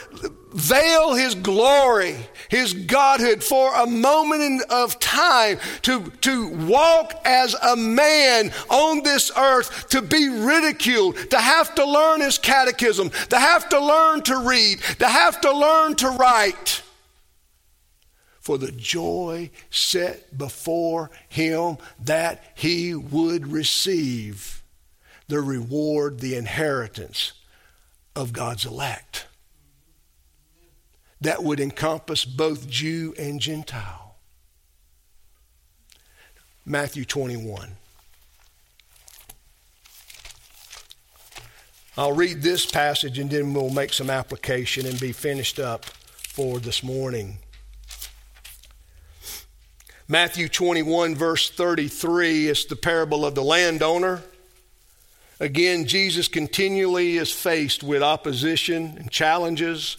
veil 0.56 1.14
his 1.14 1.34
glory, 1.34 2.16
his 2.48 2.72
godhood 2.72 3.44
for 3.44 3.74
a 3.74 3.86
moment 3.86 4.62
of 4.70 4.98
time 4.98 5.58
to, 5.82 6.10
to 6.22 6.48
walk 6.66 7.12
as 7.24 7.54
a 7.54 7.76
man 7.76 8.50
on 8.70 9.02
this 9.02 9.30
earth, 9.36 9.88
to 9.90 10.00
be 10.00 10.28
ridiculed, 10.28 11.16
to 11.30 11.38
have 11.38 11.74
to 11.74 11.84
learn 11.84 12.22
his 12.22 12.38
catechism, 12.38 13.10
to 13.28 13.38
have 13.38 13.68
to 13.68 13.78
learn 13.78 14.22
to 14.22 14.38
read, 14.38 14.80
to 14.98 15.06
have 15.06 15.40
to 15.42 15.52
learn 15.52 15.94
to 15.96 16.08
write. 16.08 16.82
For 18.40 18.56
the 18.56 18.72
joy 18.72 19.50
set 19.70 20.38
before 20.38 21.10
him 21.28 21.76
that 22.02 22.42
he 22.54 22.94
would 22.94 23.52
receive 23.52 24.62
the 25.28 25.40
reward, 25.40 26.20
the 26.20 26.36
inheritance 26.36 27.32
of 28.14 28.32
God's 28.32 28.64
elect 28.64 29.26
that 31.20 31.42
would 31.42 31.60
encompass 31.60 32.24
both 32.24 32.68
Jew 32.68 33.14
and 33.18 33.40
Gentile. 33.40 34.16
Matthew 36.64 37.04
21. 37.04 37.76
I'll 41.98 42.12
read 42.12 42.42
this 42.42 42.66
passage 42.66 43.18
and 43.18 43.30
then 43.30 43.54
we'll 43.54 43.70
make 43.70 43.92
some 43.92 44.10
application 44.10 44.84
and 44.84 45.00
be 45.00 45.12
finished 45.12 45.58
up 45.58 45.84
for 45.84 46.58
this 46.58 46.82
morning. 46.82 47.38
Matthew 50.08 50.48
21, 50.48 51.16
verse 51.16 51.50
33, 51.50 52.48
is 52.48 52.66
the 52.66 52.76
parable 52.76 53.24
of 53.24 53.34
the 53.34 53.42
landowner. 53.42 54.22
Again, 55.40 55.86
Jesus 55.86 56.28
continually 56.28 57.16
is 57.16 57.32
faced 57.32 57.82
with 57.82 58.02
opposition 58.02 58.94
and 58.98 59.10
challenges. 59.10 59.96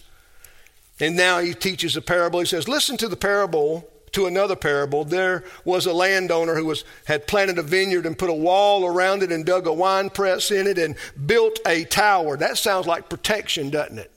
And 1.00 1.16
now 1.16 1.38
he 1.38 1.54
teaches 1.54 1.96
a 1.96 2.02
parable. 2.02 2.40
He 2.40 2.46
says, 2.46 2.68
Listen 2.68 2.96
to 2.96 3.08
the 3.08 3.16
parable, 3.16 3.88
to 4.12 4.26
another 4.26 4.56
parable. 4.56 5.04
There 5.04 5.44
was 5.64 5.86
a 5.86 5.92
landowner 5.92 6.54
who 6.54 6.66
was, 6.66 6.84
had 7.06 7.26
planted 7.26 7.58
a 7.58 7.62
vineyard 7.62 8.06
and 8.06 8.18
put 8.18 8.30
a 8.30 8.34
wall 8.34 8.86
around 8.86 9.22
it 9.22 9.32
and 9.32 9.44
dug 9.44 9.66
a 9.66 9.72
wine 9.72 10.10
press 10.10 10.50
in 10.50 10.66
it 10.66 10.78
and 10.78 10.96
built 11.26 11.60
a 11.66 11.84
tower. 11.84 12.36
That 12.36 12.58
sounds 12.58 12.86
like 12.86 13.08
protection, 13.08 13.70
doesn't 13.70 13.98
it? 13.98 14.10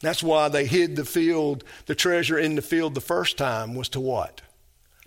That's 0.00 0.22
why 0.22 0.48
they 0.48 0.66
hid 0.66 0.96
the 0.96 1.04
field, 1.04 1.64
the 1.86 1.94
treasure 1.94 2.38
in 2.38 2.54
the 2.54 2.62
field 2.62 2.94
the 2.94 3.00
first 3.00 3.38
time 3.38 3.74
was 3.74 3.88
to 3.90 4.00
what? 4.00 4.42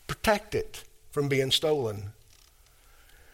Protect 0.08 0.56
it 0.56 0.84
from 1.12 1.30
being 1.30 1.52
stolen. 1.52 2.14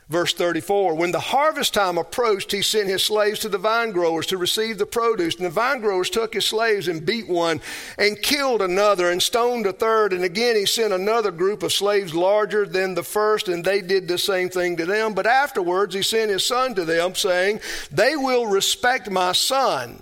Verse 0.07 0.33
34 0.33 0.93
When 0.93 1.11
the 1.11 1.19
harvest 1.19 1.73
time 1.73 1.97
approached, 1.97 2.51
he 2.51 2.61
sent 2.61 2.89
his 2.89 3.03
slaves 3.03 3.39
to 3.39 3.49
the 3.49 3.57
vine 3.57 3.91
growers 3.91 4.27
to 4.27 4.37
receive 4.37 4.77
the 4.77 4.85
produce. 4.85 5.35
And 5.35 5.45
the 5.45 5.49
vine 5.49 5.79
growers 5.81 6.11
took 6.11 6.35
his 6.35 6.45
slaves 6.45 6.87
and 6.87 7.05
beat 7.05 7.27
one 7.27 7.59
and 7.97 8.21
killed 8.21 8.61
another 8.61 9.09
and 9.09 9.21
stoned 9.21 9.65
a 9.65 9.73
third. 9.73 10.13
And 10.13 10.23
again, 10.23 10.55
he 10.55 10.67
sent 10.67 10.93
another 10.93 11.31
group 11.31 11.63
of 11.63 11.73
slaves 11.73 12.13
larger 12.13 12.65
than 12.65 12.93
the 12.93 13.03
first, 13.03 13.47
and 13.47 13.65
they 13.65 13.81
did 13.81 14.07
the 14.07 14.19
same 14.19 14.49
thing 14.49 14.77
to 14.77 14.85
them. 14.85 15.15
But 15.15 15.25
afterwards, 15.25 15.95
he 15.95 16.03
sent 16.03 16.29
his 16.29 16.45
son 16.45 16.75
to 16.75 16.85
them, 16.85 17.15
saying, 17.15 17.61
They 17.91 18.15
will 18.15 18.45
respect 18.45 19.09
my 19.09 19.31
son. 19.31 20.01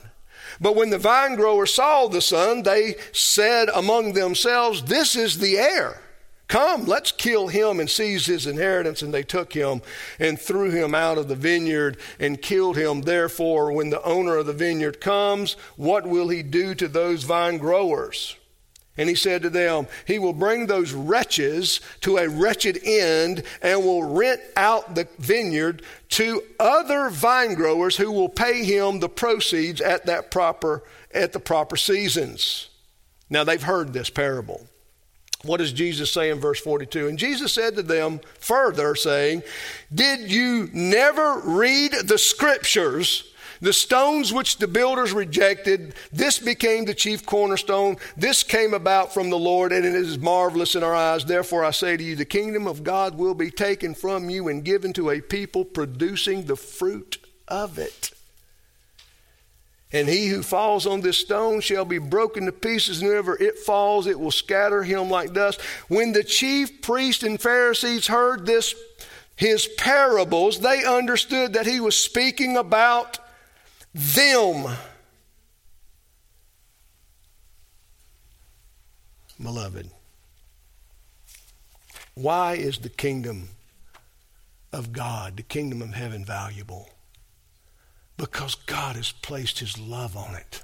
But 0.60 0.76
when 0.76 0.90
the 0.90 0.98
vine 0.98 1.36
growers 1.36 1.74
saw 1.74 2.08
the 2.08 2.22
son, 2.22 2.64
they 2.64 2.96
said 3.14 3.70
among 3.74 4.14
themselves, 4.14 4.84
This 4.84 5.16
is 5.16 5.38
the 5.38 5.58
heir. 5.58 6.03
Come, 6.54 6.86
let's 6.86 7.12
kill 7.12 7.48
him 7.48 7.80
and 7.80 7.90
seize 7.90 8.28
his 8.28 8.46
inheritance. 8.46 9.02
And 9.02 9.12
they 9.12 9.24
took 9.24 9.54
him 9.54 9.82
and 10.20 10.40
threw 10.40 10.70
him 10.70 10.94
out 10.94 11.18
of 11.18 11.28
the 11.28 11.36
vineyard 11.36 11.98
and 12.20 12.40
killed 12.40 12.78
him. 12.78 13.02
Therefore, 13.02 13.72
when 13.72 13.90
the 13.90 14.04
owner 14.04 14.38
of 14.38 14.46
the 14.46 14.54
vineyard 14.54 15.02
comes, 15.02 15.54
what 15.78 16.06
will 16.06 16.30
he 16.30 16.44
do 16.44 16.76
to 16.76 16.88
those 16.88 17.24
vine 17.24 17.58
growers? 17.58 18.36
And 18.98 19.10
he 19.10 19.16
said 19.16 19.42
to 19.42 19.50
them, 19.50 19.88
He 20.06 20.20
will 20.20 20.32
bring 20.32 20.68
those 20.68 20.94
wretches 20.94 21.82
to 22.02 22.18
a 22.18 22.30
wretched 22.30 22.78
end 22.84 23.42
and 23.64 23.84
will 23.84 24.04
rent 24.04 24.42
out 24.56 24.94
the 24.94 25.08
vineyard 25.18 25.82
to 26.10 26.44
other 26.60 27.10
vine 27.10 27.56
growers 27.56 27.98
who 27.98 28.12
will 28.12 28.30
pay 28.30 28.64
him 28.64 29.00
the 29.00 29.10
proceeds 29.10 29.82
at 29.82 30.06
that 30.06 30.30
proper 30.30 30.84
at 31.16 31.34
the 31.34 31.40
proper 31.40 31.78
seasons. 31.78 32.70
Now 33.28 33.44
they've 33.44 33.64
heard 33.64 33.92
this 33.92 34.12
parable. 34.12 34.68
What 35.44 35.58
does 35.58 35.74
Jesus 35.74 36.12
say 36.12 36.30
in 36.30 36.40
verse 36.40 36.60
42? 36.62 37.08
And 37.08 37.20
Jesus 37.20 37.54
said 37.54 37.76
to 37.76 37.84
them 37.84 38.22
further, 38.40 38.96
saying, 38.96 39.44
Did 39.94 40.32
you 40.32 40.70
never 40.74 41.42
read 41.44 41.94
the 42.06 42.18
scriptures? 42.18 43.30
The 43.60 43.74
stones 43.74 44.34
which 44.34 44.58
the 44.58 44.68
builders 44.68 45.14
rejected, 45.14 45.96
this 46.12 46.38
became 46.38 46.84
the 46.84 46.94
chief 46.94 47.26
cornerstone. 47.26 47.96
This 48.18 48.44
came 48.44 48.74
about 48.74 49.14
from 49.14 49.30
the 49.30 49.40
Lord, 49.40 49.72
and 49.72 49.86
it 49.86 49.96
is 49.96 50.18
marvelous 50.18 50.76
in 50.76 50.84
our 50.84 50.96
eyes. 50.96 51.24
Therefore, 51.24 51.64
I 51.64 51.72
say 51.72 51.96
to 51.96 52.04
you, 52.04 52.18
the 52.18 52.26
kingdom 52.26 52.68
of 52.68 52.84
God 52.84 53.18
will 53.18 53.34
be 53.34 53.50
taken 53.50 53.94
from 53.94 54.30
you 54.30 54.50
and 54.50 54.66
given 54.66 54.92
to 54.94 55.12
a 55.12 55.22
people 55.22 55.64
producing 55.64 56.44
the 56.44 56.58
fruit 56.58 57.18
of 57.48 57.80
it. 57.80 58.12
And 59.94 60.10
he 60.10 60.28
who 60.28 60.42
falls 60.42 60.88
on 60.88 61.02
this 61.02 61.20
stone 61.20 61.62
shall 61.62 61.86
be 61.86 62.00
broken 62.00 62.48
to 62.48 62.52
pieces, 62.52 63.00
and 63.00 63.10
whenever 63.10 63.42
it 63.42 63.60
falls, 63.60 64.08
it 64.08 64.20
will 64.20 64.32
scatter 64.32 64.82
him 64.82 65.08
like 65.08 65.34
dust. 65.34 65.62
When 65.88 66.14
the 66.14 66.24
chief 66.24 66.82
priests 66.82 67.22
and 67.22 67.40
Pharisees 67.40 68.08
heard 68.08 68.48
this, 68.48 68.74
his 69.36 69.68
parables, 69.78 70.60
they 70.60 70.84
understood 70.84 71.54
that 71.54 71.68
he 71.68 71.80
was 71.80 71.96
speaking 71.96 72.58
about 72.58 73.20
them. 73.94 74.76
Beloved, 79.42 79.92
why 82.16 82.54
is 82.54 82.80
the 82.80 82.90
kingdom 82.90 83.50
of 84.72 84.92
God, 84.92 85.38
the 85.38 85.44
kingdom 85.44 85.84
of 85.84 85.94
heaven, 85.94 86.26
valuable? 86.26 86.93
Because 88.24 88.56
God 88.56 88.96
has 88.96 89.12
placed 89.12 89.60
His 89.60 89.78
love 89.78 90.16
on 90.16 90.36
it. 90.36 90.64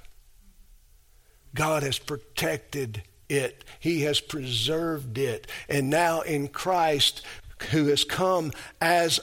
God 1.54 1.82
has 1.82 1.98
protected 1.98 3.02
it. 3.28 3.66
He 3.78 4.00
has 4.02 4.18
preserved 4.18 5.18
it. 5.18 5.46
And 5.68 5.90
now 5.90 6.22
in 6.22 6.48
Christ, 6.48 7.22
who 7.70 7.88
has 7.88 8.02
come 8.02 8.52
as 8.80 9.20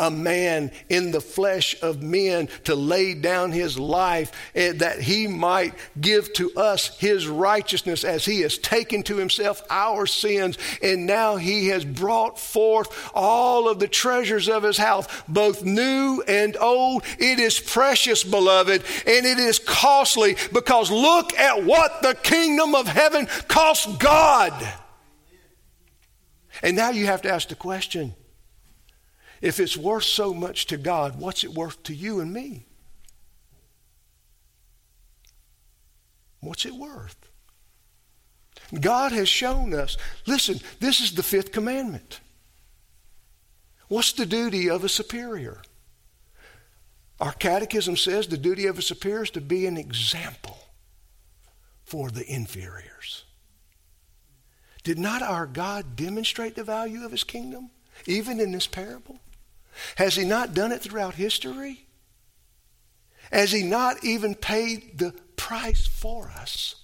a 0.00 0.10
man 0.10 0.72
in 0.88 1.12
the 1.12 1.20
flesh 1.20 1.76
of 1.82 2.02
men 2.02 2.48
to 2.64 2.74
lay 2.74 3.12
down 3.12 3.52
his 3.52 3.78
life 3.78 4.32
eh, 4.54 4.72
that 4.72 4.98
he 5.00 5.26
might 5.26 5.74
give 6.00 6.32
to 6.32 6.50
us 6.54 6.98
his 6.98 7.28
righteousness 7.28 8.02
as 8.02 8.24
he 8.24 8.40
has 8.40 8.56
taken 8.56 9.02
to 9.02 9.16
himself 9.16 9.62
our 9.68 10.06
sins. 10.06 10.56
And 10.82 11.04
now 11.04 11.36
he 11.36 11.68
has 11.68 11.84
brought 11.84 12.38
forth 12.38 13.10
all 13.14 13.68
of 13.68 13.78
the 13.78 13.88
treasures 13.88 14.48
of 14.48 14.62
his 14.62 14.78
house, 14.78 15.06
both 15.28 15.62
new 15.62 16.22
and 16.26 16.56
old. 16.56 17.04
It 17.18 17.38
is 17.38 17.60
precious, 17.60 18.24
beloved, 18.24 18.82
and 19.06 19.26
it 19.26 19.38
is 19.38 19.58
costly 19.58 20.36
because 20.52 20.90
look 20.90 21.34
at 21.38 21.62
what 21.62 22.00
the 22.00 22.14
kingdom 22.14 22.74
of 22.74 22.86
heaven 22.86 23.26
costs 23.48 23.86
God. 23.98 24.54
And 26.62 26.74
now 26.74 26.90
you 26.90 27.04
have 27.06 27.22
to 27.22 27.30
ask 27.30 27.48
the 27.48 27.54
question 27.54 28.14
if 29.40 29.58
it's 29.58 29.76
worth 29.76 30.04
so 30.04 30.34
much 30.34 30.66
to 30.66 30.76
God, 30.76 31.18
what's 31.18 31.44
it 31.44 31.52
worth 31.52 31.82
to 31.84 31.94
you 31.94 32.20
and 32.20 32.32
me? 32.32 32.66
What's 36.40 36.64
it 36.64 36.74
worth? 36.74 37.16
God 38.78 39.12
has 39.12 39.28
shown 39.28 39.74
us. 39.74 39.96
Listen, 40.26 40.60
this 40.78 41.00
is 41.00 41.14
the 41.14 41.22
fifth 41.22 41.52
commandment. 41.52 42.20
What's 43.88 44.12
the 44.12 44.26
duty 44.26 44.70
of 44.70 44.84
a 44.84 44.88
superior? 44.88 45.62
Our 47.20 47.32
catechism 47.32 47.96
says 47.96 48.26
the 48.26 48.38
duty 48.38 48.66
of 48.66 48.78
a 48.78 48.82
superior 48.82 49.24
is 49.24 49.30
to 49.30 49.40
be 49.40 49.66
an 49.66 49.76
example 49.76 50.58
for 51.84 52.10
the 52.10 52.24
inferiors. 52.30 53.24
Did 54.84 54.98
not 54.98 55.20
our 55.20 55.46
God 55.46 55.96
demonstrate 55.96 56.54
the 56.54 56.64
value 56.64 57.04
of 57.04 57.10
his 57.10 57.24
kingdom, 57.24 57.70
even 58.06 58.40
in 58.40 58.52
this 58.52 58.66
parable? 58.66 59.18
Has 59.96 60.16
he 60.16 60.24
not 60.24 60.54
done 60.54 60.72
it 60.72 60.82
throughout 60.82 61.14
history? 61.14 61.86
Has 63.32 63.52
he 63.52 63.62
not 63.62 64.04
even 64.04 64.34
paid 64.34 64.98
the 64.98 65.12
price 65.36 65.86
for 65.86 66.32
us? 66.36 66.74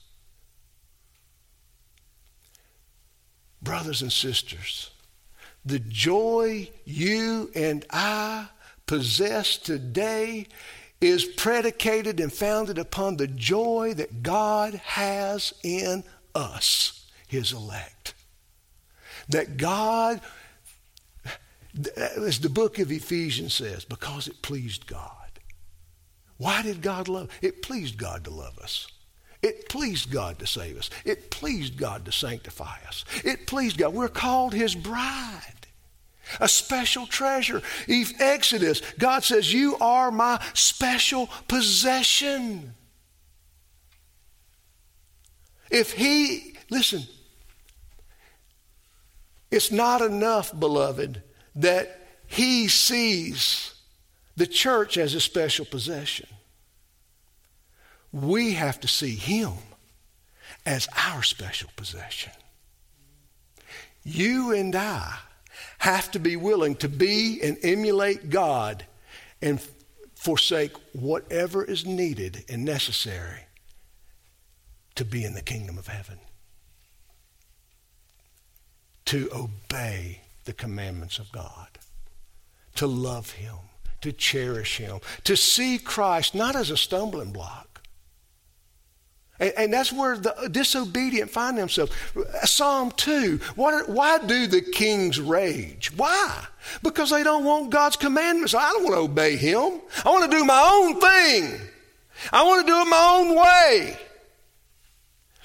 Brothers 3.63 4.03
and 4.03 4.13
sisters, 4.13 4.91
the 5.65 5.81
joy 5.81 6.71
you 6.85 7.51
and 7.55 7.85
I 7.91 8.49
possess 8.87 9.57
today 9.57 10.47
is 11.01 11.25
predicated 11.25 12.21
and 12.21 12.33
founded 12.33 12.79
upon 12.79 13.17
the 13.17 13.27
joy 13.27 13.95
that 13.95 14.23
God 14.23 14.75
has 14.75 15.53
in 15.63 16.05
us, 16.35 17.11
his 17.27 17.53
elect. 17.53 18.15
That 19.29 19.57
God, 19.57 20.21
Uh, 21.79 22.25
as 22.25 22.41
the 22.41 22.49
book 22.49 22.79
of 22.79 22.91
Ephesians 22.91 23.55
says, 23.55 23.85
because 23.85 24.29
it 24.29 24.43
pleased 24.43 24.87
God. 24.87 25.11
Why 26.39 26.63
did 26.63 26.83
God 26.83 27.09
love? 27.09 27.29
It 27.43 27.63
pleased 27.63 27.99
God 27.99 28.25
to 28.25 28.31
love 28.31 28.59
us. 28.59 28.87
It 29.43 29.69
pleased 29.69 30.11
God 30.11 30.39
to 30.39 30.47
save 30.47 30.79
us. 30.79 30.91
It 31.05 31.31
pleased 31.31 31.77
God 31.77 32.05
to 32.07 32.13
sanctify 32.13 32.79
us. 32.89 33.05
It 33.25 33.47
pleased 33.47 33.79
God. 33.79 33.95
We're 33.95 34.09
called 34.09 34.55
His 34.55 34.75
bride, 34.75 35.67
a 36.41 36.49
special 36.49 37.07
treasure. 37.07 37.63
Exodus, 37.89 38.83
God 38.99 39.25
says, 39.25 39.53
You 39.53 39.77
are 39.79 40.11
my 40.11 40.43
special 40.55 41.29
possession. 41.49 42.75
If 45.71 45.93
He, 45.93 46.57
listen, 46.71 47.03
it's 49.51 49.71
not 49.71 50.03
enough, 50.03 50.59
beloved, 50.59 51.23
that 51.57 52.07
He 52.27 52.69
sees 52.69 53.75
the 54.37 54.47
church 54.47 54.99
as 54.99 55.15
a 55.15 55.21
special 55.21 55.65
possession. 55.65 56.29
We 58.13 58.53
have 58.53 58.81
to 58.81 58.89
see 58.89 59.15
Him 59.15 59.53
as 60.65 60.89
our 61.07 61.23
special 61.23 61.71
possession. 61.77 62.33
You 64.05 64.53
and 64.53 64.75
I 64.75 65.19
have 65.79 66.11
to 66.13 66.19
be 66.19 66.37
willing 66.37 66.77
to 66.77 66.89
be 66.89 67.41
and 67.43 67.57
emulate 67.63 68.31
God 68.31 68.85
and 69.43 69.61
forsake 70.15 70.73
whatever 70.93 71.65
is 71.65 71.85
needed 71.85 72.45
and 72.49 72.65
necessary 72.65 73.41
to 74.95 75.05
be 75.05 75.25
in 75.25 75.35
the 75.35 75.43
kingdom 75.43 75.79
of 75.79 75.89
heaven. 75.89 76.19
To 79.07 79.29
obey 79.33 80.23
the 80.47 80.53
commandments 80.53 81.19
of 81.19 81.31
God, 81.31 81.69
to 82.77 82.87
love 82.87 83.33
Him, 83.33 83.57
to 84.01 84.13
cherish 84.13 84.79
Him, 84.79 85.01
to 85.25 85.37
see 85.37 85.79
Christ 85.79 86.35
not 86.35 86.57
as 86.57 86.71
a 86.71 86.77
stumbling 86.77 87.33
block, 87.33 87.67
and, 89.39 89.53
and, 89.57 89.73
that's 89.73 89.93
where 89.93 90.17
the 90.17 90.49
disobedient 90.51 91.31
find 91.31 91.59
themselves. 91.59 91.93
Psalm 92.45 92.91
2 92.93 93.39
what, 93.55 93.89
why 93.89 94.19
do 94.19 94.47
the 94.47 94.63
kings 94.63 95.21
rage? 95.21 95.93
Why? 95.95 96.47
Because 96.83 97.11
they 97.11 97.23
don't 97.23 97.45
want 97.45 97.71
God's 97.71 97.97
commandments. 97.97 98.55
I 98.55 98.71
don't 98.73 98.85
want 98.85 98.95
to 98.95 99.01
obey 99.01 99.37
Him. 99.37 99.81
I 100.05 100.09
want 100.09 100.31
to 100.31 100.37
do 100.37 100.45
my 100.45 100.71
own 100.73 101.01
thing, 101.01 101.61
I 102.33 102.45
want 102.45 102.67
to 102.67 102.73
do 102.73 102.81
it 102.81 102.85
my 102.87 103.17
own 103.19 103.37
way. 103.37 103.99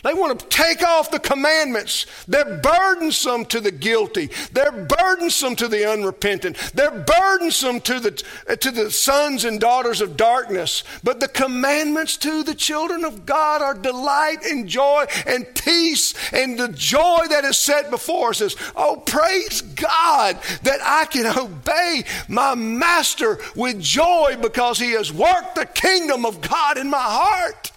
They 0.03 0.13
want 0.13 0.39
to 0.39 0.45
take 0.47 0.83
off 0.83 1.11
the 1.11 1.19
commandments. 1.19 2.05
They're 2.27 2.57
burdensome 2.57 3.45
to 3.45 3.59
the 3.59 3.71
guilty. 3.71 4.29
They're 4.51 4.71
burdensome 4.71 5.55
to 5.57 5.67
the 5.67 5.91
unrepentant. 5.91 6.57
They're 6.73 6.91
burdensome 6.91 7.81
to 7.81 7.99
the, 7.99 8.11
to 8.57 8.71
the 8.71 8.89
sons 8.89 9.45
and 9.45 9.59
daughters 9.59 10.01
of 10.01 10.17
darkness. 10.17 10.83
But 11.03 11.19
the 11.19 11.27
commandments 11.27 12.17
to 12.17 12.43
the 12.43 12.55
children 12.55 13.05
of 13.05 13.25
God 13.25 13.61
are 13.61 13.75
delight 13.75 14.43
and 14.43 14.67
joy 14.67 15.05
and 15.27 15.45
peace. 15.53 16.13
And 16.33 16.57
the 16.57 16.69
joy 16.69 17.25
that 17.29 17.45
is 17.45 17.57
set 17.57 17.91
before 17.91 18.29
us 18.29 18.41
is, 18.41 18.55
oh, 18.75 19.03
praise 19.05 19.61
God 19.61 20.37
that 20.63 20.79
I 20.83 21.05
can 21.05 21.25
obey 21.37 22.03
my 22.27 22.55
master 22.55 23.39
with 23.55 23.79
joy 23.79 24.37
because 24.41 24.79
he 24.79 24.93
has 24.93 25.13
worked 25.13 25.55
the 25.55 25.65
kingdom 25.65 26.25
of 26.25 26.41
God 26.41 26.77
in 26.77 26.89
my 26.89 26.97
heart. 26.97 27.71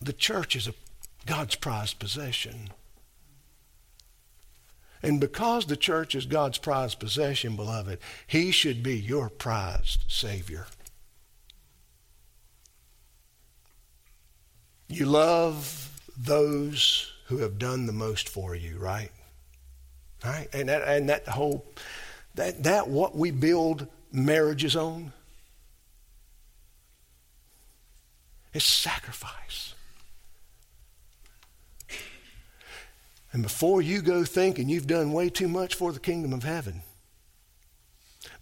The 0.00 0.12
church 0.12 0.56
is 0.56 0.66
a, 0.66 0.74
God's 1.26 1.54
prized 1.54 1.98
possession. 1.98 2.70
And 5.02 5.20
because 5.20 5.66
the 5.66 5.76
church 5.76 6.14
is 6.14 6.26
God's 6.26 6.58
prized 6.58 6.98
possession, 6.98 7.56
beloved, 7.56 7.98
He 8.26 8.50
should 8.50 8.82
be 8.82 8.98
your 8.98 9.28
prized 9.28 10.04
Savior. 10.08 10.66
You 14.88 15.06
love 15.06 16.00
those 16.18 17.12
who 17.26 17.38
have 17.38 17.58
done 17.58 17.86
the 17.86 17.92
most 17.92 18.28
for 18.28 18.54
you, 18.54 18.76
right? 18.78 19.10
Right? 20.24 20.48
And 20.52 20.68
that, 20.68 20.82
and 20.86 21.08
that 21.08 21.28
whole, 21.28 21.64
that, 22.34 22.64
that 22.64 22.88
what 22.88 23.16
we 23.16 23.30
build 23.30 23.86
marriages 24.12 24.76
on 24.76 25.12
is 28.52 28.64
sacrifice. 28.64 29.69
And 33.32 33.42
before 33.42 33.80
you 33.80 34.02
go 34.02 34.24
thinking 34.24 34.68
you've 34.68 34.86
done 34.86 35.12
way 35.12 35.28
too 35.28 35.48
much 35.48 35.74
for 35.74 35.92
the 35.92 36.00
kingdom 36.00 36.32
of 36.32 36.42
heaven, 36.42 36.82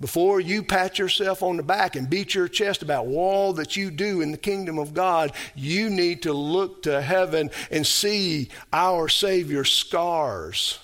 before 0.00 0.40
you 0.40 0.62
pat 0.62 0.98
yourself 0.98 1.42
on 1.42 1.56
the 1.56 1.62
back 1.62 1.96
and 1.96 2.10
beat 2.10 2.34
your 2.34 2.48
chest 2.48 2.82
about 2.82 3.06
all 3.06 3.52
that 3.54 3.76
you 3.76 3.90
do 3.90 4.20
in 4.20 4.32
the 4.32 4.38
kingdom 4.38 4.78
of 4.78 4.94
God, 4.94 5.32
you 5.54 5.90
need 5.90 6.22
to 6.22 6.32
look 6.32 6.82
to 6.82 7.00
heaven 7.00 7.50
and 7.70 7.86
see 7.86 8.48
our 8.72 9.08
Savior's 9.08 9.72
scars. 9.72 10.78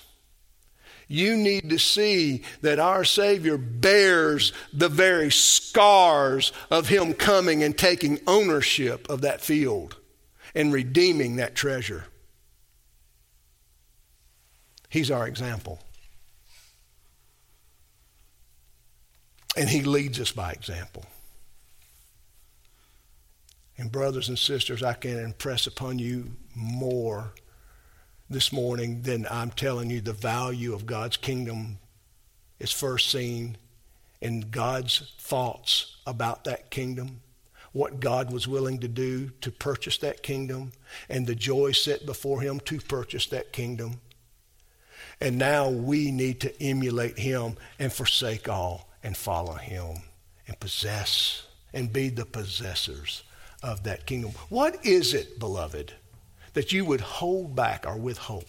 You 1.07 1.37
need 1.37 1.69
to 1.69 1.77
see 1.77 2.43
that 2.61 2.79
our 2.79 3.03
Savior 3.03 3.57
bears 3.57 4.53
the 4.73 4.89
very 4.89 5.31
scars 5.31 6.51
of 6.71 6.87
Him 6.87 7.13
coming 7.13 7.63
and 7.63 7.77
taking 7.77 8.19
ownership 8.27 9.09
of 9.09 9.21
that 9.21 9.41
field 9.41 9.97
and 10.53 10.73
redeeming 10.73 11.35
that 11.35 11.55
treasure. 11.55 12.05
He's 14.89 15.11
our 15.11 15.27
example. 15.27 15.79
And 19.57 19.69
He 19.69 19.81
leads 19.81 20.19
us 20.19 20.31
by 20.31 20.51
example. 20.51 21.05
And, 23.77 23.91
brothers 23.91 24.29
and 24.29 24.39
sisters, 24.39 24.83
I 24.83 24.93
can 24.93 25.17
impress 25.19 25.67
upon 25.67 25.99
you 25.99 26.31
more 26.55 27.31
this 28.29 28.51
morning 28.51 29.01
than 29.01 29.27
I'm 29.29 29.51
telling 29.51 29.89
you 29.89 30.01
the 30.01 30.13
value 30.13 30.73
of 30.73 30.85
God's 30.85 31.17
kingdom 31.17 31.77
is 32.59 32.71
first 32.71 33.11
seen 33.11 33.57
in 34.21 34.49
God's 34.49 35.13
thoughts 35.19 35.97
about 36.07 36.45
that 36.45 36.71
kingdom, 36.71 37.21
what 37.73 37.99
God 37.99 38.31
was 38.31 38.47
willing 38.47 38.79
to 38.79 38.87
do 38.87 39.29
to 39.41 39.51
purchase 39.51 39.97
that 39.99 40.23
kingdom, 40.23 40.71
and 41.09 41.27
the 41.27 41.35
joy 41.35 41.73
set 41.73 42.05
before 42.05 42.41
Him 42.41 42.59
to 42.61 42.79
purchase 42.79 43.27
that 43.27 43.51
kingdom. 43.51 43.99
And 45.21 45.37
now 45.37 45.69
we 45.69 46.11
need 46.11 46.41
to 46.41 46.63
emulate 46.63 47.17
him 47.17 47.55
and 47.79 47.91
forsake 47.91 48.49
all 48.49 48.89
and 49.03 49.15
follow 49.15 49.53
him 49.55 49.97
and 50.47 50.59
possess 50.59 51.45
and 51.73 51.91
be 51.91 52.09
the 52.09 52.25
possessors 52.25 53.23
of 53.63 53.83
that 53.83 54.05
kingdom. 54.05 54.31
What 54.49 54.85
is 54.85 55.13
it, 55.13 55.39
beloved, 55.39 55.93
that 56.53 56.71
you 56.71 56.85
would 56.85 57.01
hold 57.01 57.55
back 57.55 57.85
or 57.87 57.97
withhold? 57.97 58.45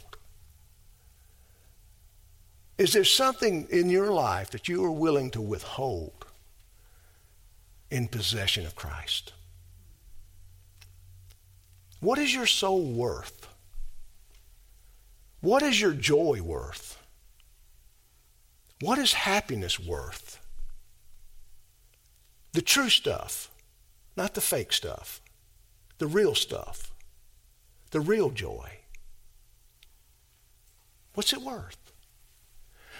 Is 2.78 2.92
there 2.92 3.04
something 3.04 3.66
in 3.70 3.88
your 3.88 4.12
life 4.12 4.50
that 4.50 4.68
you 4.68 4.84
are 4.84 4.92
willing 4.92 5.30
to 5.30 5.40
withhold 5.40 6.26
in 7.90 8.08
possession 8.08 8.66
of 8.66 8.76
Christ? 8.76 9.32
What 12.00 12.18
is 12.18 12.34
your 12.34 12.46
soul 12.46 12.82
worth? 12.82 13.35
What 15.46 15.62
is 15.62 15.80
your 15.80 15.92
joy 15.92 16.40
worth? 16.42 17.00
What 18.80 18.98
is 18.98 19.12
happiness 19.12 19.78
worth? 19.78 20.40
The 22.52 22.62
true 22.62 22.88
stuff, 22.88 23.48
not 24.16 24.34
the 24.34 24.40
fake 24.40 24.72
stuff. 24.72 25.22
The 25.98 26.08
real 26.08 26.34
stuff. 26.34 26.92
The 27.92 28.00
real 28.00 28.30
joy. 28.30 28.78
What's 31.14 31.32
it 31.32 31.42
worth? 31.42 31.92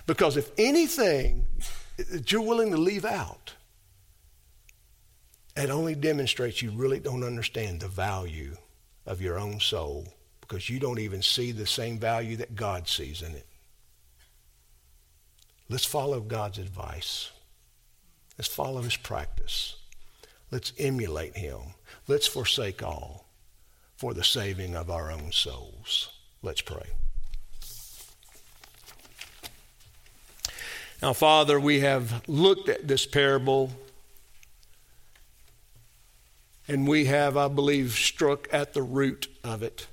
Because 0.07 0.37
if 0.37 0.53
anything 0.57 1.47
that 1.97 2.31
you're 2.31 2.43
willing 2.43 2.71
to 2.71 2.77
leave 2.77 3.05
out, 3.05 3.55
it 5.57 5.69
only 5.69 5.97
demonstrates 5.97 6.63
you 6.63 6.71
really 6.71 7.01
don't 7.01 7.25
understand 7.25 7.81
the 7.81 7.89
value 7.89 8.57
of 9.05 9.21
your 9.21 9.37
own 9.37 9.59
soul 9.59 10.16
because 10.47 10.71
you 10.71 10.79
don't 10.79 10.99
even 10.99 11.23
see 11.23 11.53
the 11.53 11.67
same 11.67 11.99
value 11.99 12.37
that 12.37 12.55
God 12.55 12.89
sees 12.89 13.23
in 13.23 13.33
it. 13.33 13.47
Let's 15.69 15.85
follow 15.85 16.21
God's 16.21 16.59
advice. 16.59 17.31
Let's 18.39 18.53
follow 18.53 18.83
his 18.83 18.97
practice. 18.97 19.77
Let's 20.51 20.73
emulate 20.79 21.37
him. 21.37 21.61
Let's 22.07 22.29
forsake 22.29 22.83
all 22.83 23.27
for 23.97 24.15
the 24.15 24.23
saving 24.23 24.77
of 24.77 24.91
our 24.91 25.11
own 25.11 25.33
souls. 25.33 26.11
Let's 26.43 26.61
pray. 26.61 26.87
Now, 31.03 31.13
Father, 31.13 31.59
we 31.59 31.81
have 31.81 32.27
looked 32.29 32.69
at 32.69 32.87
this 32.87 33.05
parable 33.05 33.73
and 36.69 36.87
we 36.87 37.07
have, 37.07 37.37
I 37.37 37.49
believe, 37.49 37.93
struck 37.93 38.49
at 38.53 38.75
the 38.75 38.83
root 38.83 39.29
of 39.45 39.63
it. 39.63 39.87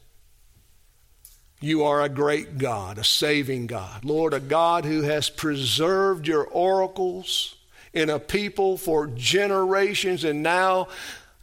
You 1.63 1.85
are 1.85 2.01
a 2.01 2.09
great 2.09 2.57
God, 2.57 2.97
a 2.97 3.05
saving 3.05 3.67
God. 3.67 4.03
Lord, 4.03 4.33
a 4.33 4.41
God 4.41 4.83
who 4.83 5.03
has 5.03 5.29
preserved 5.29 6.27
your 6.27 6.43
oracles 6.43 7.55
in 7.93 8.09
a 8.09 8.19
people 8.19 8.75
for 8.75 9.07
generations, 9.07 10.25
and 10.25 10.43
now 10.43 10.89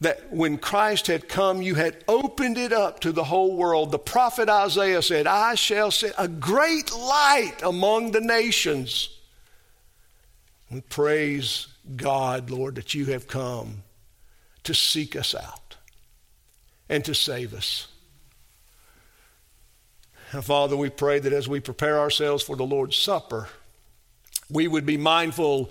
that 0.02 0.30
when 0.30 0.58
Christ 0.58 1.06
had 1.06 1.26
come, 1.26 1.62
you 1.62 1.74
had 1.74 2.04
opened 2.06 2.58
it 2.58 2.70
up 2.70 3.00
to 3.00 3.12
the 3.12 3.24
whole 3.24 3.56
world. 3.56 3.92
The 3.92 3.98
prophet 3.98 4.50
Isaiah 4.50 5.00
said, 5.00 5.26
I 5.26 5.54
shall 5.54 5.90
set 5.90 6.12
a 6.18 6.28
great 6.28 6.92
light 6.92 7.56
among 7.62 8.10
the 8.10 8.20
nations. 8.20 9.16
We 10.70 10.82
praise 10.82 11.66
God, 11.96 12.50
Lord, 12.50 12.74
that 12.74 12.92
you 12.92 13.06
have 13.06 13.26
come 13.26 13.84
to 14.64 14.74
seek 14.74 15.16
us 15.16 15.34
out 15.34 15.76
and 16.90 17.02
to 17.06 17.14
save 17.14 17.54
us. 17.54 17.89
Father, 20.30 20.76
we 20.76 20.90
pray 20.90 21.18
that 21.18 21.32
as 21.32 21.48
we 21.48 21.58
prepare 21.58 21.98
ourselves 21.98 22.44
for 22.44 22.54
the 22.54 22.64
Lord's 22.64 22.96
Supper, 22.96 23.48
we 24.48 24.68
would 24.68 24.86
be 24.86 24.96
mindful 24.96 25.70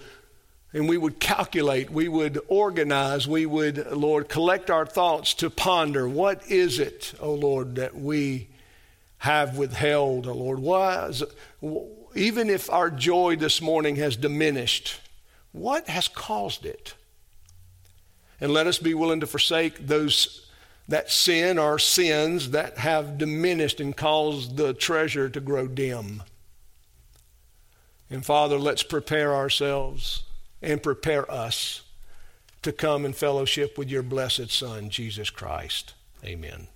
and 0.73 0.87
we 0.87 0.97
would 0.97 1.19
calculate, 1.19 1.89
we 1.89 2.07
would 2.07 2.39
organize, 2.47 3.27
we 3.27 3.45
would, 3.45 3.87
Lord, 3.91 4.29
collect 4.29 4.69
our 4.69 4.85
thoughts 4.85 5.33
to 5.35 5.49
ponder 5.49 6.07
what 6.07 6.45
is 6.51 6.77
it, 6.77 7.13
oh 7.19 7.33
Lord, 7.33 7.75
that 7.75 7.95
we 7.95 8.49
have 9.19 9.57
withheld, 9.57 10.27
oh 10.27 10.33
Lord? 10.33 10.59
Why 10.59 11.07
is 11.07 11.23
even 12.13 12.49
if 12.49 12.69
our 12.69 12.89
joy 12.89 13.37
this 13.37 13.61
morning 13.61 13.95
has 13.95 14.15
diminished, 14.15 14.99
what 15.53 15.87
has 15.87 16.07
caused 16.07 16.65
it? 16.65 16.93
And 18.41 18.51
let 18.51 18.67
us 18.67 18.77
be 18.77 18.93
willing 18.93 19.21
to 19.21 19.27
forsake 19.27 19.87
those 19.87 20.48
that 20.89 21.11
sin 21.11 21.59
or 21.59 21.77
sins 21.77 22.49
that 22.49 22.79
have 22.79 23.17
diminished 23.17 23.79
and 23.79 23.95
caused 23.95 24.57
the 24.57 24.73
treasure 24.73 25.29
to 25.29 25.39
grow 25.39 25.67
dim. 25.67 26.23
And 28.09 28.25
Father, 28.25 28.57
let's 28.57 28.81
prepare 28.81 29.35
ourselves 29.35 30.23
and 30.63 30.81
prepare 30.81 31.31
us 31.31 31.83
to 32.63 32.71
come 32.71 33.05
in 33.05 33.13
fellowship 33.13 33.77
with 33.77 33.89
your 33.89 34.03
blessed 34.03 34.49
Son, 34.49 34.89
Jesus 34.89 35.29
Christ. 35.29 35.93
Amen. 36.25 36.67